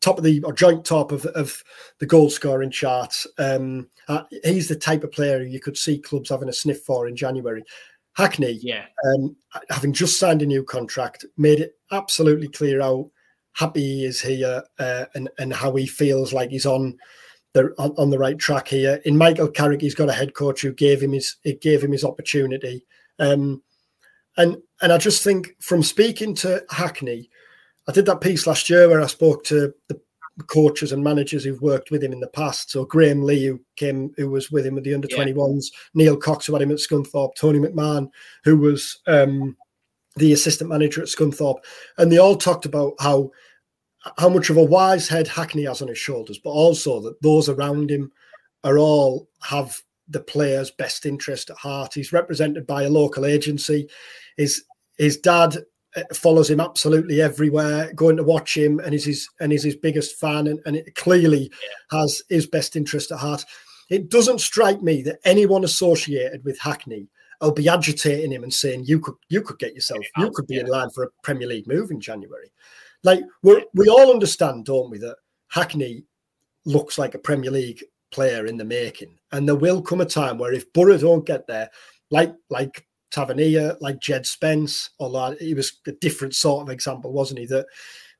top 0.00 0.18
of 0.18 0.24
the 0.24 0.42
or 0.42 0.52
joint 0.52 0.84
top 0.84 1.12
of, 1.12 1.24
of 1.26 1.62
the 1.98 2.06
goal 2.06 2.28
scoring 2.30 2.70
charts. 2.70 3.26
Um, 3.38 3.88
uh, 4.08 4.24
he's 4.44 4.68
the 4.68 4.76
type 4.76 5.04
of 5.04 5.12
player 5.12 5.42
you 5.42 5.60
could 5.60 5.76
see 5.76 5.98
clubs 5.98 6.30
having 6.30 6.48
a 6.48 6.52
sniff 6.52 6.82
for 6.82 7.08
in 7.08 7.16
January. 7.16 7.64
Hackney, 8.14 8.58
yeah, 8.60 8.86
um, 9.06 9.36
having 9.70 9.92
just 9.92 10.18
signed 10.18 10.42
a 10.42 10.46
new 10.46 10.64
contract, 10.64 11.24
made 11.38 11.60
it 11.60 11.74
absolutely 11.90 12.48
clear 12.48 12.80
how 12.80 13.10
happy 13.52 13.80
he 13.80 14.04
is 14.04 14.20
here 14.20 14.62
uh, 14.78 15.06
and 15.14 15.30
and 15.38 15.54
how 15.54 15.74
he 15.74 15.86
feels 15.86 16.34
like 16.34 16.50
he's 16.50 16.66
on 16.66 16.98
they're 17.52 17.74
on, 17.80 18.10
the 18.10 18.18
right 18.18 18.38
track 18.38 18.68
here. 18.68 19.00
In 19.04 19.16
Michael 19.16 19.48
Carrick, 19.48 19.80
he's 19.80 19.94
got 19.94 20.08
a 20.08 20.12
head 20.12 20.34
coach 20.34 20.62
who 20.62 20.72
gave 20.72 21.02
him 21.02 21.12
his 21.12 21.36
it 21.44 21.60
gave 21.60 21.82
him 21.82 21.92
his 21.92 22.04
opportunity. 22.04 22.84
Um, 23.18 23.62
and 24.36 24.56
and 24.82 24.92
I 24.92 24.98
just 24.98 25.24
think 25.24 25.56
from 25.60 25.82
speaking 25.82 26.34
to 26.36 26.64
Hackney, 26.70 27.28
I 27.88 27.92
did 27.92 28.06
that 28.06 28.20
piece 28.20 28.46
last 28.46 28.70
year 28.70 28.88
where 28.88 29.00
I 29.00 29.06
spoke 29.06 29.44
to 29.44 29.74
the 29.88 30.00
coaches 30.46 30.92
and 30.92 31.02
managers 31.02 31.44
who've 31.44 31.60
worked 31.60 31.90
with 31.90 32.02
him 32.02 32.12
in 32.12 32.20
the 32.20 32.28
past. 32.28 32.70
So 32.70 32.84
Graham 32.84 33.24
Lee, 33.24 33.46
who 33.46 33.60
came, 33.76 34.12
who 34.16 34.30
was 34.30 34.50
with 34.50 34.64
him 34.64 34.74
with 34.74 34.84
the 34.84 34.94
under 34.94 35.08
twenty 35.08 35.32
ones, 35.32 35.70
Neil 35.94 36.16
Cox, 36.16 36.46
who 36.46 36.52
had 36.52 36.62
him 36.62 36.70
at 36.70 36.78
Scunthorpe, 36.78 37.34
Tony 37.34 37.58
McMahon, 37.58 38.08
who 38.44 38.56
was 38.56 39.00
um, 39.06 39.56
the 40.16 40.32
assistant 40.32 40.70
manager 40.70 41.02
at 41.02 41.08
Scunthorpe, 41.08 41.58
and 41.98 42.10
they 42.10 42.18
all 42.18 42.36
talked 42.36 42.64
about 42.64 42.94
how 43.00 43.30
how 44.16 44.28
much 44.28 44.50
of 44.50 44.56
a 44.56 44.64
wise 44.64 45.08
head 45.08 45.28
Hackney 45.28 45.64
has 45.64 45.82
on 45.82 45.88
his 45.88 45.98
shoulders, 45.98 46.38
but 46.38 46.50
also 46.50 47.00
that 47.00 47.20
those 47.22 47.48
around 47.48 47.90
him 47.90 48.10
are 48.64 48.78
all 48.78 49.28
have 49.42 49.80
the 50.08 50.20
player's 50.20 50.70
best 50.70 51.06
interest 51.06 51.50
at 51.50 51.56
heart. 51.56 51.94
He's 51.94 52.12
represented 52.12 52.66
by 52.66 52.84
a 52.84 52.90
local 52.90 53.24
agency. 53.24 53.88
His 54.36 54.64
his 54.98 55.16
dad 55.16 55.56
uh, 55.96 56.02
follows 56.14 56.50
him 56.50 56.60
absolutely 56.60 57.20
everywhere, 57.20 57.92
going 57.94 58.16
to 58.16 58.24
watch 58.24 58.56
him, 58.56 58.80
and 58.80 58.94
is 58.94 59.04
his 59.04 59.28
and 59.40 59.52
is 59.52 59.62
his 59.62 59.76
biggest 59.76 60.18
fan, 60.18 60.46
and, 60.46 60.60
and 60.66 60.76
it 60.76 60.94
clearly 60.94 61.50
yeah. 61.62 61.98
has 61.98 62.22
his 62.28 62.46
best 62.46 62.76
interest 62.76 63.12
at 63.12 63.18
heart. 63.18 63.44
It 63.88 64.08
doesn't 64.08 64.40
strike 64.40 64.82
me 64.82 65.02
that 65.02 65.18
anyone 65.24 65.64
associated 65.64 66.44
with 66.44 66.58
Hackney 66.58 67.08
will 67.40 67.52
be 67.52 67.68
agitating 67.68 68.30
him 68.30 68.42
and 68.42 68.52
saying 68.52 68.84
you 68.84 69.00
could 69.00 69.14
you 69.28 69.42
could 69.42 69.58
get 69.58 69.74
yourself, 69.74 70.04
you 70.16 70.30
could 70.30 70.46
be 70.46 70.56
yeah. 70.56 70.62
in 70.62 70.66
line 70.66 70.90
for 70.90 71.04
a 71.04 71.10
Premier 71.22 71.48
League 71.48 71.66
move 71.66 71.90
in 71.90 72.00
January. 72.00 72.52
Like 73.02 73.20
we 73.42 73.64
we 73.74 73.88
all 73.88 74.10
understand, 74.10 74.66
don't 74.66 74.90
we, 74.90 74.98
that 74.98 75.16
Hackney 75.48 76.04
looks 76.64 76.98
like 76.98 77.14
a 77.14 77.18
Premier 77.18 77.50
League 77.50 77.82
player 78.10 78.46
in 78.46 78.56
the 78.56 78.64
making, 78.64 79.18
and 79.32 79.46
there 79.46 79.56
will 79.56 79.82
come 79.82 80.00
a 80.00 80.06
time 80.06 80.38
where 80.38 80.52
if 80.52 80.72
Boro 80.72 80.98
don't 80.98 81.26
get 81.26 81.46
there, 81.46 81.70
like 82.10 82.32
like 82.50 82.86
Tavernier, 83.10 83.76
like 83.80 84.00
Jed 84.00 84.26
Spence, 84.26 84.90
although 84.98 85.34
he 85.40 85.54
was 85.54 85.78
a 85.86 85.92
different 85.92 86.34
sort 86.34 86.62
of 86.62 86.70
example, 86.70 87.12
wasn't 87.12 87.40
he? 87.40 87.46
That 87.46 87.66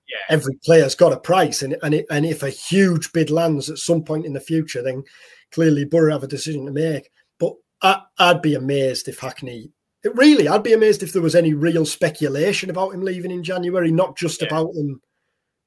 yeah. 0.09 0.35
every 0.35 0.57
player's 0.64 0.95
got 0.95 1.12
a 1.12 1.21
price, 1.21 1.62
and 1.62 1.77
and 1.83 1.95
it, 1.95 2.07
and 2.11 2.25
if 2.25 2.43
a 2.43 2.51
huge 2.51 3.12
bid 3.12 3.31
lands 3.31 3.71
at 3.71 3.79
some 3.79 4.03
point 4.03 4.27
in 4.27 4.33
the 4.33 4.40
future, 4.40 4.83
then 4.83 5.05
clearly 5.53 5.85
Boro 5.85 6.12
have 6.12 6.23
a 6.23 6.29
decision 6.29 6.66
to 6.66 6.73
make. 6.73 7.11
But 7.38 7.55
I, 7.83 8.03
I'd 8.19 8.43
be 8.43 8.55
amazed 8.55 9.09
if 9.09 9.19
Hackney 9.19 9.71
it 10.03 10.17
really, 10.17 10.49
I'd 10.49 10.63
be 10.63 10.73
amazed 10.73 11.03
if 11.03 11.13
there 11.13 11.23
was 11.23 11.35
any 11.35 11.53
real 11.53 11.85
speculation 11.85 12.71
about 12.71 12.95
him 12.95 13.03
leaving 13.03 13.31
in 13.31 13.45
January, 13.45 13.91
not 13.91 14.17
just 14.17 14.41
yeah. 14.41 14.49
about 14.49 14.75
him 14.75 15.01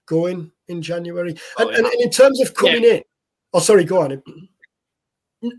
going 0.08 0.52
in 0.68 0.82
January. 0.82 1.36
Oh, 1.58 1.68
and, 1.68 1.78
yeah. 1.78 1.92
and, 1.92 2.02
in 2.02 2.10
terms 2.10 2.42
of 2.42 2.54
coming 2.56 2.84
yeah. 2.84 2.94
in, 2.96 3.04
oh, 3.54 3.60
sorry, 3.60 3.84
go 3.84 4.02
on. 4.02 4.22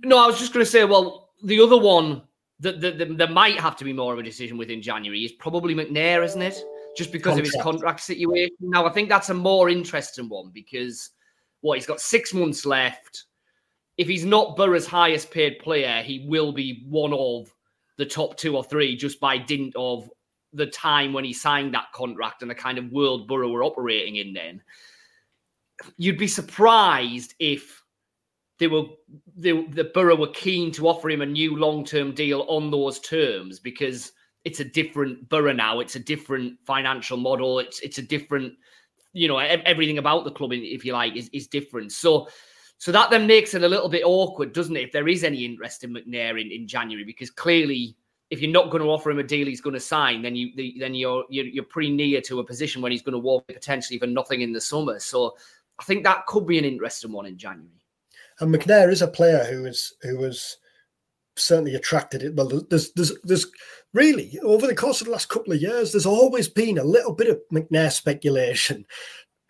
No, 0.05 0.23
I 0.23 0.27
was 0.27 0.39
just 0.39 0.53
going 0.53 0.65
to 0.65 0.71
say, 0.71 0.85
well, 0.85 1.31
the 1.45 1.61
other 1.61 1.79
one 1.79 2.23
that 2.61 2.81
the, 2.81 2.93
the, 2.93 3.05
there 3.05 3.29
might 3.29 3.61
have 3.61 3.77
to 3.77 3.85
be 3.85 3.93
more 3.93 4.13
of 4.13 4.19
a 4.19 4.23
decision 4.23 4.57
within 4.57 4.83
January 4.83 5.25
is 5.25 5.33
probably 5.33 5.75
McNair, 5.75 6.25
isn't 6.25 6.43
it? 6.43 6.63
Just 6.97 7.13
because 7.13 7.35
contract. 7.35 7.49
of 7.49 7.53
his 7.53 7.63
contract 7.63 8.01
situation. 8.01 8.57
Now, 8.61 8.87
I 8.87 8.91
think 8.91 9.09
that's 9.09 9.31
a 9.31 9.35
more 9.35 9.69
interesting 9.69 10.29
one 10.29 10.51
because 10.53 11.11
what 11.61 11.79
he's 11.79 11.87
got 11.87 12.01
six 12.01 12.35
months 12.35 12.67
left. 12.67 13.25
If 13.97 14.09
he's 14.09 14.25
not 14.25 14.57
Boro's 14.57 14.87
highest 14.87 15.31
paid 15.31 15.61
player, 15.61 16.03
he 16.03 16.27
will 16.29 16.53
be 16.53 16.85
one 16.89 17.13
of 17.13 17.54
the 17.97 18.07
top 18.07 18.37
two 18.37 18.57
or 18.57 18.65
three 18.65 18.97
just 18.97 19.21
by 19.21 19.39
dint 19.39 19.73
of 19.77 20.11
the 20.53 20.67
time 20.67 21.13
when 21.13 21.25
he 21.25 21.33
signed 21.33 21.75
that 21.75 21.93
contract 21.93 22.43
and 22.43 22.51
the 22.51 22.55
kind 22.55 22.79
of 22.79 22.93
world 22.93 23.29
Boro 23.29 23.51
were 23.51 23.65
operating 23.65 24.17
in 24.17 24.33
then. 24.33 24.63
You'd 25.97 26.19
be 26.19 26.29
surprised 26.29 27.35
if 27.39 27.83
they 28.59 28.69
were 28.69 28.85
they, 29.37 29.51
the 29.51 29.91
Boro 29.93 30.17
were 30.17 30.29
keen 30.29 30.71
to 30.73 30.89
offer 30.89 31.11
him 31.11 31.23
a 31.23 31.27
new 31.27 31.57
long 31.57 31.85
term 31.85 32.15
deal 32.15 32.47
on 32.49 32.71
those 32.71 33.01
terms 33.01 33.59
because 33.59 34.13
it's 34.45 34.61
a 34.61 34.65
different 34.65 35.29
Boro 35.29 35.53
now. 35.53 35.81
It's 35.81 35.97
a 35.97 36.01
different 36.01 36.59
financial 36.65 37.17
model. 37.17 37.59
It's 37.59 37.81
it's 37.81 37.99
a 37.99 38.03
different, 38.03 38.53
you 39.13 39.27
know, 39.27 39.39
everything 39.39 39.99
about 39.99 40.25
the 40.25 40.31
club, 40.31 40.53
if 40.53 40.85
you 40.85 40.93
like, 40.93 41.17
is, 41.17 41.29
is 41.33 41.49
different. 41.49 41.91
So 41.91 42.29
so 42.79 42.93
that 42.93 43.11
then 43.11 43.27
makes 43.27 43.55
it 43.55 43.63
a 43.63 43.69
little 43.69 43.89
bit 43.89 44.03
awkward, 44.05 44.53
doesn't 44.53 44.77
it? 44.77 44.85
If 44.85 44.93
there 44.93 45.09
is 45.09 45.25
any 45.25 45.45
interest 45.45 45.85
in 45.85 45.95
McNair 45.95 46.41
in, 46.41 46.51
in 46.51 46.67
January, 46.67 47.05
because 47.05 47.31
clearly 47.31 47.97
if 48.31 48.41
you're 48.41 48.51
not 48.51 48.71
going 48.71 48.83
to 48.83 48.89
offer 48.89 49.11
him 49.11 49.19
a 49.19 49.23
deal 49.23 49.47
he's 49.47 49.61
going 49.61 49.75
to 49.75 49.81
sign, 49.81 50.23
then 50.23 50.35
you 50.35 50.51
then 50.79 50.95
you're 50.95 51.25
you're, 51.29 51.47
you're 51.47 51.65
pretty 51.65 51.91
near 51.91 52.21
to 52.23 52.41
a 52.41 52.45
position 52.45 52.83
when 52.83 52.93
he's 52.93 53.03
going 53.03 53.13
to 53.13 53.19
walk 53.19 53.47
potentially 53.47 53.99
for 53.99 54.07
nothing 54.07 54.41
in 54.41 54.53
the 54.53 54.61
summer. 54.61 54.99
So 54.99 55.37
I 55.79 55.85
think 55.85 56.05
that 56.05 56.27
could 56.27 56.47
be 56.47 56.59
an 56.59 56.65
interesting 56.65 57.13
one 57.13 57.27
in 57.27 57.37
January. 57.37 57.71
And 58.41 58.53
McNair 58.53 58.91
is 58.91 59.03
a 59.03 59.09
player 59.09 59.45
who 59.45 59.67
is 59.67 59.95
who 60.03 60.19
was 60.19 60.57
certainly 61.37 61.75
attracted 61.75 62.23
it. 62.23 62.35
Well, 62.35 62.49
there's 62.71 62.93
there's 62.93 63.13
there's 63.23 63.47
really 63.93 64.39
over 64.43 64.67
the 64.67 64.75
course 64.75 65.01
of 65.01 65.07
the 65.07 65.13
last 65.13 65.29
couple 65.29 65.53
of 65.53 65.63
years, 65.63 65.93
there's 65.93 66.07
always 66.07 66.49
been 66.49 66.79
a 66.79 66.85
little 66.85 67.15
bit 67.15 67.29
of 67.29 67.41
McNair 67.53 67.93
speculation 67.93 68.85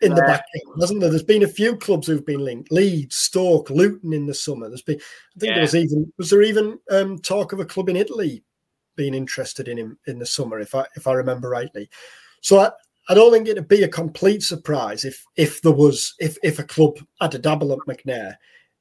in 0.05 0.15
the 0.15 0.21
back 0.21 0.45
end, 0.53 0.81
hasn't 0.81 0.99
there? 1.01 1.09
There's 1.09 1.23
been 1.23 1.43
a 1.43 1.47
few 1.47 1.75
clubs 1.75 2.07
who've 2.07 2.25
been 2.25 2.43
linked: 2.43 2.71
Leeds, 2.71 3.15
Stoke, 3.15 3.69
Luton 3.69 4.13
in 4.13 4.25
the 4.25 4.33
summer. 4.33 4.67
There's 4.67 4.81
been, 4.81 4.99
I 5.35 5.39
think 5.39 5.49
yeah. 5.49 5.55
there 5.55 5.61
was 5.61 5.75
even 5.75 6.13
was 6.17 6.29
there 6.29 6.41
even 6.41 6.79
um, 6.91 7.19
talk 7.19 7.53
of 7.53 7.59
a 7.59 7.65
club 7.65 7.89
in 7.89 7.95
Italy 7.95 8.43
being 8.95 9.13
interested 9.13 9.67
in 9.67 9.77
him 9.77 9.97
in 10.07 10.19
the 10.19 10.25
summer, 10.25 10.59
if 10.59 10.73
I 10.75 10.85
if 10.95 11.07
I 11.07 11.13
remember 11.13 11.49
rightly. 11.49 11.89
So 12.41 12.59
I, 12.59 12.71
I 13.09 13.13
don't 13.13 13.31
think 13.31 13.47
it'd 13.47 13.67
be 13.67 13.83
a 13.83 13.87
complete 13.87 14.43
surprise 14.43 15.05
if 15.05 15.23
if 15.35 15.61
there 15.61 15.71
was 15.71 16.13
if 16.19 16.37
if 16.43 16.59
a 16.59 16.63
club 16.63 16.97
had 17.21 17.35
a 17.35 17.39
dabble 17.39 17.73
at 17.73 17.79
McNair 17.79 18.35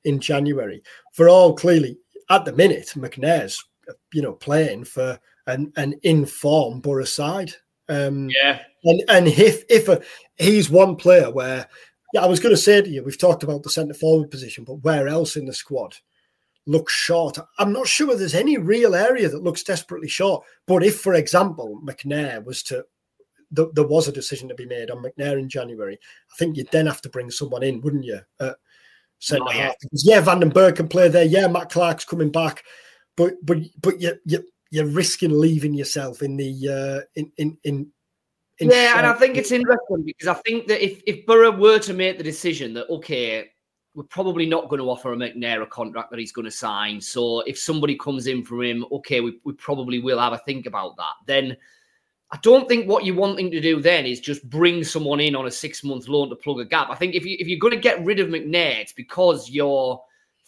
in 0.04 0.20
January. 0.20 0.82
For 1.12 1.28
all 1.28 1.54
clearly 1.54 1.98
at 2.30 2.44
the 2.44 2.52
minute, 2.52 2.92
McNair's 2.96 3.62
you 4.12 4.22
know 4.22 4.32
playing 4.32 4.84
for 4.84 5.18
an 5.46 5.72
an 5.76 5.98
informed 6.02 6.82
Boro 6.82 7.04
side. 7.04 7.52
Um, 7.88 8.28
yeah, 8.30 8.60
and 8.84 9.02
and 9.08 9.28
if 9.28 9.64
if 9.68 9.88
a, 9.88 10.00
he's 10.36 10.70
one 10.70 10.96
player 10.96 11.30
where 11.30 11.68
yeah, 12.14 12.22
I 12.22 12.26
was 12.26 12.40
going 12.40 12.54
to 12.54 12.60
say 12.60 12.80
to 12.80 12.88
you, 12.88 13.02
we've 13.02 13.18
talked 13.18 13.42
about 13.42 13.64
the 13.64 13.70
centre 13.70 13.92
forward 13.92 14.30
position, 14.30 14.64
but 14.64 14.76
where 14.76 15.08
else 15.08 15.36
in 15.36 15.46
the 15.46 15.52
squad 15.52 15.96
looks 16.66 16.92
short? 16.92 17.38
I'm 17.58 17.72
not 17.72 17.88
sure 17.88 18.16
there's 18.16 18.34
any 18.34 18.56
real 18.56 18.94
area 18.94 19.28
that 19.28 19.42
looks 19.42 19.64
desperately 19.64 20.08
short. 20.08 20.44
But 20.66 20.84
if, 20.84 21.00
for 21.00 21.14
example, 21.14 21.80
McNair 21.84 22.44
was 22.44 22.62
to 22.64 22.84
there 23.50 23.86
was 23.86 24.08
a 24.08 24.12
decision 24.12 24.48
to 24.48 24.54
be 24.54 24.66
made 24.66 24.90
on 24.90 25.02
McNair 25.02 25.38
in 25.38 25.48
January, 25.48 25.94
I 25.94 26.34
think 26.38 26.56
you'd 26.56 26.70
then 26.72 26.86
have 26.86 27.02
to 27.02 27.08
bring 27.08 27.30
someone 27.30 27.62
in, 27.62 27.80
wouldn't 27.80 28.04
you? 28.04 28.20
Uh, 28.40 28.54
centre 29.18 29.52
half. 29.52 29.74
Because 29.80 30.06
yeah, 30.06 30.20
Van 30.20 30.40
den 30.40 30.50
Berg 30.50 30.76
can 30.76 30.88
play 30.88 31.08
there. 31.08 31.24
Yeah, 31.24 31.46
Matt 31.48 31.70
Clarke's 31.70 32.04
coming 32.04 32.30
back, 32.30 32.64
but 33.16 33.34
but 33.42 33.58
but 33.80 34.00
you 34.00 34.14
you 34.24 34.44
you're 34.74 34.86
risking 34.86 35.30
leaving 35.38 35.72
yourself 35.72 36.20
in 36.20 36.36
the 36.36 36.68
uh, 36.68 37.06
in 37.14 37.30
in 37.36 37.56
in. 37.62 37.86
in 38.58 38.70
yeah, 38.70 38.98
and 38.98 39.06
I 39.06 39.12
think 39.12 39.36
it's 39.36 39.52
interesting 39.52 40.02
because 40.04 40.26
I 40.26 40.34
think 40.34 40.66
that 40.66 40.84
if 40.84 41.00
if 41.06 41.24
Boro 41.26 41.52
were 41.52 41.78
to 41.78 41.94
make 41.94 42.18
the 42.18 42.24
decision 42.24 42.74
that 42.74 42.90
okay, 42.90 43.50
we're 43.94 44.02
probably 44.02 44.46
not 44.46 44.68
going 44.68 44.80
to 44.80 44.90
offer 44.90 45.12
a 45.12 45.16
McNair 45.16 45.62
a 45.62 45.66
contract 45.66 46.10
that 46.10 46.18
he's 46.18 46.32
going 46.32 46.46
to 46.46 46.50
sign. 46.50 47.00
So 47.00 47.40
if 47.42 47.56
somebody 47.56 47.96
comes 47.96 48.26
in 48.26 48.44
for 48.44 48.64
him, 48.64 48.84
okay, 48.90 49.20
we, 49.20 49.38
we 49.44 49.52
probably 49.52 50.00
will 50.00 50.18
have 50.18 50.32
a 50.32 50.38
think 50.38 50.66
about 50.66 50.96
that. 50.96 51.12
Then 51.28 51.56
I 52.32 52.38
don't 52.42 52.68
think 52.68 52.88
what 52.88 53.04
you're 53.04 53.14
wanting 53.14 53.52
to 53.52 53.60
do 53.60 53.80
then 53.80 54.06
is 54.06 54.18
just 54.18 54.50
bring 54.50 54.82
someone 54.82 55.20
in 55.20 55.36
on 55.36 55.46
a 55.46 55.52
six 55.52 55.84
month 55.84 56.08
loan 56.08 56.30
to 56.30 56.36
plug 56.36 56.58
a 56.58 56.64
gap. 56.64 56.90
I 56.90 56.96
think 56.96 57.14
if 57.14 57.24
you 57.24 57.36
if 57.38 57.46
you're 57.46 57.60
going 57.60 57.74
to 57.74 57.80
get 57.80 58.04
rid 58.04 58.18
of 58.18 58.26
McNair, 58.26 58.80
it's 58.80 58.92
because 58.92 59.50
you're 59.50 60.02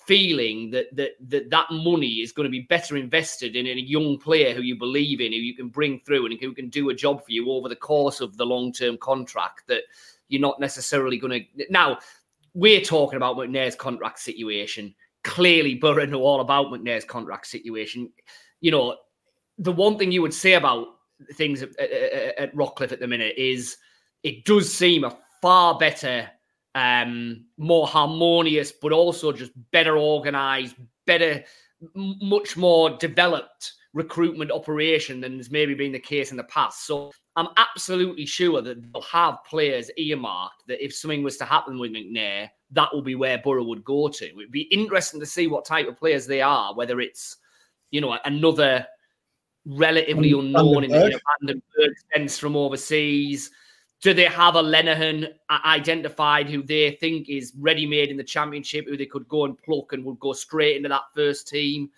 feeling 0.07 0.71
that 0.71 0.95
that 0.95 1.13
that 1.29 1.51
that 1.51 1.67
money 1.71 2.21
is 2.21 2.33
going 2.33 2.45
to 2.45 2.51
be 2.51 2.61
better 2.61 2.97
invested 2.97 3.57
in 3.57 3.67
a 3.67 3.81
young 3.81 4.19
player 4.19 4.55
who 4.55 4.63
you 4.63 4.79
believe 4.79 5.21
in, 5.21 5.33
who 5.33 5.39
you 5.39 5.55
can 5.55 5.69
bring 5.69 6.01
through 6.01 6.27
and 6.27 6.39
who 6.41 6.53
can 6.53 6.69
do 6.69 6.91
a 6.91 6.95
job 6.95 7.25
for 7.25 7.33
you 7.33 7.51
over 7.51 7.69
the 7.69 7.77
course 7.77 8.21
of 8.21 8.37
the 8.37 8.47
long 8.47 8.73
term 8.73 8.97
contract. 8.99 9.67
That 9.69 9.83
you're 10.29 10.41
not 10.41 10.61
necessarily 10.61 11.19
going 11.19 11.47
to 11.57 11.67
now. 11.71 11.99
We're 12.55 12.81
talking 12.81 13.19
about 13.19 13.37
McNair's 13.37 13.75
contract 13.75 14.19
situation. 14.19 14.95
Clearly, 15.25 15.75
Boro 15.75 16.07
know 16.07 16.23
all 16.23 16.41
about 16.41 16.69
McNair's 16.69 17.05
contract 17.05 17.47
situation. 17.49 18.11
You 18.63 18.71
know, 18.71 18.97
the 19.59 19.73
one 19.73 19.99
thing 19.99 20.11
you 20.11 20.23
would 20.23 20.33
say 20.33 20.55
about 20.55 20.87
things 21.35 21.63
at, 21.63 21.79
at, 21.79 22.39
at 22.39 22.55
Rockliffe 22.55 22.93
at 22.93 23.01
the 23.01 23.07
minute 23.07 23.35
is 23.37 23.77
it 24.23 24.45
does 24.45 24.73
seem 24.73 25.05
a 25.05 25.17
far 25.43 25.79
better, 25.79 26.29
um, 26.77 27.47
more 27.57 27.87
harmonious, 27.87 28.71
but 28.71 28.93
also 28.93 29.33
just 29.33 29.51
better 29.73 29.97
organized, 29.97 30.77
better, 31.07 31.43
m- 31.97 32.17
much 32.21 32.57
more 32.57 32.91
developed 32.99 33.73
recruitment 33.95 34.51
operation 34.51 35.23
than 35.23 35.39
has 35.39 35.51
maybe 35.51 35.73
been 35.73 35.91
the 35.91 35.99
case 35.99 36.31
in 36.33 36.37
the 36.37 36.45
past. 36.45 36.87
So 36.87 37.11
I'm 37.35 37.49
absolutely 37.57 38.27
sure 38.27 38.61
that 38.61 38.93
they'll 38.93 39.03
have 39.03 39.39
players 39.49 39.91
earmarked 39.97 40.67
that 40.69 40.85
if 40.85 40.95
something 40.95 41.23
was 41.23 41.39
to 41.39 41.47
happen 41.47 41.79
with 41.79 41.93
McNair, 41.93 42.51
that 42.73 42.93
will 42.93 43.01
be 43.01 43.15
where 43.15 43.39
Boro 43.39 43.65
would 43.65 43.83
go 43.83 44.09
to. 44.09 44.25
It'd 44.27 44.53
be 44.53 44.63
interesting 44.63 45.19
to 45.21 45.27
see 45.27 45.47
what 45.47 45.65
type 45.65 45.89
of 45.89 45.97
players 45.97 46.27
they 46.27 46.43
are, 46.43 46.75
whether 46.75 47.01
it's, 47.01 47.39
you 47.91 48.03
know, 48.03 48.19
another 48.27 48.87
relatively 49.65 50.33
unknown 50.33 50.85
in 50.85 50.93
the 50.93 50.99
Van 50.99 51.47
den 51.47 51.63
Berg 51.75 51.95
sense 52.15 52.39
from 52.39 52.55
overseas? 52.55 53.51
Do 54.03 54.13
they 54.13 54.25
have 54.25 54.57
a 54.57 54.63
Lenihan 54.63 55.33
identified 55.51 56.49
who 56.49 56.63
they 56.63 56.93
think 56.93 57.29
is 57.29 57.53
ready 57.59 57.87
made 57.87 58.11
in 58.11 58.17
the 58.17 58.25
championship, 58.25 58.87
who 58.87 58.97
they 58.97 59.07
could 59.07 59.27
go 59.29 59.45
and 59.47 59.59
pluck 59.59 59.93
and 59.93 60.05
would 60.05 60.21
go 60.21 60.33
straight 60.33 60.77
into 60.77 60.89
that 60.91 61.03
first 61.15 61.49
team? 61.49 61.91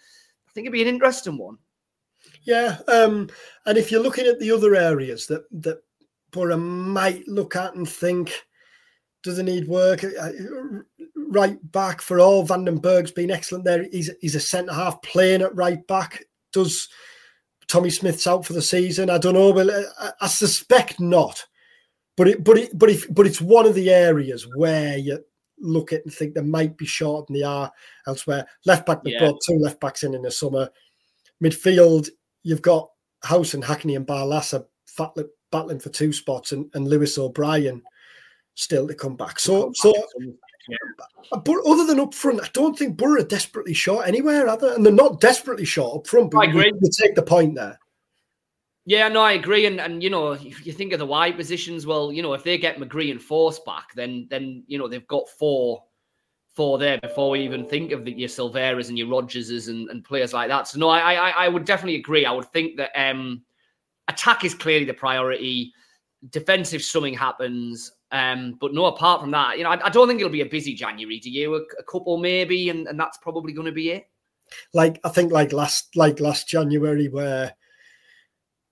I 0.49 0.53
think 0.53 0.65
it'd 0.65 0.73
be 0.73 0.83
an 0.83 0.89
interesting 0.89 1.37
one. 1.37 1.59
Yeah, 2.43 2.79
um, 2.89 3.29
and 3.67 3.77
if 3.77 3.91
you're 3.91 4.03
looking 4.03 4.27
at 4.27 4.39
the 4.39 4.53
other 4.53 4.75
areas 4.75 5.27
that 5.27 5.45
that 5.63 5.83
Boro 6.31 6.57
might 6.57 7.27
look 7.27 7.57
at 7.57 7.75
and 7.75 7.89
think, 7.89 8.33
does 9.23 9.39
it 9.39 9.45
need 9.45 9.67
work? 9.67 10.05
Uh, 10.05 10.09
uh, 10.19 10.81
right 11.17 11.59
back 11.73 12.01
for 12.01 12.21
all, 12.21 12.45
Van 12.45 12.65
den 12.65 12.79
Berg's 12.79 13.11
been 13.11 13.31
excellent 13.31 13.65
there. 13.65 13.87
He's 13.91 14.11
he's 14.21 14.35
a 14.35 14.41
centre 14.41 14.73
half 14.73 15.03
playing 15.03 15.43
at 15.43 15.55
right 15.55 15.85
back. 15.87 16.25
Does 16.53 16.89
Tommy 17.69 17.91
Smith's 17.91 18.27
out 18.27 18.45
for 18.45 18.55
the 18.55 18.63
season. 18.63 19.11
I 19.11 19.19
don't 19.19 19.35
know, 19.35 19.53
but 19.53 19.69
I, 20.01 20.11
I 20.23 20.27
suspect 20.27 20.99
not. 20.99 21.45
But 22.19 22.29
it, 22.29 22.45
but 22.45 22.59
it, 22.59 22.77
but 22.77 22.91
if, 22.91 23.15
but 23.15 23.27
it's 23.27 23.41
one 23.41 23.65
of 23.65 23.77
the 23.77 23.91
areas 23.91 24.45
where 24.57 24.99
you 24.99 25.25
look 25.61 25.93
at 25.93 26.05
and 26.05 26.13
think 26.13 26.35
there 26.35 26.43
might 26.43 26.77
be 26.77 26.85
short 26.85 27.29
than 27.29 27.35
they 27.35 27.45
are 27.45 27.71
elsewhere. 28.09 28.45
Left 28.67 28.85
back, 28.85 29.05
they've 29.05 29.15
yeah. 29.15 29.21
brought 29.21 29.41
two 29.47 29.57
left 29.59 29.81
backs 29.81 30.03
in 30.03 30.15
in 30.15 30.23
the 30.23 30.31
summer. 30.31 30.69
Midfield, 31.43 32.09
you've 32.43 32.61
got 32.61 32.91
Howson 33.23 33.59
and 33.59 33.65
Hackney 33.65 33.95
and 33.95 34.07
Barlaser 34.07 34.67
battling 35.53 35.79
for 35.79 35.91
two 35.91 36.13
spots, 36.13 36.51
and, 36.51 36.69
and 36.75 36.89
Lewis 36.89 37.17
O'Brien 37.19 37.83
still 38.57 38.89
to 38.89 38.95
come 38.95 39.17
back. 39.17 39.39
So, 39.39 39.71
so 39.75 39.95
but 41.31 41.57
other 41.67 41.87
than 41.87 42.01
up 42.01 42.15
front, 42.15 42.43
I 42.43 42.49
don't 42.53 42.77
think 42.77 42.97
Boro 42.97 43.23
are 43.23 43.25
desperately 43.25 43.75
short 43.75 44.09
anywhere, 44.09 44.49
other 44.49 44.75
and 44.75 44.85
they're 44.85 44.93
not 44.93 45.21
desperately 45.21 45.65
short 45.65 45.99
up 45.99 46.07
front. 46.09 46.33
But 46.33 46.39
I 46.39 46.51
agree. 46.51 46.73
You 46.83 46.91
take 46.91 47.15
the 47.15 47.23
point 47.23 47.55
there. 47.55 47.79
Yeah, 48.89 49.09
no, 49.09 49.21
I 49.21 49.33
agree. 49.33 49.67
And 49.67 49.83
and 49.83 50.03
you 50.03 50.09
know, 50.09 50.33
if 50.33 50.67
you 50.67 50.73
think 50.73 50.95
of 50.95 50.99
the 50.99 51.05
wide 51.05 51.37
positions, 51.37 51.85
well, 51.85 52.11
you 52.11 52.23
know, 52.23 52.33
if 52.33 52.43
they 52.43 52.57
get 52.57 52.79
McGree 52.79 53.11
and 53.11 53.21
Forss 53.21 53.63
back, 53.63 53.93
then 53.95 54.27
then 54.31 54.65
you 54.67 54.79
know 54.79 54.89
they've 54.89 55.07
got 55.07 55.29
four 55.29 55.85
four 56.55 56.79
there 56.79 56.99
before 57.03 57.29
we 57.29 57.41
even 57.41 57.67
think 57.67 57.93
of 57.93 58.07
the, 58.07 58.13
your 58.13 58.31
Silveras 58.31 58.89
and 58.89 58.97
your 58.97 59.09
Rogerses 59.09 59.69
and, 59.69 59.91
and 59.91 60.03
players 60.03 60.33
like 60.33 60.49
that. 60.49 60.69
So 60.69 60.79
no, 60.79 60.89
I, 60.89 61.13
I 61.13 61.31
I 61.45 61.49
would 61.49 61.67
definitely 61.67 61.97
agree. 61.97 62.25
I 62.25 62.33
would 62.33 62.51
think 62.51 62.79
that 62.79 62.91
um 62.99 63.43
attack 64.09 64.43
is 64.43 64.55
clearly 64.55 64.87
the 64.87 64.95
priority. 64.95 65.71
Defensive 66.31 66.81
something 66.81 67.13
happens. 67.13 67.93
Um, 68.11 68.57
but 68.59 68.73
no, 68.73 68.87
apart 68.87 69.21
from 69.21 69.33
that, 69.33 69.59
you 69.59 69.65
know, 69.65 69.71
I, 69.71 69.85
I, 69.85 69.91
don't 69.91 70.09
think 70.09 70.19
it'll 70.19 70.33
be 70.33 70.41
a 70.41 70.47
busy 70.47 70.73
January. 70.73 71.21
Do 71.21 71.29
you? 71.29 71.57
A, 71.57 71.61
a 71.79 71.83
couple 71.83 72.17
maybe, 72.17 72.71
and, 72.71 72.89
and 72.89 72.99
that's 72.99 73.19
probably 73.19 73.53
going 73.53 73.67
to 73.67 73.73
be 73.73 73.91
it. 73.91 74.09
Like 74.73 74.99
I 75.05 75.11
think, 75.11 75.31
like 75.31 75.53
last 75.53 75.95
like 75.95 76.21
last 76.21 76.49
January, 76.49 77.09
where 77.09 77.55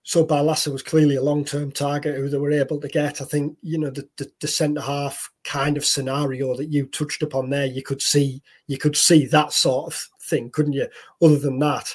so 0.08 0.24
Barlaser 0.24 0.70
was 0.70 0.84
clearly 0.84 1.16
a 1.16 1.22
long 1.22 1.44
term 1.44 1.72
target 1.72 2.14
who 2.14 2.28
they 2.28 2.38
were 2.38 2.52
able 2.52 2.80
to 2.80 2.86
get. 2.86 3.20
I 3.20 3.24
think 3.24 3.56
you 3.62 3.76
know 3.76 3.90
the, 3.90 4.08
the, 4.18 4.30
the 4.40 4.46
centre 4.46 4.80
half 4.80 5.32
kind 5.42 5.76
of 5.76 5.84
scenario 5.84 6.54
that 6.54 6.70
you 6.70 6.86
touched 6.86 7.24
upon 7.24 7.50
there. 7.50 7.66
You 7.66 7.82
could 7.82 8.00
see 8.00 8.40
you 8.68 8.78
could 8.78 8.96
see 8.96 9.26
that 9.26 9.52
sort 9.52 9.92
of 9.92 10.08
thing, 10.22 10.50
couldn't 10.50 10.74
you? 10.74 10.86
Other 11.20 11.40
than 11.40 11.58
that, 11.58 11.92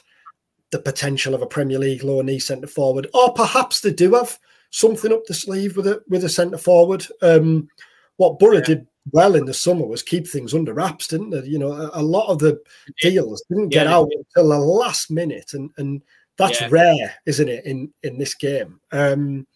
the 0.72 0.80
potential 0.80 1.34
of 1.34 1.41
a 1.41 1.47
Premier 1.47 1.80
League 1.80 2.01
loanee 2.01 2.41
centre 2.41 2.68
forward, 2.68 3.07
or 3.14 3.34
perhaps 3.34 3.80
they 3.80 3.93
do 3.93 4.14
have 4.16 4.38
something 4.72 5.14
up 5.14 5.26
the 5.26 5.34
sleeve 5.34 5.78
with 5.78 5.88
a 5.88 6.03
with 6.09 6.26
a 6.26 6.30
centre 6.30 6.57
forward. 6.57 7.07
Um, 7.22 7.70
what 8.18 8.39
Boro 8.39 8.55
yeah. 8.55 8.66
did 8.66 8.88
well 9.14 9.36
in 9.36 9.45
the 9.45 9.53
summer 9.53 9.86
was 9.86 10.03
keep 10.03 10.28
things 10.28 10.53
under 10.53 10.74
wraps, 10.74 11.07
didn't 11.07 11.30
they? 11.30 11.45
You 11.45 11.59
know, 11.59 11.72
a, 11.72 11.91
a 11.93 12.03
lot 12.03 12.28
of 12.28 12.39
the 12.39 12.62
deals 13.01 13.41
didn't 13.47 13.70
get 13.70 13.86
yeah, 13.86 13.95
out 13.95 14.09
until 14.14 14.49
the 14.49 14.57
last 14.57 15.09
minute, 15.09 15.51
and 15.53 15.70
and 15.78 16.01
that's 16.38 16.61
yeah. 16.61 16.69
rare, 16.71 17.15
isn't 17.25 17.49
it, 17.49 17.65
in 17.65 17.93
in 18.03 18.17
this 18.17 18.36
game? 18.36 18.79
Um, 18.91 19.47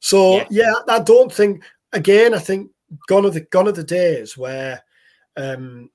so 0.00 0.44
yeah. 0.50 0.74
I 0.88 1.00
don't 1.00 1.32
think. 1.32 1.62
Again, 1.92 2.34
I 2.34 2.38
think 2.38 2.70
gone 3.08 3.24
are 3.24 3.30
the 3.30 3.40
gone 3.40 3.68
are 3.68 3.72
the 3.72 3.84
days 3.84 4.36
where 4.36 4.82
um, 5.36 5.90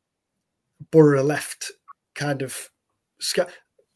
Boro 0.91 1.21
left 1.21 1.71
kind 2.15 2.41
of 2.41 2.69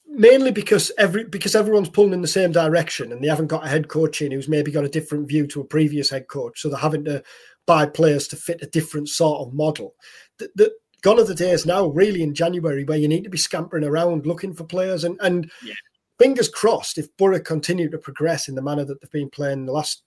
mainly 0.08 0.52
because 0.52 0.92
every 0.98 1.24
because 1.24 1.56
everyone's 1.56 1.90
pulling 1.90 2.14
in 2.14 2.22
the 2.22 2.28
same 2.28 2.52
direction 2.52 3.12
and 3.12 3.24
they 3.24 3.28
haven't 3.28 3.48
got 3.48 3.66
a 3.66 3.70
head 3.70 3.88
coach 3.88 4.22
in 4.22 4.32
who's 4.32 4.48
maybe 4.48 4.72
got 4.72 4.86
a 4.86 4.90
different 4.90 5.28
view 5.28 5.48
to 5.48 5.62
a 5.62 5.66
previous 5.66 6.10
head 6.10 6.28
coach, 6.28 6.62
so 6.62 6.70
they're 6.70 6.78
having 6.78 7.04
to 7.06 7.24
buy 7.66 7.86
players 7.86 8.28
to 8.28 8.36
fit 8.36 8.62
a 8.62 8.68
different 8.68 9.10
sort 9.10 9.42
of 9.42 9.54
model. 9.54 9.96
The, 10.38 10.50
the 10.56 10.74
gone 11.02 11.20
are 11.20 11.24
the 11.24 11.36
days 11.36 11.66
now, 11.66 11.88
really, 11.88 12.22
in 12.22 12.34
January 12.34 12.84
where 12.84 12.98
you 12.98 13.08
need 13.08 13.24
to 13.24 13.30
be 13.30 13.38
scampering 13.38 13.84
around 13.84 14.26
looking 14.26 14.54
for 14.54 14.64
players 14.64 15.04
and 15.04 15.20
and 15.22 15.52
yeah. 15.64 15.74
Fingers 16.18 16.50
crossed 16.50 16.98
if 16.98 17.16
Boro 17.18 17.40
continue 17.40 17.90
to 17.90 17.98
progress 17.98 18.48
in 18.48 18.56
the 18.56 18.62
manner 18.62 18.86
that 18.86 19.02
they've 19.02 19.12
been 19.12 19.30
playing 19.30 19.66
the 19.66 19.72
last 19.72 20.04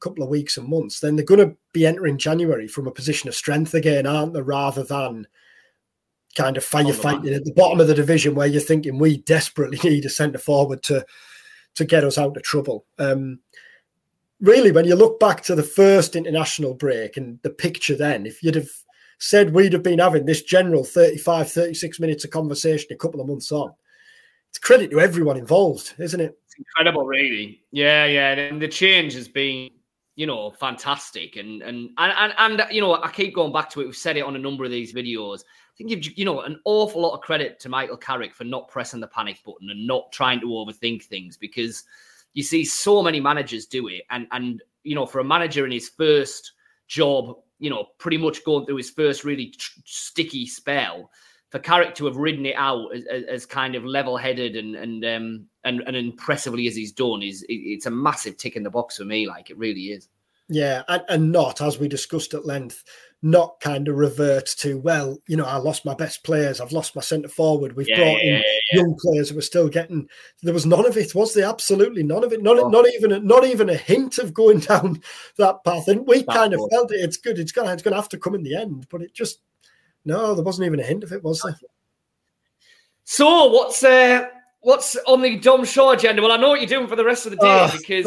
couple 0.00 0.22
of 0.22 0.30
weeks 0.30 0.56
and 0.56 0.68
months, 0.68 1.00
then 1.00 1.16
they're 1.16 1.24
going 1.24 1.48
to 1.48 1.56
be 1.72 1.86
entering 1.86 2.18
January 2.18 2.68
from 2.68 2.86
a 2.86 2.92
position 2.92 3.28
of 3.28 3.34
strength 3.34 3.74
again, 3.74 4.06
aren't 4.06 4.32
they? 4.32 4.42
Rather 4.42 4.84
than 4.84 5.26
kind 6.36 6.56
of 6.56 6.64
firefighting 6.64 7.34
at 7.34 7.44
the 7.44 7.54
bottom 7.54 7.80
of 7.80 7.88
the 7.88 7.94
division 7.94 8.34
where 8.34 8.46
you're 8.46 8.60
thinking 8.60 8.98
we 8.98 9.18
desperately 9.18 9.78
need 9.90 10.04
a 10.04 10.10
centre 10.10 10.38
forward 10.38 10.82
to 10.84 11.04
to 11.74 11.84
get 11.84 12.04
us 12.04 12.18
out 12.18 12.36
of 12.36 12.42
trouble. 12.42 12.84
Um, 12.98 13.40
really, 14.40 14.72
when 14.72 14.84
you 14.84 14.94
look 14.94 15.20
back 15.20 15.42
to 15.42 15.54
the 15.54 15.62
first 15.62 16.16
international 16.16 16.74
break 16.74 17.16
and 17.16 17.38
the 17.42 17.50
picture 17.50 17.96
then, 17.96 18.26
if 18.26 18.42
you'd 18.42 18.56
have 18.56 18.70
said 19.18 19.54
we'd 19.54 19.72
have 19.72 19.82
been 19.82 19.98
having 19.98 20.26
this 20.26 20.42
general 20.42 20.84
35, 20.84 21.50
36 21.50 22.00
minutes 22.00 22.24
of 22.24 22.30
conversation 22.30 22.88
a 22.90 22.96
couple 22.96 23.20
of 23.20 23.28
months 23.28 23.52
on, 23.52 23.72
it's 24.50 24.58
credit 24.58 24.90
to 24.90 25.00
everyone 25.00 25.36
involved, 25.36 25.94
isn't 25.98 26.20
it? 26.20 26.38
It's 26.46 26.56
incredible, 26.56 27.06
really. 27.06 27.60
Yeah, 27.70 28.06
yeah. 28.06 28.32
And 28.32 28.60
the 28.60 28.68
change 28.68 29.14
has 29.14 29.28
been, 29.28 29.70
you 30.16 30.26
know, 30.26 30.50
fantastic. 30.50 31.36
And 31.36 31.62
and 31.62 31.90
and 31.98 32.12
and, 32.38 32.60
and 32.60 32.72
you 32.74 32.80
know, 32.80 32.94
I 33.02 33.10
keep 33.10 33.34
going 33.34 33.52
back 33.52 33.70
to 33.70 33.80
it. 33.80 33.86
We've 33.86 33.96
said 33.96 34.16
it 34.16 34.22
on 34.22 34.36
a 34.36 34.38
number 34.38 34.64
of 34.64 34.70
these 34.70 34.92
videos 34.92 35.42
I 35.78 35.86
think 35.86 36.02
give 36.02 36.18
you 36.18 36.24
know 36.24 36.40
an 36.40 36.58
awful 36.64 37.02
lot 37.02 37.14
of 37.14 37.20
credit 37.20 37.60
to 37.60 37.68
Michael 37.68 37.96
Carrick 37.96 38.34
for 38.34 38.42
not 38.42 38.68
pressing 38.68 38.98
the 38.98 39.06
panic 39.06 39.38
button 39.44 39.70
and 39.70 39.86
not 39.86 40.10
trying 40.10 40.40
to 40.40 40.46
overthink 40.46 41.04
things 41.04 41.36
because 41.36 41.84
you 42.34 42.42
see 42.42 42.64
so 42.64 43.00
many 43.00 43.20
managers 43.20 43.66
do 43.66 43.86
it, 43.86 44.02
and 44.10 44.26
and 44.32 44.60
you 44.82 44.96
know 44.96 45.06
for 45.06 45.20
a 45.20 45.24
manager 45.24 45.64
in 45.64 45.70
his 45.70 45.88
first 45.88 46.52
job, 46.88 47.36
you 47.60 47.70
know, 47.70 47.86
pretty 47.98 48.16
much 48.16 48.44
going 48.44 48.66
through 48.66 48.76
his 48.76 48.90
first 48.90 49.22
really 49.22 49.54
sticky 49.84 50.46
spell, 50.46 51.10
for 51.50 51.58
Carrick 51.58 51.94
to 51.96 52.06
have 52.06 52.16
ridden 52.16 52.46
it 52.46 52.54
out 52.56 52.94
as, 52.94 53.04
as 53.24 53.46
kind 53.46 53.74
of 53.74 53.84
level-headed 53.84 54.56
and 54.56 54.76
and 54.76 55.04
um 55.04 55.46
and, 55.64 55.82
and 55.86 55.96
impressively 55.96 56.66
as 56.66 56.76
he's 56.76 56.92
done 56.92 57.22
is 57.22 57.42
it, 57.42 57.54
it's 57.54 57.86
a 57.86 57.90
massive 57.90 58.36
tick 58.36 58.56
in 58.56 58.62
the 58.62 58.70
box 58.70 58.96
for 58.96 59.04
me. 59.04 59.26
Like 59.26 59.50
it 59.50 59.58
really 59.58 59.86
is. 59.86 60.08
Yeah, 60.50 60.82
and, 60.88 61.04
and 61.08 61.32
not 61.32 61.60
as 61.60 61.78
we 61.78 61.88
discussed 61.88 62.32
at 62.32 62.46
length 62.46 62.84
not 63.20 63.58
kind 63.60 63.88
of 63.88 63.96
revert 63.96 64.46
to 64.46 64.78
well 64.78 65.18
you 65.26 65.36
know 65.36 65.44
i 65.44 65.56
lost 65.56 65.84
my 65.84 65.94
best 65.94 66.22
players 66.22 66.60
i've 66.60 66.70
lost 66.70 66.94
my 66.94 67.02
centre 67.02 67.28
forward 67.28 67.74
we've 67.74 67.88
yeah, 67.88 67.96
brought 67.96 68.20
in 68.20 68.34
yeah, 68.34 68.42
yeah, 68.72 68.80
young 68.80 68.96
players 69.00 69.30
who 69.30 69.38
are 69.38 69.42
still 69.42 69.68
getting 69.68 70.08
there 70.42 70.54
was 70.54 70.64
none 70.64 70.86
of 70.86 70.96
it 70.96 71.14
was 71.16 71.34
there 71.34 71.48
absolutely 71.48 72.04
none 72.04 72.22
of 72.22 72.32
it 72.32 72.42
not, 72.42 72.56
oh. 72.58 72.68
not 72.68 72.86
even 72.94 73.10
a, 73.10 73.18
not 73.18 73.44
even 73.44 73.68
a 73.68 73.74
hint 73.74 74.18
of 74.18 74.32
going 74.32 74.58
down 74.60 75.00
that 75.36 75.64
path 75.64 75.88
and 75.88 76.06
we 76.06 76.18
that 76.18 76.28
kind 76.28 76.54
of 76.54 76.60
felt 76.70 76.92
it 76.92 77.00
it's 77.00 77.16
good 77.16 77.40
it's 77.40 77.50
gonna 77.50 77.72
it's 77.72 77.82
gonna 77.82 77.96
have 77.96 78.08
to 78.08 78.18
come 78.18 78.36
in 78.36 78.44
the 78.44 78.54
end 78.54 78.86
but 78.88 79.02
it 79.02 79.12
just 79.12 79.40
no 80.08 80.34
there 80.34 80.44
wasn't 80.44 80.66
even 80.66 80.80
a 80.80 80.82
hint 80.82 81.04
of 81.04 81.12
it 81.12 81.22
was 81.22 81.40
there 81.42 81.56
so 83.04 83.46
what's 83.46 83.82
uh 83.84 84.28
what's 84.60 84.96
on 85.06 85.22
the 85.22 85.38
Dom 85.38 85.64
Shaw 85.64 85.92
agenda? 85.92 86.20
Well, 86.20 86.32
I 86.32 86.36
know 86.36 86.50
what 86.50 86.60
you're 86.60 86.68
doing 86.68 86.88
for 86.88 86.96
the 86.96 87.04
rest 87.04 87.26
of 87.26 87.30
the 87.30 87.36
day 87.36 87.68
oh, 87.68 87.74
because 87.78 88.04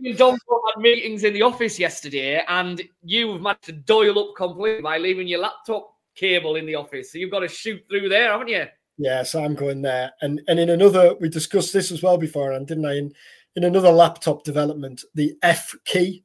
me 0.00 0.10
and 0.10 0.18
Dom 0.18 0.32
had 0.32 0.80
meetings 0.80 1.24
in 1.24 1.32
the 1.32 1.42
office 1.42 1.78
yesterday, 1.78 2.42
and 2.48 2.82
you've 3.04 3.40
managed 3.40 3.64
to 3.64 3.72
doil 3.72 4.18
up 4.18 4.34
completely 4.36 4.82
by 4.82 4.98
leaving 4.98 5.28
your 5.28 5.40
laptop 5.40 5.94
cable 6.16 6.56
in 6.56 6.66
the 6.66 6.74
office. 6.74 7.12
So 7.12 7.18
you've 7.18 7.30
got 7.30 7.40
to 7.40 7.48
shoot 7.48 7.80
through 7.88 8.08
there, 8.08 8.32
haven't 8.32 8.48
you? 8.48 8.66
Yeah, 8.98 9.22
so 9.22 9.44
I'm 9.44 9.54
going 9.54 9.82
there. 9.82 10.12
And 10.20 10.40
and 10.48 10.58
in 10.58 10.70
another, 10.70 11.14
we 11.20 11.28
discussed 11.28 11.72
this 11.72 11.92
as 11.92 12.02
well 12.02 12.18
before, 12.18 12.52
and 12.52 12.66
didn't 12.66 12.86
I? 12.86 12.96
In, 12.96 13.12
in 13.56 13.62
another 13.62 13.92
laptop 13.92 14.42
development, 14.42 15.04
the 15.14 15.36
F 15.42 15.74
key 15.84 16.24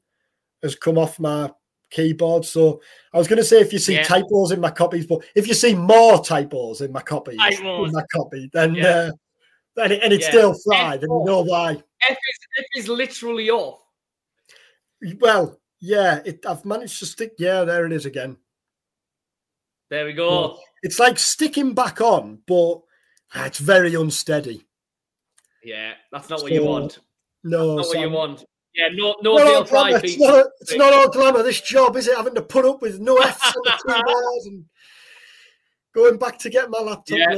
has 0.63 0.75
come 0.75 0.97
off 0.97 1.19
my 1.19 1.51
keyboard. 1.89 2.45
So 2.45 2.81
I 3.13 3.17
was 3.17 3.27
going 3.27 3.37
to 3.37 3.43
say 3.43 3.59
if 3.59 3.73
you 3.73 3.79
see 3.79 3.95
yeah. 3.95 4.03
typos 4.03 4.51
in 4.51 4.59
my 4.59 4.71
copies, 4.71 5.05
but 5.05 5.23
if 5.35 5.47
you 5.47 5.53
see 5.53 5.75
more 5.75 6.23
typos 6.23 6.81
in 6.81 6.91
my 6.91 7.01
copy, 7.01 7.33
in 7.33 7.91
my 7.91 8.03
copy, 8.13 8.49
then 8.53 8.75
yeah. 8.75 8.85
uh, 8.85 9.11
and, 9.83 9.93
it, 9.93 10.03
and 10.03 10.13
it's 10.13 10.25
yeah. 10.25 10.31
still 10.31 10.55
fried, 10.65 11.03
and 11.03 11.11
you 11.11 11.25
know 11.25 11.43
why. 11.43 11.71
F 11.71 12.11
is, 12.11 12.39
F 12.57 12.65
is 12.75 12.89
literally 12.89 13.49
off. 13.49 13.79
Well, 15.19 15.59
yeah, 15.79 16.19
it, 16.25 16.45
I've 16.45 16.65
managed 16.65 16.99
to 16.99 17.05
stick. 17.05 17.33
Yeah, 17.39 17.63
there 17.63 17.85
it 17.85 17.93
is 17.93 18.05
again. 18.05 18.37
There 19.89 20.05
we 20.05 20.13
go. 20.13 20.59
It's 20.83 20.99
like 20.99 21.17
sticking 21.17 21.73
back 21.73 22.01
on, 22.01 22.39
but 22.45 22.81
it's 23.35 23.59
very 23.59 23.95
unsteady. 23.95 24.65
Yeah, 25.63 25.93
that's 26.11 26.29
not 26.29 26.39
so, 26.39 26.43
what 26.43 26.51
you 26.51 26.63
want. 26.63 26.99
No, 27.43 27.77
that's 27.77 27.93
not 27.93 27.97
what 27.97 28.09
you 28.09 28.13
want. 28.13 28.45
Yeah, 28.75 28.89
no, 28.93 29.15
no 29.21 29.37
Dale 29.37 29.65
Pride. 29.65 30.03
It's, 30.03 30.17
not, 30.19 30.45
it's 30.61 30.75
not 30.75 30.93
all 30.93 31.09
glamour. 31.09 31.43
This 31.43 31.61
job 31.61 31.95
is 31.95 32.07
it? 32.07 32.15
Having 32.15 32.35
to 32.35 32.41
put 32.41 32.65
up 32.65 32.81
with 32.81 32.99
no 32.99 33.17
F's 33.17 33.55
on 33.55 33.63
the 33.65 34.03
bars 34.05 34.45
and 34.45 34.65
going 35.93 36.17
back 36.17 36.37
to 36.39 36.49
get 36.49 36.69
my 36.69 36.79
laptop. 36.79 37.17
Yeah. 37.17 37.35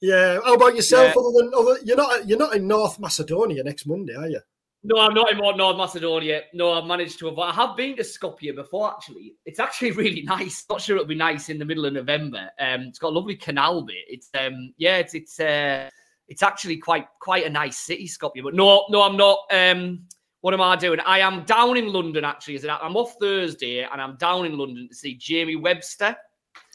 Yeah. 0.00 0.38
How 0.44 0.54
about 0.54 0.76
yourself? 0.76 1.14
Yeah. 1.14 1.20
Other 1.20 1.32
than 1.38 1.52
other, 1.56 1.78
you're 1.84 1.96
not 1.96 2.28
you're 2.28 2.38
not 2.38 2.54
in 2.54 2.68
North 2.68 3.00
Macedonia 3.00 3.64
next 3.64 3.86
Monday, 3.86 4.14
are 4.14 4.28
you? 4.28 4.40
No, 4.86 5.00
I'm 5.00 5.14
not 5.14 5.32
in 5.32 5.38
North 5.38 5.78
Macedonia. 5.78 6.42
No, 6.52 6.72
I've 6.72 6.84
managed 6.84 7.18
to 7.20 7.28
avoid. 7.28 7.44
I 7.44 7.52
have 7.52 7.74
been 7.74 7.96
to 7.96 8.02
Skopje 8.02 8.54
before. 8.54 8.92
Actually, 8.92 9.34
it's 9.46 9.58
actually 9.58 9.90
really 10.02 10.22
nice. 10.22 10.66
Not 10.68 10.82
sure 10.82 10.96
it'll 10.96 11.08
be 11.08 11.14
nice 11.14 11.48
in 11.48 11.58
the 11.58 11.64
middle 11.64 11.86
of 11.86 11.94
November. 11.94 12.50
Um, 12.60 12.82
it's 12.82 12.98
got 12.98 13.08
a 13.08 13.16
lovely 13.16 13.36
canal 13.36 13.82
bit. 13.82 13.96
It's 14.08 14.28
um, 14.38 14.74
yeah, 14.76 14.98
it's 14.98 15.14
it's 15.14 15.40
uh, 15.40 15.88
it's 16.28 16.42
actually 16.42 16.76
quite 16.76 17.06
quite 17.18 17.46
a 17.46 17.50
nice 17.50 17.78
city, 17.78 18.06
Skopje. 18.06 18.42
But 18.42 18.54
no, 18.54 18.84
no, 18.90 19.02
I'm 19.02 19.16
not. 19.16 19.38
Um, 19.50 20.00
what 20.44 20.52
am 20.52 20.60
I 20.60 20.76
doing? 20.76 21.00
I 21.06 21.20
am 21.20 21.44
down 21.44 21.78
in 21.78 21.90
London 21.90 22.22
actually. 22.22 22.56
Is 22.56 22.64
it? 22.64 22.70
I'm 22.70 22.96
off 22.96 23.14
Thursday, 23.18 23.82
and 23.82 23.98
I'm 23.98 24.16
down 24.16 24.44
in 24.44 24.58
London 24.58 24.86
to 24.90 24.94
see 24.94 25.14
Jamie 25.14 25.56
Webster. 25.56 26.14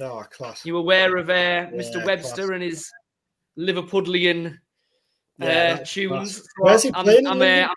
Oh, 0.01 0.25
class! 0.31 0.65
You 0.65 0.77
aware 0.77 1.17
of 1.17 1.29
uh, 1.29 1.33
yeah, 1.33 1.69
Mr. 1.69 2.03
Webster 2.03 2.47
class. 2.47 2.49
and 2.49 2.63
his 2.63 2.91
Liverpudlian 3.59 4.57
yeah, 5.37 5.77
uh, 5.79 5.83
tunes. 5.85 6.49
Where's 6.57 6.81
he 6.81 6.91
playing? 6.91 7.27
I'm, 7.27 7.39
I'm, 7.43 7.69
uh, 7.69 7.73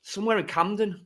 somewhere 0.00 0.38
in 0.38 0.46
Camden. 0.46 1.04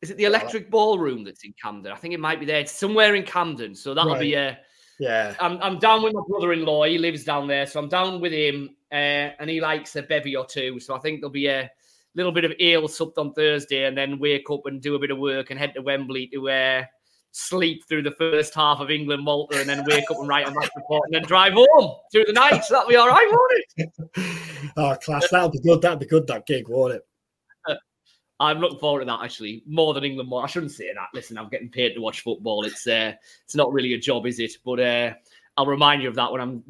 Is 0.00 0.12
it 0.12 0.16
the 0.16 0.26
Electric 0.26 0.70
Ballroom 0.70 1.24
that's 1.24 1.42
in 1.42 1.52
Camden? 1.60 1.90
I 1.90 1.96
think 1.96 2.14
it 2.14 2.20
might 2.20 2.38
be 2.38 2.46
there. 2.46 2.60
It's 2.60 2.70
somewhere 2.70 3.16
in 3.16 3.24
Camden. 3.24 3.74
So 3.74 3.94
that'll 3.94 4.12
right. 4.12 4.20
be 4.20 4.36
uh, 4.36 4.50
a. 4.50 4.58
Yeah. 5.00 5.34
I'm, 5.40 5.60
I'm 5.60 5.80
down 5.80 6.04
with 6.04 6.14
my 6.14 6.22
brother 6.28 6.52
in 6.52 6.64
law. 6.64 6.84
He 6.84 6.98
lives 6.98 7.24
down 7.24 7.48
there. 7.48 7.66
So 7.66 7.80
I'm 7.80 7.88
down 7.88 8.20
with 8.20 8.32
him 8.32 8.76
uh, 8.92 9.34
and 9.40 9.50
he 9.50 9.60
likes 9.60 9.96
a 9.96 10.02
bevy 10.02 10.36
or 10.36 10.46
two. 10.46 10.78
So 10.78 10.94
I 10.94 11.00
think 11.00 11.20
there'll 11.20 11.32
be 11.32 11.48
a 11.48 11.68
little 12.14 12.32
bit 12.32 12.44
of 12.44 12.52
ale 12.58 12.88
supped 12.88 13.18
on 13.18 13.32
Thursday 13.34 13.84
and 13.86 13.96
then 13.96 14.18
wake 14.18 14.50
up 14.50 14.66
and 14.66 14.80
do 14.80 14.94
a 14.94 14.98
bit 14.98 15.10
of 15.10 15.18
work 15.18 15.50
and 15.50 15.58
head 15.58 15.74
to 15.74 15.82
Wembley 15.82 16.26
to 16.28 16.50
uh, 16.50 16.84
sleep 17.32 17.84
through 17.88 18.02
the 18.02 18.10
first 18.12 18.54
half 18.54 18.80
of 18.80 18.90
England 18.90 19.22
Malta 19.22 19.60
and 19.60 19.68
then 19.68 19.84
wake 19.86 20.10
up 20.10 20.18
and 20.18 20.28
write 20.28 20.48
a 20.48 20.50
match 20.50 20.70
report 20.76 21.02
and 21.06 21.14
then 21.14 21.22
drive 21.22 21.52
home 21.52 21.94
through 22.10 22.24
the 22.26 22.32
night. 22.32 22.64
So 22.64 22.74
that'll 22.74 22.88
be 22.88 22.96
all 22.96 23.08
right, 23.08 23.28
won't 23.30 23.64
it? 23.76 23.90
oh, 24.76 24.96
class. 24.96 25.28
That'll 25.30 25.50
be 25.50 25.60
good. 25.60 25.82
That'll 25.82 25.98
be 25.98 26.06
good, 26.06 26.26
that 26.26 26.46
gig, 26.46 26.68
won't 26.68 26.94
it? 26.94 27.02
I'm 28.40 28.58
looking 28.58 28.78
forward 28.78 29.00
to 29.00 29.04
that 29.04 29.20
actually 29.22 29.62
more 29.66 29.92
than 29.92 30.02
England. 30.02 30.30
More, 30.30 30.42
I 30.42 30.46
shouldn't 30.46 30.72
say 30.72 30.90
that. 30.94 31.08
Listen, 31.12 31.36
I'm 31.36 31.50
getting 31.50 31.68
paid 31.68 31.94
to 31.94 32.00
watch 32.00 32.22
football. 32.22 32.64
It's 32.64 32.86
uh, 32.86 33.12
it's 33.44 33.54
not 33.54 33.70
really 33.70 33.92
a 33.92 33.98
job, 33.98 34.26
is 34.26 34.40
it? 34.40 34.52
But 34.64 34.80
uh, 34.80 35.12
I'll 35.58 35.66
remind 35.66 36.02
you 36.02 36.08
of 36.08 36.14
that 36.14 36.32
when 36.32 36.40
I'm 36.40 36.64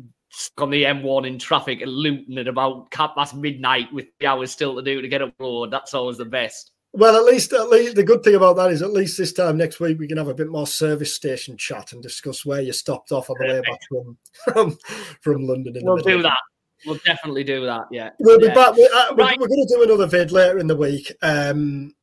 on 0.58 0.70
the 0.70 0.84
M1 0.84 1.26
in 1.26 1.38
traffic 1.38 1.80
and 1.80 1.90
Luton 1.90 2.38
at 2.38 2.48
about 2.48 2.90
past 2.90 3.34
midnight 3.34 3.92
with 3.92 4.06
the 4.18 4.26
hours 4.26 4.50
still 4.50 4.76
to 4.76 4.82
do 4.82 5.02
to 5.02 5.08
get 5.08 5.22
up 5.22 5.34
road. 5.38 5.70
That's 5.70 5.94
always 5.94 6.18
the 6.18 6.24
best. 6.24 6.72
Well, 6.92 7.16
at 7.16 7.24
least, 7.24 7.52
at 7.52 7.68
least 7.68 7.94
the 7.94 8.02
good 8.02 8.24
thing 8.24 8.34
about 8.34 8.56
that 8.56 8.70
is 8.72 8.82
at 8.82 8.92
least 8.92 9.16
this 9.16 9.32
time 9.32 9.56
next 9.56 9.78
week 9.78 9.98
we 9.98 10.08
can 10.08 10.18
have 10.18 10.28
a 10.28 10.34
bit 10.34 10.48
more 10.48 10.66
service 10.66 11.14
station 11.14 11.56
chat 11.56 11.92
and 11.92 12.02
discuss 12.02 12.44
where 12.44 12.60
you 12.60 12.72
stopped 12.72 13.12
off 13.12 13.30
on 13.30 13.36
the 13.38 13.46
way 13.46 13.60
back 13.60 13.78
from 13.88 14.18
from, 14.32 14.78
from 15.20 15.46
London. 15.46 15.74
we'll 15.82 15.96
do 15.98 16.22
that. 16.22 16.38
We'll 16.86 16.98
definitely 17.04 17.44
do 17.44 17.64
that. 17.66 17.82
Yeah, 17.90 18.10
we'll 18.18 18.40
yeah. 18.42 18.48
be 18.48 18.54
back. 18.54 18.74
We, 18.74 18.90
uh, 18.92 19.14
right. 19.14 19.38
We're, 19.38 19.44
we're 19.44 19.48
going 19.48 19.66
to 19.66 19.74
do 19.74 19.82
another 19.82 20.06
vid 20.06 20.32
later 20.32 20.58
in 20.58 20.66
the 20.66 20.76
week. 20.76 21.12
Um, 21.22 21.94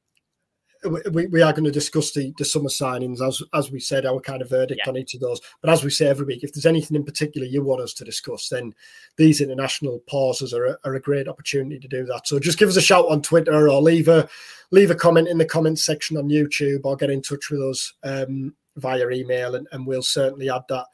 we, 1.12 1.28
we 1.28 1.42
are 1.42 1.52
going 1.52 1.64
to 1.64 1.72
discuss 1.72 2.12
the, 2.12 2.34
the 2.38 2.46
summer 2.46 2.70
signings. 2.70 3.26
As 3.26 3.42
as 3.54 3.72
we 3.72 3.80
said 3.80 4.06
our 4.06 4.20
kind 4.20 4.42
of 4.42 4.50
verdict 4.50 4.82
yeah. 4.84 4.90
on 4.90 4.98
each 4.98 5.14
of 5.14 5.22
those. 5.22 5.42
But 5.62 5.72
as 5.72 5.84
we 5.84 5.90
say 5.90 6.08
every 6.08 6.26
week 6.26 6.44
if 6.44 6.54
there's 6.54 6.66
anything 6.66 6.96
in 6.96 7.04
particular 7.04 7.48
you 7.48 7.64
want 7.64 7.82
us 7.82 7.94
to 7.96 8.06
discuss 8.06 8.50
then 8.50 8.74
these 9.18 9.42
international 9.42 10.02
pauses 10.08 10.54
are 10.54 10.66
a, 10.66 10.78
are 10.84 10.96
a 10.96 11.02
great 11.02 11.28
opportunity 11.28 11.80
to 11.80 11.88
do 11.88 12.06
that. 12.06 12.28
So 12.28 12.40
just 12.40 12.60
give 12.60 12.70
us 12.70 12.78
a 12.78 12.82
shout 12.82 13.06
on 13.10 13.22
twitter 13.22 13.70
or 13.70 13.82
leave 13.82 14.08
a 14.08 14.28
leave 14.72 14.92
a 14.92 14.96
comment 14.96 15.28
in 15.28 15.38
the 15.38 15.46
comments 15.46 15.86
section 15.86 16.18
on 16.18 16.30
youtube 16.30 16.82
or 16.84 16.96
get 16.96 17.10
in 17.10 17.22
touch 17.22 17.50
with 17.50 17.62
us 17.62 17.94
um, 18.04 18.54
via 18.76 19.10
email 19.10 19.56
and, 19.56 19.68
and 19.72 19.86
we'll 19.86 20.04
certainly 20.04 20.50
add 20.50 20.64
that 20.70 20.86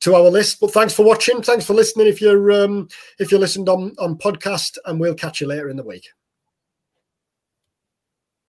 to 0.00 0.16
our 0.16 0.28
list. 0.28 0.58
But 0.60 0.72
thanks 0.72 0.92
for 0.92 1.04
watching. 1.04 1.42
Thanks 1.42 1.64
for 1.64 1.74
listening 1.74 2.08
if 2.08 2.20
you're 2.20 2.50
um, 2.50 2.88
if 3.18 3.30
you 3.30 3.38
listened 3.38 3.68
on 3.68 3.94
on 3.98 4.18
podcast 4.18 4.78
and 4.84 5.00
we'll 5.00 5.14
catch 5.14 5.40
you 5.40 5.46
later 5.46 5.70
in 5.70 5.76
the 5.76 5.84
week 5.84 6.08